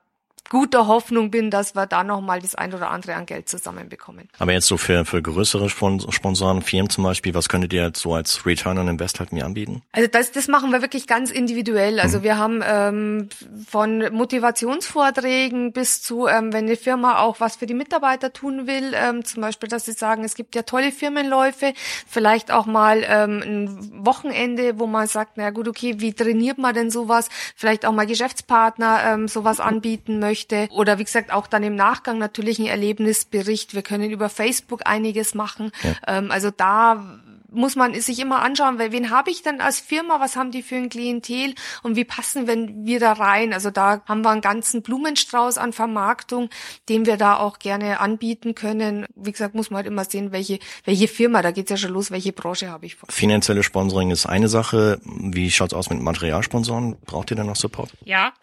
guter 0.49 0.87
Hoffnung 0.87 1.29
bin, 1.29 1.51
dass 1.51 1.75
wir 1.75 1.85
da 1.85 2.03
nochmal 2.03 2.41
das 2.41 2.55
ein 2.55 2.73
oder 2.73 2.89
andere 2.89 3.13
an 3.13 3.25
Geld 3.25 3.47
zusammenbekommen. 3.47 4.27
Aber 4.39 4.51
jetzt 4.51 4.67
so 4.67 4.77
für, 4.77 5.05
für 5.05 5.21
größere 5.21 5.69
Sponsoren, 5.69 6.61
Firmen 6.63 6.89
zum 6.89 7.03
Beispiel, 7.03 7.33
was 7.35 7.49
könntet 7.49 7.71
ihr 7.71 7.83
jetzt 7.83 8.01
so 8.01 8.15
als 8.15 8.45
Return 8.45 8.77
on 8.79 8.87
Invest 8.87 9.19
halt 9.19 9.31
mir 9.31 9.45
anbieten? 9.45 9.83
Also 9.91 10.07
das, 10.11 10.31
das 10.31 10.47
machen 10.47 10.71
wir 10.71 10.81
wirklich 10.81 11.05
ganz 11.05 11.29
individuell. 11.29 11.99
Also 11.99 12.19
mhm. 12.19 12.23
wir 12.23 12.37
haben 12.37 12.63
ähm, 12.65 13.29
von 13.67 14.11
Motivationsvorträgen 14.11 15.71
bis 15.71 16.01
zu, 16.01 16.27
ähm, 16.27 16.51
wenn 16.51 16.65
eine 16.65 16.75
Firma 16.75 17.19
auch 17.19 17.39
was 17.39 17.57
für 17.57 17.67
die 17.67 17.75
Mitarbeiter 17.75 18.33
tun 18.33 18.65
will, 18.65 18.93
ähm, 18.95 19.23
zum 19.23 19.41
Beispiel, 19.41 19.69
dass 19.69 19.85
sie 19.85 19.93
sagen, 19.93 20.23
es 20.23 20.33
gibt 20.33 20.55
ja 20.55 20.63
tolle 20.63 20.91
Firmenläufe, 20.91 21.73
vielleicht 22.07 22.51
auch 22.51 22.65
mal 22.65 23.03
ähm, 23.07 23.41
ein 23.43 24.05
Wochenende, 24.05 24.79
wo 24.79 24.87
man 24.87 25.07
sagt, 25.07 25.33
na 25.35 25.51
gut, 25.51 25.67
okay, 25.67 25.95
wie 25.99 26.13
trainiert 26.13 26.57
man 26.57 26.73
denn 26.73 26.89
sowas? 26.89 27.29
Vielleicht 27.55 27.85
auch 27.85 27.91
mal 27.91 28.07
Geschäftspartner 28.07 29.01
ähm, 29.05 29.27
sowas 29.27 29.59
anbieten 29.59 30.17
möchte 30.17 30.38
möchte. 30.39 30.67
Oder 30.71 30.97
wie 30.99 31.03
gesagt, 31.03 31.31
auch 31.31 31.47
dann 31.47 31.63
im 31.63 31.75
Nachgang 31.75 32.17
natürlich 32.17 32.59
ein 32.59 32.65
Erlebnisbericht. 32.65 33.73
Wir 33.73 33.81
können 33.81 34.09
über 34.09 34.29
Facebook 34.29 34.81
einiges 34.85 35.35
machen. 35.35 35.71
Ja. 35.83 36.17
Ähm, 36.17 36.31
also 36.31 36.51
da 36.51 37.19
muss 37.51 37.75
man 37.75 37.99
sich 37.99 38.19
immer 38.19 38.41
anschauen, 38.41 38.79
weil 38.79 38.91
wen 38.91 39.09
habe 39.09 39.31
ich 39.31 39.41
denn 39.41 39.61
als 39.61 39.79
Firma, 39.79 40.19
was 40.19 40.35
haben 40.35 40.51
die 40.51 40.61
für 40.61 40.75
ein 40.75 40.89
Klientel 40.89 41.55
und 41.83 41.95
wie 41.95 42.05
passen 42.05 42.47
wenn 42.47 42.85
wir 42.85 42.99
da 42.99 43.13
rein? 43.13 43.53
Also 43.53 43.71
da 43.71 44.01
haben 44.07 44.23
wir 44.23 44.29
einen 44.29 44.41
ganzen 44.41 44.81
Blumenstrauß 44.81 45.57
an 45.57 45.73
Vermarktung, 45.73 46.49
den 46.89 47.05
wir 47.05 47.17
da 47.17 47.37
auch 47.37 47.59
gerne 47.59 47.99
anbieten 47.99 48.55
können. 48.55 49.05
Wie 49.15 49.31
gesagt, 49.31 49.55
muss 49.55 49.69
man 49.69 49.77
halt 49.77 49.87
immer 49.87 50.05
sehen, 50.05 50.31
welche, 50.31 50.59
welche 50.85 51.07
Firma, 51.07 51.41
da 51.41 51.51
geht's 51.51 51.71
ja 51.71 51.77
schon 51.77 51.91
los, 51.91 52.11
welche 52.11 52.33
Branche 52.33 52.69
habe 52.69 52.85
ich 52.85 52.95
vor. 52.95 53.09
Finanzielle 53.09 53.63
Sponsoring 53.63 54.11
ist 54.11 54.25
eine 54.25 54.47
Sache. 54.47 54.99
Wie 55.03 55.51
schaut's 55.51 55.73
aus 55.73 55.89
mit 55.89 56.01
Materialsponsoren? 56.01 56.97
Braucht 57.05 57.31
ihr 57.31 57.37
da 57.37 57.43
noch 57.43 57.55
Support? 57.55 57.91
Ja. 58.05 58.33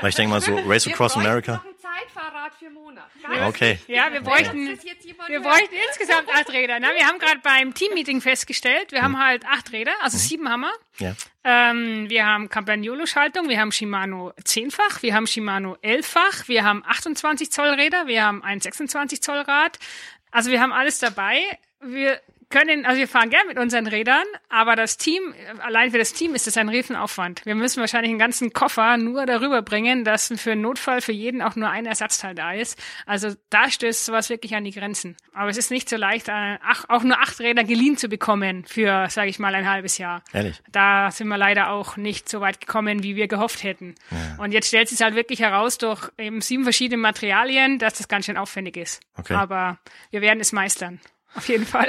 weil 0.00 0.10
ich 0.10 0.16
denke 0.16 0.30
mal 0.30 0.40
so, 0.40 0.56
Race 0.66 0.86
Across 0.86 1.16
America. 1.16 1.62
Für 2.62 2.70
Monat. 2.70 3.10
Okay. 3.48 3.76
Ja, 3.88 4.12
wir 4.12 4.20
bräuchten. 4.20 4.78
Wir 5.26 5.40
bräuchten 5.40 5.74
insgesamt 5.88 6.28
acht 6.32 6.48
Räder. 6.52 6.78
Na, 6.78 6.94
wir 6.94 7.08
haben 7.08 7.18
gerade 7.18 7.40
beim 7.42 7.74
Teammeeting 7.74 8.20
festgestellt, 8.20 8.92
wir 8.92 9.02
haben 9.02 9.18
halt 9.18 9.44
acht 9.46 9.72
Räder, 9.72 9.90
also 10.00 10.16
sieben 10.16 10.48
haben 10.48 10.60
wir. 10.60 10.72
Ja. 10.98 11.16
Ähm, 11.42 12.08
wir 12.08 12.24
haben 12.24 12.48
Campagnolo-Schaltung, 12.48 13.48
wir 13.48 13.58
haben 13.58 13.72
Shimano 13.72 14.32
zehnfach, 14.44 15.02
wir 15.02 15.12
haben 15.12 15.26
Shimano 15.26 15.76
elffach, 15.82 16.46
wir 16.46 16.62
haben 16.62 16.84
28 16.86 17.50
Zoll 17.50 17.70
Räder, 17.70 18.06
wir 18.06 18.24
haben 18.24 18.44
ein 18.44 18.60
26 18.60 19.20
Zoll 19.20 19.40
Rad. 19.40 19.80
Also 20.30 20.52
wir 20.52 20.60
haben 20.60 20.72
alles 20.72 21.00
dabei. 21.00 21.40
Wir 21.80 22.20
können, 22.52 22.86
also 22.86 23.00
wir 23.00 23.08
fahren 23.08 23.30
gern 23.30 23.46
mit 23.48 23.58
unseren 23.58 23.88
Rädern, 23.88 24.24
aber 24.48 24.76
das 24.76 24.96
Team, 24.96 25.34
allein 25.60 25.90
für 25.90 25.98
das 25.98 26.12
Team 26.12 26.36
ist 26.36 26.46
es 26.46 26.56
ein 26.56 26.68
Riesenaufwand. 26.68 27.44
Wir 27.44 27.56
müssen 27.56 27.80
wahrscheinlich 27.80 28.10
einen 28.10 28.18
ganzen 28.18 28.52
Koffer 28.52 28.96
nur 28.98 29.26
darüber 29.26 29.62
bringen, 29.62 30.04
dass 30.04 30.32
für 30.36 30.52
einen 30.52 30.60
Notfall 30.60 31.00
für 31.00 31.12
jeden 31.12 31.42
auch 31.42 31.56
nur 31.56 31.70
ein 31.70 31.86
Ersatzteil 31.86 32.34
da 32.34 32.52
ist. 32.52 32.78
Also 33.06 33.34
da 33.50 33.70
stößt 33.70 34.04
sowas 34.04 34.30
wirklich 34.30 34.54
an 34.54 34.64
die 34.64 34.70
Grenzen. 34.70 35.16
Aber 35.32 35.48
es 35.48 35.56
ist 35.56 35.70
nicht 35.70 35.88
so 35.88 35.96
leicht, 35.96 36.28
äh, 36.28 36.58
auch 36.88 37.02
nur 37.02 37.18
acht 37.18 37.40
Räder 37.40 37.64
geliehen 37.64 37.96
zu 37.96 38.08
bekommen 38.08 38.64
für, 38.66 39.08
sage 39.08 39.30
ich 39.30 39.38
mal, 39.38 39.54
ein 39.54 39.68
halbes 39.68 39.98
Jahr. 39.98 40.22
Ehrlich? 40.32 40.62
Da 40.70 41.10
sind 41.10 41.28
wir 41.28 41.38
leider 41.38 41.70
auch 41.70 41.96
nicht 41.96 42.28
so 42.28 42.40
weit 42.40 42.60
gekommen, 42.60 43.02
wie 43.02 43.16
wir 43.16 43.28
gehofft 43.28 43.62
hätten. 43.62 43.94
Ja. 44.10 44.44
Und 44.44 44.52
jetzt 44.52 44.68
stellt 44.68 44.88
sich 44.88 45.00
halt 45.00 45.14
wirklich 45.14 45.40
heraus 45.40 45.78
durch 45.78 46.10
eben 46.18 46.42
sieben 46.42 46.64
verschiedene 46.64 47.00
Materialien, 47.00 47.78
dass 47.78 47.94
das 47.94 48.08
ganz 48.08 48.26
schön 48.26 48.36
aufwendig 48.36 48.76
ist. 48.76 49.00
Okay. 49.16 49.34
Aber 49.34 49.78
wir 50.10 50.20
werden 50.20 50.40
es 50.40 50.52
meistern. 50.52 51.00
Auf 51.34 51.48
jeden 51.48 51.66
Fall. 51.66 51.88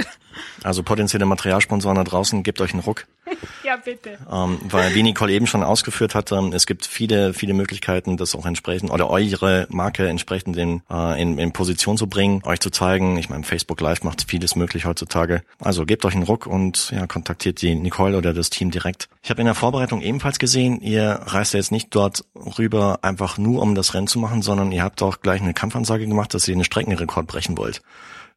Also 0.63 0.83
potenzielle 0.83 1.25
Materialsponsoren 1.25 1.97
da 1.97 2.03
draußen, 2.03 2.43
gebt 2.43 2.61
euch 2.61 2.73
einen 2.73 2.81
Ruck. 2.81 3.05
ja, 3.63 3.75
bitte. 3.75 4.17
Ähm, 4.31 4.59
weil 4.63 4.93
wie 4.95 5.03
Nicole 5.03 5.31
eben 5.33 5.47
schon 5.47 5.63
ausgeführt 5.63 6.15
hat, 6.15 6.31
ähm, 6.31 6.53
es 6.53 6.65
gibt 6.65 6.85
viele, 6.85 7.33
viele 7.33 7.53
Möglichkeiten, 7.53 8.17
das 8.17 8.35
auch 8.35 8.45
entsprechend 8.45 8.91
oder 8.91 9.09
eure 9.09 9.67
Marke 9.69 10.07
entsprechend 10.07 10.57
in, 10.57 10.81
äh, 10.89 11.21
in, 11.21 11.37
in 11.37 11.51
Position 11.53 11.97
zu 11.97 12.07
bringen, 12.07 12.41
euch 12.45 12.59
zu 12.59 12.69
zeigen. 12.69 13.17
Ich 13.17 13.29
meine, 13.29 13.43
Facebook 13.43 13.79
Live 13.81 14.03
macht 14.03 14.29
vieles 14.29 14.55
möglich 14.55 14.85
heutzutage. 14.85 15.43
Also 15.59 15.85
gebt 15.85 16.05
euch 16.05 16.15
einen 16.15 16.23
Ruck 16.23 16.47
und 16.47 16.91
ja, 16.91 17.07
kontaktiert 17.07 17.61
die 17.61 17.75
Nicole 17.75 18.17
oder 18.17 18.33
das 18.33 18.49
Team 18.49 18.71
direkt. 18.71 19.09
Ich 19.21 19.29
habe 19.29 19.41
in 19.41 19.45
der 19.45 19.55
Vorbereitung 19.55 20.01
ebenfalls 20.01 20.39
gesehen, 20.39 20.81
ihr 20.81 21.19
reist 21.25 21.53
ja 21.53 21.59
jetzt 21.59 21.71
nicht 21.71 21.93
dort 21.95 22.25
rüber 22.57 22.99
einfach 23.01 23.37
nur 23.37 23.61
um 23.61 23.75
das 23.75 23.93
Rennen 23.93 24.07
zu 24.07 24.19
machen, 24.19 24.41
sondern 24.41 24.71
ihr 24.71 24.83
habt 24.83 25.01
auch 25.01 25.21
gleich 25.21 25.41
eine 25.41 25.53
Kampfansage 25.53 26.07
gemacht, 26.07 26.33
dass 26.33 26.47
ihr 26.47 26.55
den 26.55 26.63
Streckenrekord 26.63 27.27
brechen 27.27 27.57
wollt. 27.57 27.81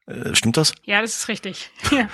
Äh, 0.07 0.35
stimmt 0.35 0.57
das? 0.57 0.75
Ja, 0.85 1.01
das 1.01 1.16
ist 1.16 1.29
richtig. 1.29 1.71
Ja. 1.90 2.09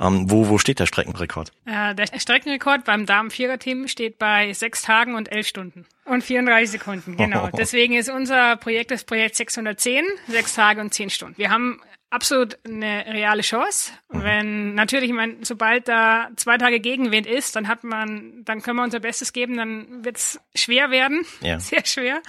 Ähm, 0.00 0.30
wo, 0.30 0.48
wo 0.48 0.58
steht 0.58 0.78
der 0.78 0.86
Streckenrekord? 0.86 1.52
Äh, 1.66 1.94
der 1.94 2.06
Streckenrekord 2.18 2.84
beim 2.84 3.06
Damen-Vierer-Team 3.06 3.88
steht 3.88 4.18
bei 4.18 4.52
sechs 4.52 4.82
Tagen 4.82 5.14
und 5.14 5.30
elf 5.32 5.46
Stunden. 5.46 5.86
Und 6.04 6.22
34 6.22 6.70
Sekunden, 6.70 7.16
genau. 7.16 7.48
Deswegen 7.56 7.94
ist 7.94 8.08
unser 8.08 8.56
Projekt 8.56 8.90
das 8.90 9.04
Projekt 9.04 9.36
610, 9.36 10.04
sechs 10.28 10.54
Tage 10.54 10.80
und 10.80 10.94
zehn 10.94 11.10
Stunden. 11.10 11.36
Wir 11.38 11.50
haben 11.50 11.80
absolut 12.10 12.56
eine 12.64 13.04
reale 13.06 13.42
Chance. 13.42 13.92
Wenn 14.08 14.74
natürlich, 14.74 15.10
ich 15.10 15.16
meine, 15.16 15.36
sobald 15.42 15.88
da 15.88 16.30
zwei 16.36 16.56
Tage 16.56 16.80
Gegenwind 16.80 17.26
ist, 17.26 17.56
dann 17.56 17.68
hat 17.68 17.84
man, 17.84 18.44
dann 18.44 18.62
können 18.62 18.76
wir 18.76 18.84
unser 18.84 19.00
Bestes 19.00 19.32
geben, 19.32 19.56
dann 19.56 20.04
wird's 20.04 20.40
schwer 20.54 20.90
werden, 20.90 21.26
Ja. 21.40 21.58
sehr 21.60 21.84
schwer. 21.84 22.22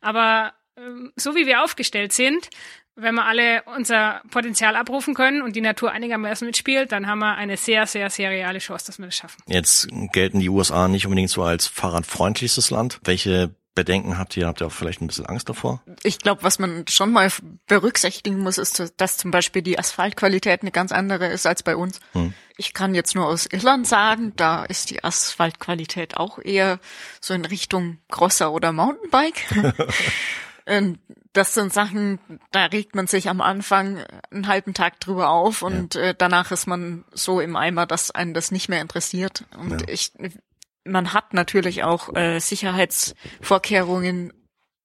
Aber 0.00 0.52
ähm, 0.76 1.12
so 1.16 1.34
wie 1.34 1.46
wir 1.46 1.62
aufgestellt 1.64 2.12
sind, 2.12 2.48
wenn 2.96 3.14
wir 3.14 3.24
alle 3.24 3.62
unser 3.76 4.22
Potenzial 4.30 4.76
abrufen 4.76 5.14
können 5.14 5.42
und 5.42 5.56
die 5.56 5.60
Natur 5.60 5.90
einigermaßen 5.90 6.46
mitspielt, 6.46 6.92
dann 6.92 7.06
haben 7.06 7.18
wir 7.18 7.34
eine 7.34 7.56
sehr, 7.56 7.86
sehr, 7.86 8.10
sehr 8.10 8.30
reale 8.30 8.58
Chance, 8.58 8.86
dass 8.86 8.98
wir 8.98 9.06
das 9.06 9.16
schaffen. 9.16 9.42
Jetzt 9.46 9.88
gelten 10.12 10.40
die 10.40 10.48
USA 10.48 10.88
nicht 10.88 11.06
unbedingt 11.06 11.30
so 11.30 11.42
als 11.42 11.66
fahrradfreundlichstes 11.66 12.70
Land. 12.70 13.00
Welche 13.04 13.54
Bedenken 13.74 14.18
habt 14.18 14.36
ihr? 14.36 14.46
Habt 14.46 14.60
ihr 14.60 14.68
auch 14.68 14.72
vielleicht 14.72 15.00
ein 15.00 15.08
bisschen 15.08 15.26
Angst 15.26 15.48
davor? 15.48 15.82
Ich 16.04 16.18
glaube, 16.18 16.44
was 16.44 16.60
man 16.60 16.86
schon 16.88 17.10
mal 17.10 17.28
berücksichtigen 17.66 18.38
muss, 18.38 18.58
ist, 18.58 18.92
dass 18.96 19.16
zum 19.16 19.32
Beispiel 19.32 19.62
die 19.62 19.78
Asphaltqualität 19.78 20.62
eine 20.62 20.70
ganz 20.70 20.92
andere 20.92 21.26
ist 21.26 21.46
als 21.46 21.64
bei 21.64 21.74
uns. 21.74 21.98
Ich 22.56 22.72
kann 22.72 22.94
jetzt 22.94 23.16
nur 23.16 23.26
aus 23.26 23.46
Irland 23.46 23.88
sagen, 23.88 24.32
da 24.36 24.64
ist 24.64 24.90
die 24.90 25.02
Asphaltqualität 25.02 26.16
auch 26.16 26.38
eher 26.38 26.78
so 27.20 27.34
in 27.34 27.44
Richtung 27.44 27.98
Crosser 28.08 28.52
oder 28.52 28.70
Mountainbike. 28.70 29.44
Das 31.34 31.52
sind 31.52 31.72
Sachen, 31.72 32.18
da 32.52 32.64
regt 32.66 32.94
man 32.94 33.06
sich 33.06 33.28
am 33.28 33.40
Anfang 33.40 34.02
einen 34.30 34.46
halben 34.48 34.72
Tag 34.72 35.00
drüber 35.00 35.28
auf 35.30 35.62
und 35.62 35.96
äh, 35.96 36.14
danach 36.16 36.50
ist 36.52 36.66
man 36.66 37.04
so 37.12 37.40
im 37.40 37.56
Eimer, 37.56 37.86
dass 37.86 38.10
einen 38.12 38.34
das 38.34 38.50
nicht 38.52 38.68
mehr 38.68 38.80
interessiert. 38.80 39.44
Und 39.58 39.82
Ja. 39.82 39.88
ich, 39.88 40.12
man 40.84 41.12
hat 41.12 41.34
natürlich 41.34 41.82
auch 41.84 42.14
äh, 42.14 42.38
Sicherheitsvorkehrungen 42.38 44.32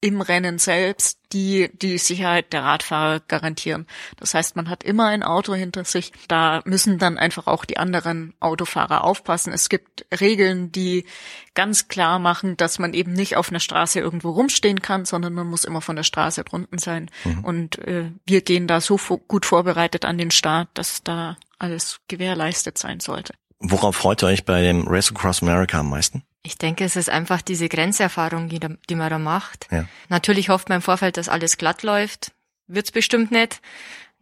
im 0.02 0.22
Rennen 0.22 0.60
selbst, 0.60 1.20
die 1.34 1.70
die 1.74 1.98
Sicherheit 1.98 2.54
der 2.54 2.64
Radfahrer 2.64 3.20
garantieren. 3.28 3.86
Das 4.18 4.34
heißt, 4.34 4.56
man 4.56 4.70
hat 4.70 4.84
immer 4.84 5.08
ein 5.08 5.24
Auto 5.24 5.54
hinter 5.54 5.84
sich. 5.84 6.14
Da 6.28 6.62
müssen 6.66 6.98
dann 6.98 7.18
einfach 7.18 7.48
auch 7.48 7.66
die 7.66 7.78
anderen 7.78 8.34
Autofahrer 8.40 9.04
aufpassen. 9.04 9.52
Es 9.52 9.68
gibt 9.68 10.06
Regeln, 10.20 10.72
die 10.72 11.06
ganz 11.54 11.88
klar 11.90 12.18
machen, 12.20 12.56
dass 12.56 12.80
man 12.80 12.94
eben 12.94 13.12
nicht 13.14 13.36
auf 13.36 13.50
einer 13.50 13.60
Straße 13.60 14.00
irgendwo 14.00 14.32
rumstehen 14.32 14.82
kann, 14.82 15.06
sondern 15.06 15.34
man 15.34 15.48
muss 15.48 15.66
immer 15.66 15.82
von 15.82 15.98
der 15.98 16.04
Straße 16.04 16.44
drunten 16.44 16.80
sein. 16.80 17.12
Und 17.44 17.80
äh, 17.80 18.12
wir 18.26 18.42
gehen 18.42 18.68
da 18.68 18.80
so 18.80 18.98
gut 19.28 19.46
vorbereitet 19.46 20.06
an 20.06 20.18
den 20.18 20.32
Start, 20.32 20.70
dass 20.74 21.04
da 21.04 21.38
alles 21.60 22.00
gewährleistet 22.08 22.78
sein 22.78 23.02
sollte. 23.02 23.34
Worauf 23.60 23.96
freut 23.96 24.24
ihr 24.24 24.28
euch 24.28 24.46
bei 24.46 24.62
dem 24.62 24.88
Race 24.88 25.12
Across 25.12 25.44
America 25.44 25.80
am 25.80 25.90
meisten? 25.90 26.24
Ich 26.44 26.58
denke, 26.58 26.86
es 26.86 26.96
ist 26.96 27.10
einfach 27.10 27.42
diese 27.42 27.68
Grenzerfahrung, 27.68 28.48
die, 28.48 28.60
da, 28.60 28.70
die 28.90 28.96
man 28.96 29.10
da 29.10 29.20
macht. 29.20 29.68
Ja. 29.72 29.86
Natürlich 30.08 30.50
hofft 30.50 30.70
man 30.70 30.78
im 30.78 30.82
Vorfeld, 30.82 31.18
dass 31.18 31.28
alles 31.28 31.58
glatt 31.58 31.84
läuft. 31.84 32.32
Wird's 32.68 32.92
bestimmt 32.92 33.32
nicht. 33.32 33.62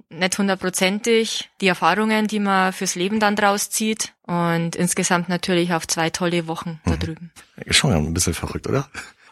Nicht 0.10 0.38
hundertprozentig. 0.38 1.50
Die 1.62 1.68
Erfahrungen, 1.68 2.28
die 2.28 2.40
man 2.40 2.74
fürs 2.74 2.96
Leben 2.96 3.20
dann 3.20 3.36
draus 3.36 3.70
zieht. 3.70 4.14
Und 4.24 4.76
insgesamt 4.76 5.30
natürlich 5.30 5.74
auf 5.74 5.88
zwei 5.88 6.10
tolle 6.10 6.48
Wochen 6.48 6.82
da 6.86 6.96
drüben. 6.96 7.32
Schon 7.70 7.94
ein 7.94 8.14
bisschen 8.14 8.34
verrückt, 8.34 8.68
oder? 8.68 8.90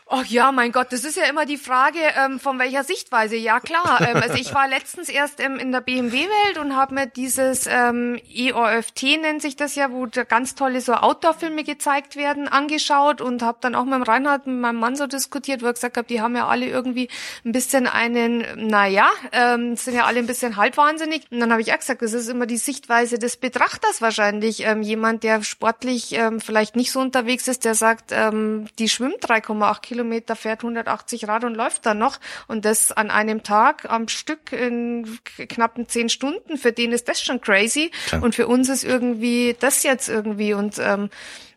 Ach 0.07 0.25
ja, 0.27 0.51
mein 0.51 0.71
Gott, 0.71 0.93
das 0.93 1.03
ist 1.03 1.17
ja 1.17 1.23
immer 1.23 1.47
die 1.47 1.57
Frage, 1.57 1.97
ähm, 2.15 2.39
von 2.39 2.59
welcher 2.59 2.83
Sichtweise. 2.83 3.35
Ja 3.37 3.59
klar, 3.59 4.01
ähm, 4.01 4.17
also 4.17 4.35
ich 4.35 4.53
war 4.53 4.67
letztens 4.67 5.09
erst 5.09 5.39
ähm, 5.39 5.57
in 5.57 5.71
der 5.71 5.81
BMW-Welt 5.81 6.59
und 6.59 6.75
habe 6.75 6.93
mir 6.93 7.07
dieses 7.07 7.65
ähm, 7.65 8.19
EOFT 8.31 9.19
nennt 9.19 9.41
sich 9.41 9.55
das 9.55 9.73
ja, 9.73 9.91
wo 9.91 10.05
ganz 10.29 10.53
tolle 10.53 10.81
so 10.81 10.93
Outdoor-Filme 10.93 11.63
gezeigt 11.63 12.17
werden, 12.17 12.47
angeschaut 12.47 13.19
und 13.19 13.41
habe 13.41 13.57
dann 13.61 13.73
auch 13.73 13.85
mit 13.85 13.95
dem 13.95 14.03
Reinhard, 14.03 14.45
mit 14.45 14.57
meinem 14.57 14.75
Mann 14.75 14.95
so 14.95 15.07
diskutiert, 15.07 15.63
wo 15.63 15.65
er 15.65 15.73
gesagt 15.73 15.97
hat, 15.97 16.11
die 16.11 16.21
haben 16.21 16.35
ja 16.35 16.47
alle 16.47 16.67
irgendwie 16.67 17.09
ein 17.43 17.51
bisschen 17.51 17.87
einen, 17.87 18.67
naja, 18.67 19.09
ähm, 19.31 19.75
sind 19.75 19.95
ja 19.95 20.05
alle 20.05 20.19
ein 20.19 20.27
bisschen 20.27 20.55
halbwahnsinnig. 20.55 21.23
Und 21.31 21.39
dann 21.39 21.51
habe 21.51 21.63
ich 21.63 21.73
auch 21.73 21.79
gesagt, 21.79 22.03
das 22.03 22.13
ist 22.13 22.29
immer 22.29 22.45
die 22.45 22.57
Sichtweise 22.57 23.17
des 23.17 23.37
Betrachters 23.37 24.03
wahrscheinlich. 24.03 24.67
Ähm, 24.67 24.83
jemand, 24.83 25.23
der 25.23 25.41
sportlich 25.41 26.13
ähm, 26.13 26.41
vielleicht 26.41 26.75
nicht 26.75 26.91
so 26.91 26.99
unterwegs 26.99 27.47
ist, 27.47 27.65
der 27.65 27.73
sagt, 27.73 28.11
ähm, 28.11 28.67
die 28.77 28.87
schwimmt 28.87 29.25
3,8 29.25 29.81
Kilometer, 29.81 29.94
fährt 30.35 30.63
180 30.63 31.27
Rad 31.27 31.43
und 31.43 31.55
läuft 31.55 31.85
dann 31.85 31.97
noch. 31.97 32.19
Und 32.47 32.65
das 32.65 32.91
an 32.91 33.11
einem 33.11 33.43
Tag 33.43 33.89
am 33.89 34.07
Stück 34.07 34.51
in 34.51 35.19
knappen 35.47 35.87
zehn 35.87 36.09
Stunden. 36.09 36.57
Für 36.57 36.71
den 36.71 36.91
ist 36.91 37.07
das 37.07 37.21
schon 37.21 37.41
crazy. 37.41 37.91
Klar. 38.07 38.23
Und 38.23 38.35
für 38.35 38.47
uns 38.47 38.69
ist 38.69 38.83
irgendwie 38.83 39.55
das 39.59 39.83
jetzt 39.83 40.09
irgendwie. 40.09 40.53
Und 40.53 40.79
ähm, 40.79 41.09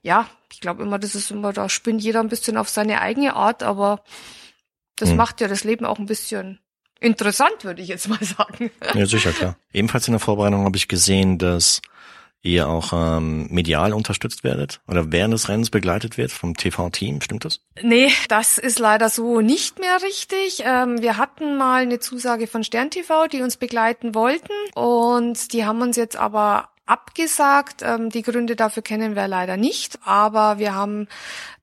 ja, 0.03 0.29
ich 0.53 0.61
glaube 0.61 0.83
immer, 0.83 0.99
das 0.99 1.15
ist 1.15 1.31
immer, 1.31 1.53
da 1.53 1.69
spinnt 1.69 2.03
jeder 2.03 2.21
ein 2.21 2.29
bisschen 2.29 2.57
auf 2.57 2.69
seine 2.69 3.01
eigene 3.01 3.35
Art, 3.35 3.63
aber 3.63 4.03
das 4.97 5.11
Hm. 5.11 5.17
macht 5.17 5.41
ja 5.41 5.49
das 5.49 5.65
Leben 5.65 5.85
auch 5.85 5.99
ein 5.99 6.07
bisschen 6.07 6.59
interessant, 7.01 7.63
würde 7.65 7.83
ich 7.83 7.89
jetzt 7.89 8.09
mal 8.09 8.19
sagen. 8.23 8.71
Ja, 8.95 9.07
sicher, 9.07 9.33
klar. 9.33 9.57
Ebenfalls 9.73 10.09
in 10.09 10.13
der 10.13 10.21
Vorbereitung 10.21 10.65
habe 10.65 10.77
ich 10.77 10.89
gesehen, 10.89 11.39
dass 11.39 11.81
ihr 12.43 12.69
auch 12.69 12.93
ähm, 12.93 13.49
medial 13.51 13.93
unterstützt 13.93 14.45
werdet 14.45 14.81
oder 14.87 15.11
während 15.13 15.35
des 15.35 15.49
Rennens 15.49 15.71
begleitet 15.71 16.17
wird 16.17 16.31
vom 16.31 16.57
TV-Team, 16.57 17.21
stimmt 17.21 17.45
das? 17.45 17.61
Nee, 17.83 18.11
das 18.29 18.59
ist 18.59 18.79
leider 18.79 19.09
so 19.09 19.41
nicht 19.41 19.79
mehr 19.79 20.03
richtig. 20.03 20.63
Ähm, 20.65 21.03
wir 21.03 21.17
hatten 21.17 21.57
mal 21.57 21.83
eine 21.83 21.99
Zusage 21.99 22.47
von 22.47 22.65
Stern 22.65 22.91
TV, 22.91 23.27
die 23.27 23.43
uns 23.43 23.57
begleiten 23.57 24.15
wollten 24.15 24.53
und 24.75 25.53
die 25.53 25.65
haben 25.65 25.83
uns 25.83 25.97
jetzt 25.97 26.17
aber 26.17 26.69
abgesagt. 26.89 27.83
Ähm, 27.83 28.11
die 28.11 28.23
Gründe 28.23 28.57
dafür 28.57 28.83
kennen 28.83 29.15
wir 29.15 29.29
leider 29.29 29.57
nicht, 29.57 29.99
aber 30.05 30.59
wir 30.59 30.75
haben 30.75 31.09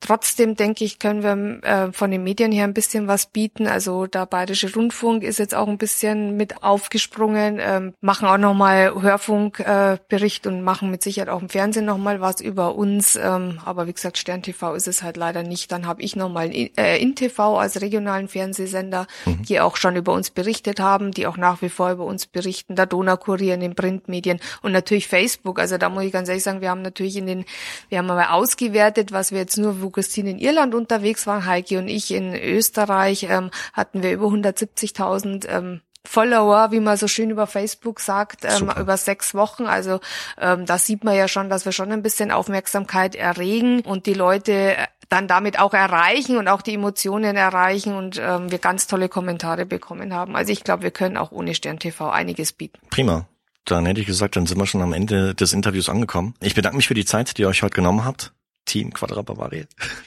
trotzdem, 0.06 0.56
denke 0.56 0.84
ich, 0.84 1.00
können 1.00 1.24
wir 1.24 1.63
äh, 1.63 1.91
von 1.91 2.12
den 2.12 2.24
Medien 2.24 2.52
her 2.52 2.65
ein 2.65 2.74
bisschen 2.74 3.08
was 3.08 3.26
bieten. 3.26 3.68
Also 3.68 4.06
der 4.06 4.28
Bayerische 4.28 4.72
Rundfunk 4.74 5.24
ist 5.24 5.39
jetzt 5.39 5.56
auch 5.56 5.68
ein 5.68 5.80
bisschen 5.80 6.38
mit 6.38 6.63
aufgesprungen, 6.63 7.58
ähm, 7.60 7.94
machen 8.02 8.28
auch 8.28 8.38
nochmal 8.38 8.94
Hörfunkbericht 9.02 10.46
äh, 10.46 10.50
und 10.50 10.62
machen 10.62 10.91
mit 10.91 11.02
Sicherheit 11.02 11.30
auch 11.30 11.41
im 11.41 11.50
Fernsehen 11.50 11.86
nochmal 11.86 12.22
was 12.22 12.39
über 12.39 12.76
uns. 12.76 13.15
Ähm, 13.15 13.60
aber 13.65 13.88
wie 13.88 13.94
gesagt, 13.94 14.18
Stern 14.20 14.44
TV 14.44 14.76
ist 14.76 14.88
es 14.88 15.02
halt 15.02 15.18
leider 15.18 15.41
nicht. 15.41 15.72
Dann 15.72 15.88
habe 15.88 16.04
ich 16.04 16.15
nochmal 16.15 16.52
äh, 16.54 17.02
in 17.02 17.15
TV 17.15 17.58
als 17.58 17.82
regionalen 17.82 18.28
Fernsehsender, 18.28 19.08
die 19.26 19.60
auch 19.60 19.76
schon 19.76 19.96
über 19.96 20.13
uns 20.13 20.30
berichtet 20.30 20.80
haben, 20.80 21.12
die 21.12 21.26
auch 21.26 21.38
nach 21.38 21.63
wie 21.63 21.70
vor 21.70 21.91
über 21.91 22.06
uns 22.06 22.28
berichten. 22.28 22.76
Der 22.76 22.86
Donaukurier 22.86 23.56
in 23.56 23.62
den 23.62 23.76
Printmedien 23.76 24.39
und 24.62 24.72
natürlich 24.72 25.08
Facebook. 25.08 25.60
Also 25.60 25.80
da 25.80 25.89
muss 25.89 26.04
ich 26.04 26.12
ganz 26.12 26.30
ehrlich 26.30 26.44
sagen, 26.44 26.62
wir 26.62 26.70
haben 26.70 26.84
natürlich 26.84 27.18
in 27.18 27.26
den, 27.26 27.46
wir 27.89 27.98
haben 27.98 28.06
mal 28.06 28.24
ausgewertet, 28.26 29.12
was 29.12 29.32
wir 29.32 29.39
jetzt 29.39 29.58
nur, 29.58 29.82
Christine 29.95 30.31
in 30.31 30.39
Irland 30.39 30.75
unterwegs 30.75 31.25
waren, 31.25 31.45
Heike 31.45 31.79
und 31.79 31.88
ich 31.88 32.12
in 32.12 32.36
Österreich, 32.36 33.27
ähm, 33.29 33.49
hatten 33.71 34.03
wir 34.03 34.12
über 34.12 34.27
170.000 34.27 35.47
ähm, 35.47 35.81
Follower, 36.03 36.71
wie 36.71 36.81
man 36.81 36.97
so 36.97 37.08
schön 37.08 37.29
über 37.29 37.47
Facebook 37.47 38.01
sagt, 38.01 38.43
ähm, 38.43 38.69
über 38.77 38.97
sechs 38.97 39.34
Wochen. 39.34 39.65
Also 39.65 40.01
ähm, 40.39 40.65
da 40.65 40.78
sieht 40.78 41.05
man 41.05 41.15
ja 41.15 41.30
schon, 41.30 41.49
dass 41.49 41.63
wir 41.63 41.72
schon 41.72 41.93
ein 41.93 42.03
bisschen 42.03 42.30
Aufmerksamkeit 42.32 43.15
erregen 43.15 43.82
und 43.82 44.05
die 44.05 44.13
Leute 44.13 44.76
dann 45.07 45.30
damit 45.30 45.59
auch 45.59 45.74
erreichen 45.74 46.38
und 46.38 46.49
auch 46.49 46.61
die 46.61 46.74
Emotionen 46.74 47.38
erreichen 47.38 47.95
und 47.95 48.20
ähm, 48.22 48.51
wir 48.51 48.59
ganz 48.59 48.88
tolle 48.88 49.07
Kommentare 49.07 49.65
bekommen 49.65 50.13
haben. 50.13 50.36
Also 50.36 50.51
ich 50.51 50.63
glaube, 50.63 50.84
wir 50.84 50.91
können 50.91 51.15
auch 51.15 51.32
ohne 51.32 51.55
Stern 51.55 51.80
TV 51.80 52.09
einiges 52.09 52.51
bieten. 52.51 52.80
Prima. 52.89 53.28
Dann 53.63 53.86
hätte 53.86 54.01
ich 54.01 54.07
gesagt, 54.07 54.36
dann 54.36 54.45
sind 54.45 54.59
wir 54.59 54.67
schon 54.67 54.82
am 54.82 54.93
Ende 54.93 55.34
des 55.34 55.53
Interviews 55.53 55.89
angekommen. 55.89 56.36
Ich 56.41 56.53
bedanke 56.53 56.76
mich 56.76 56.88
für 56.88 56.93
die 56.93 57.05
Zeit, 57.05 57.38
die 57.38 57.43
ihr 57.43 57.47
euch 57.47 57.63
heute 57.63 57.76
genommen 57.76 58.03
habt. 58.05 58.34
Team 58.66 58.93
Quadra 58.93 59.22
Bavaria. 59.22 59.66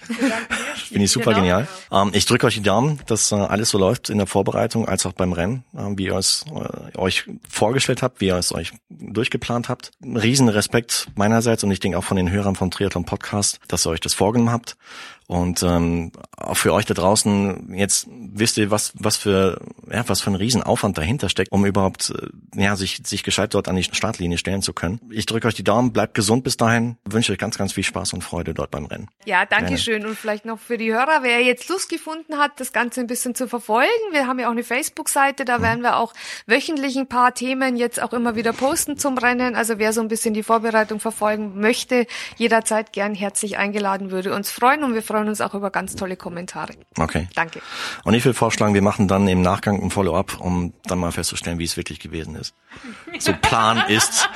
Finde 0.88 1.04
ich 1.04 1.10
super 1.10 1.30
genau. 1.30 1.38
genial. 1.38 1.68
Ähm, 1.90 2.10
ich 2.12 2.26
drücke 2.26 2.46
euch 2.46 2.54
die 2.54 2.62
Daumen, 2.62 3.00
dass 3.06 3.32
äh, 3.32 3.36
alles 3.36 3.70
so 3.70 3.78
läuft 3.78 4.10
in 4.10 4.18
der 4.18 4.26
Vorbereitung 4.26 4.86
als 4.86 5.06
auch 5.06 5.12
beim 5.12 5.32
Rennen, 5.32 5.64
äh, 5.74 5.84
wie 5.96 6.06
ihr 6.06 6.16
es 6.16 6.44
äh, 6.52 6.98
euch 6.98 7.24
vorgestellt 7.48 8.02
habt, 8.02 8.20
wie 8.20 8.26
ihr 8.26 8.36
es 8.36 8.52
euch 8.52 8.72
durchgeplant 8.90 9.68
habt. 9.68 9.92
Riesen 10.02 10.48
Respekt 10.48 11.08
meinerseits 11.14 11.64
und 11.64 11.70
ich 11.70 11.80
denke 11.80 11.98
auch 11.98 12.04
von 12.04 12.16
den 12.16 12.30
Hörern 12.30 12.56
vom 12.56 12.70
Triathlon 12.70 13.04
Podcast, 13.04 13.60
dass 13.68 13.86
ihr 13.86 13.90
euch 13.90 14.00
das 14.00 14.14
vorgenommen 14.14 14.52
habt. 14.52 14.76
Und 15.28 15.62
ähm, 15.62 16.10
auch 16.38 16.56
für 16.56 16.72
euch 16.72 16.86
da 16.86 16.94
draußen, 16.94 17.74
jetzt 17.74 18.06
wisst 18.08 18.56
ihr, 18.56 18.70
was, 18.70 18.92
was 18.94 19.18
für, 19.18 19.60
ja, 19.92 20.02
was 20.08 20.22
für 20.22 20.30
ein 20.30 20.36
Riesenaufwand 20.36 20.96
dahinter 20.96 21.28
steckt, 21.28 21.52
um 21.52 21.66
überhaupt 21.66 22.14
äh, 22.56 22.62
ja, 22.62 22.76
sich, 22.76 23.02
sich 23.04 23.22
gescheit 23.24 23.52
dort 23.52 23.68
an 23.68 23.76
die 23.76 23.84
Startlinie 23.84 24.38
stellen 24.38 24.62
zu 24.62 24.72
können. 24.72 25.02
Ich 25.10 25.26
drücke 25.26 25.46
euch 25.46 25.54
die 25.54 25.64
Daumen, 25.64 25.92
bleibt 25.92 26.14
gesund 26.14 26.44
bis 26.44 26.56
dahin, 26.56 26.96
wünsche 27.04 27.30
euch 27.30 27.38
ganz, 27.38 27.58
ganz 27.58 27.74
viel 27.74 27.84
Spaß 27.84 28.14
und 28.14 28.24
Freude 28.24 28.54
dort 28.54 28.70
beim 28.70 28.86
Rennen. 28.86 29.08
Ja, 29.26 29.44
danke 29.44 29.76
schön. 29.76 30.06
Und 30.06 30.16
vielleicht 30.16 30.46
noch 30.46 30.58
für 30.58 30.78
die 30.78 30.94
Hörer, 30.94 31.18
wer 31.20 31.42
jetzt 31.42 31.68
Lust 31.68 31.90
gefunden 31.90 32.38
hat, 32.38 32.58
das 32.58 32.72
Ganze 32.72 33.02
ein 33.02 33.06
bisschen 33.06 33.34
zu 33.34 33.48
verfolgen. 33.48 33.88
Wir 34.12 34.26
haben 34.26 34.38
ja 34.38 34.46
auch 34.46 34.52
eine 34.52 34.64
Facebook-Seite, 34.64 35.44
da 35.44 35.58
mhm. 35.58 35.62
werden 35.62 35.82
wir 35.82 35.98
auch 35.98 36.14
wöchentlich 36.46 36.96
ein 36.96 37.06
paar 37.06 37.34
Themen 37.34 37.76
jetzt 37.76 38.00
auch 38.00 38.14
immer 38.14 38.34
wieder 38.34 38.54
posten 38.54 38.96
zum 38.96 39.18
Rennen. 39.18 39.56
Also 39.56 39.78
wer 39.78 39.92
so 39.92 40.00
ein 40.00 40.08
bisschen 40.08 40.32
die 40.32 40.42
Vorbereitung 40.42 41.00
verfolgen 41.00 41.60
möchte, 41.60 42.06
jederzeit 42.38 42.94
gern 42.94 43.14
herzlich 43.14 43.58
eingeladen, 43.58 44.10
würde 44.10 44.34
uns 44.34 44.50
freuen 44.50 44.84
und 44.84 44.94
wir 44.94 45.02
freuen 45.02 45.17
freuen 45.18 45.30
uns 45.30 45.40
auch 45.40 45.54
über 45.54 45.70
ganz 45.70 45.96
tolle 45.96 46.16
Kommentare. 46.16 46.74
Okay. 46.96 47.26
Danke. 47.34 47.60
Und 48.04 48.14
ich 48.14 48.24
will 48.24 48.34
vorschlagen, 48.34 48.74
wir 48.74 48.82
machen 48.82 49.08
dann 49.08 49.26
im 49.26 49.42
Nachgang 49.42 49.82
ein 49.82 49.90
Follow-up, 49.90 50.40
um 50.40 50.72
dann 50.84 51.00
mal 51.00 51.10
festzustellen, 51.10 51.58
wie 51.58 51.64
es 51.64 51.76
wirklich 51.76 51.98
gewesen 51.98 52.36
ist. 52.36 52.54
So 53.18 53.32
Plan 53.42 53.82
ist. 53.88 54.28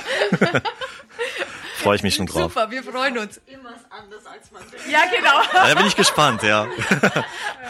Freue 1.77 1.95
ich 1.95 2.03
mich 2.03 2.15
schon 2.15 2.25
drauf. 2.25 2.51
Super, 2.53 2.69
wir 2.69 2.83
freuen 2.83 3.17
uns. 3.17 3.39
Immer 3.45 3.69
anders 3.89 4.25
als 4.25 4.51
man 4.51 4.61
denkt. 4.69 4.89
Ja, 4.91 5.03
genau. 5.05 5.41
Ja, 5.53 5.69
da 5.69 5.75
bin 5.75 5.87
ich 5.87 5.95
gespannt, 5.95 6.43
ja. 6.43 6.67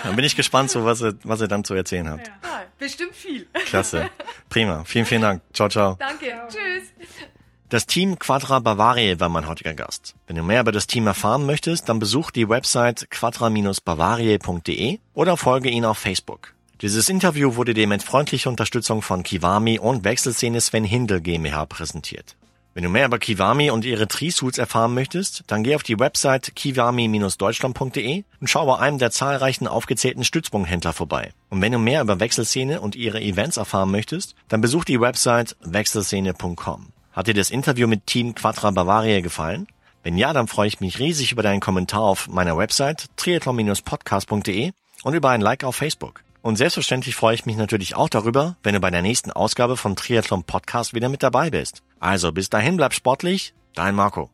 Dann 0.04 0.16
bin 0.16 0.26
ich 0.26 0.36
gespannt, 0.36 0.72
so 0.72 0.84
was 0.84 1.04
ihr, 1.04 1.16
was 1.24 1.40
ihr 1.40 1.48
dann 1.48 1.64
zu 1.64 1.76
erzählen 1.76 2.10
habt. 2.10 2.28
Ja, 2.28 2.64
bestimmt 2.80 3.16
viel. 3.16 3.48
Klasse. 3.66 4.10
Prima. 4.50 4.84
Vielen, 4.86 5.06
vielen 5.06 5.22
Dank. 5.22 5.42
Ciao, 5.54 5.70
ciao. 5.70 5.98
Danke. 6.00 6.34
Tschüss. 6.50 7.30
Das 7.74 7.88
Team 7.88 8.20
Quadra 8.20 8.60
Bavaria 8.60 9.20
war 9.20 9.30
mein 9.30 9.48
heutiger 9.48 9.74
Gast. 9.74 10.14
Wenn 10.28 10.36
du 10.36 10.44
mehr 10.44 10.62
über 10.62 10.72
das 10.72 10.86
Team 10.86 11.08
erfahren 11.08 11.48
möchtest, 11.48 11.90
dann 11.90 11.98
besuch 11.98 12.30
die 12.30 12.48
Website 12.48 13.10
quadra-bavariae.de 13.10 15.00
oder 15.16 15.38
folge 15.38 15.72
ihnen 15.72 15.86
auf 15.86 15.98
Facebook. 15.98 16.54
Dieses 16.82 17.10
Interview 17.10 17.56
wurde 17.56 17.74
dir 17.74 17.88
mit 17.88 18.04
freundlicher 18.04 18.52
Unterstützung 18.52 19.02
von 19.02 19.24
Kiwami 19.24 19.80
und 19.80 20.04
Wechselszene 20.04 20.62
Sven 20.62 20.84
Hindel 20.84 21.20
GmbH 21.20 21.66
präsentiert. 21.66 22.36
Wenn 22.76 22.84
du 22.84 22.90
mehr 22.90 23.08
über 23.08 23.18
Kiwami 23.18 23.72
und 23.72 23.86
ihre 23.86 24.08
Trisuits 24.08 24.60
erfahren 24.60 24.94
möchtest, 24.94 25.44
dann 25.48 25.64
geh 25.64 25.74
auf 25.74 25.82
die 25.82 25.98
Website 25.98 26.56
kiwami-deutschland.de 26.56 28.24
und 28.40 28.48
schau 28.52 28.68
bei 28.68 28.78
einem 28.78 29.00
der 29.00 29.10
zahlreichen 29.10 29.68
aufgezählten 29.68 30.24
Stützpunkthändler 30.24 30.94
vorbei. 30.94 31.32
Und 31.50 31.60
wenn 31.62 31.72
du 31.72 31.80
mehr 31.80 32.04
über 32.04 32.20
Wechselszene 32.20 32.82
und 32.82 32.96
ihre 32.96 33.20
Events 33.20 33.58
erfahren 33.58 33.90
möchtest, 33.90 34.36
dann 34.48 34.62
besuch 34.62 34.86
die 34.86 35.02
Website 35.02 35.56
wechselszene.com. 35.62 36.94
Hat 37.14 37.28
dir 37.28 37.36
das 37.36 37.52
Interview 37.52 37.88
mit 37.88 38.08
Team 38.08 38.34
Quadra 38.34 38.72
Bavaria 38.72 39.22
gefallen? 39.22 39.68
Wenn 40.02 40.18
ja, 40.18 40.34
dann 40.34 40.48
freue 40.48 40.68
ich 40.68 40.80
mich 40.80 40.98
riesig 41.00 41.32
über 41.32 41.44
deinen 41.44 41.60
Kommentar 41.62 42.02
auf 42.02 42.28
meiner 42.28 42.58
Website 42.58 43.06
triathlon-podcast.de 43.16 44.72
und 45.04 45.14
über 45.14 45.30
ein 45.30 45.42
Like 45.42 45.64
auf 45.64 45.76
Facebook. 45.76 46.24
Und 46.42 46.58
selbstverständlich 46.58 47.16
freue 47.16 47.36
ich 47.36 47.46
mich 47.46 47.56
natürlich 47.56 47.96
auch 47.96 48.10
darüber, 48.10 48.58
wenn 48.64 48.74
du 48.74 48.82
bei 48.82 48.90
der 48.90 49.04
nächsten 49.04 49.32
Ausgabe 49.32 49.78
von 49.78 49.96
Triathlon 49.96 50.44
Podcast 50.44 50.94
wieder 50.94 51.08
mit 51.08 51.24
dabei 51.24 51.52
bist. 51.52 51.84
Also 52.00 52.32
bis 52.32 52.50
dahin 52.50 52.78
bleib 52.78 52.94
sportlich, 52.94 53.54
dein 53.76 53.96
Marco. 53.96 54.33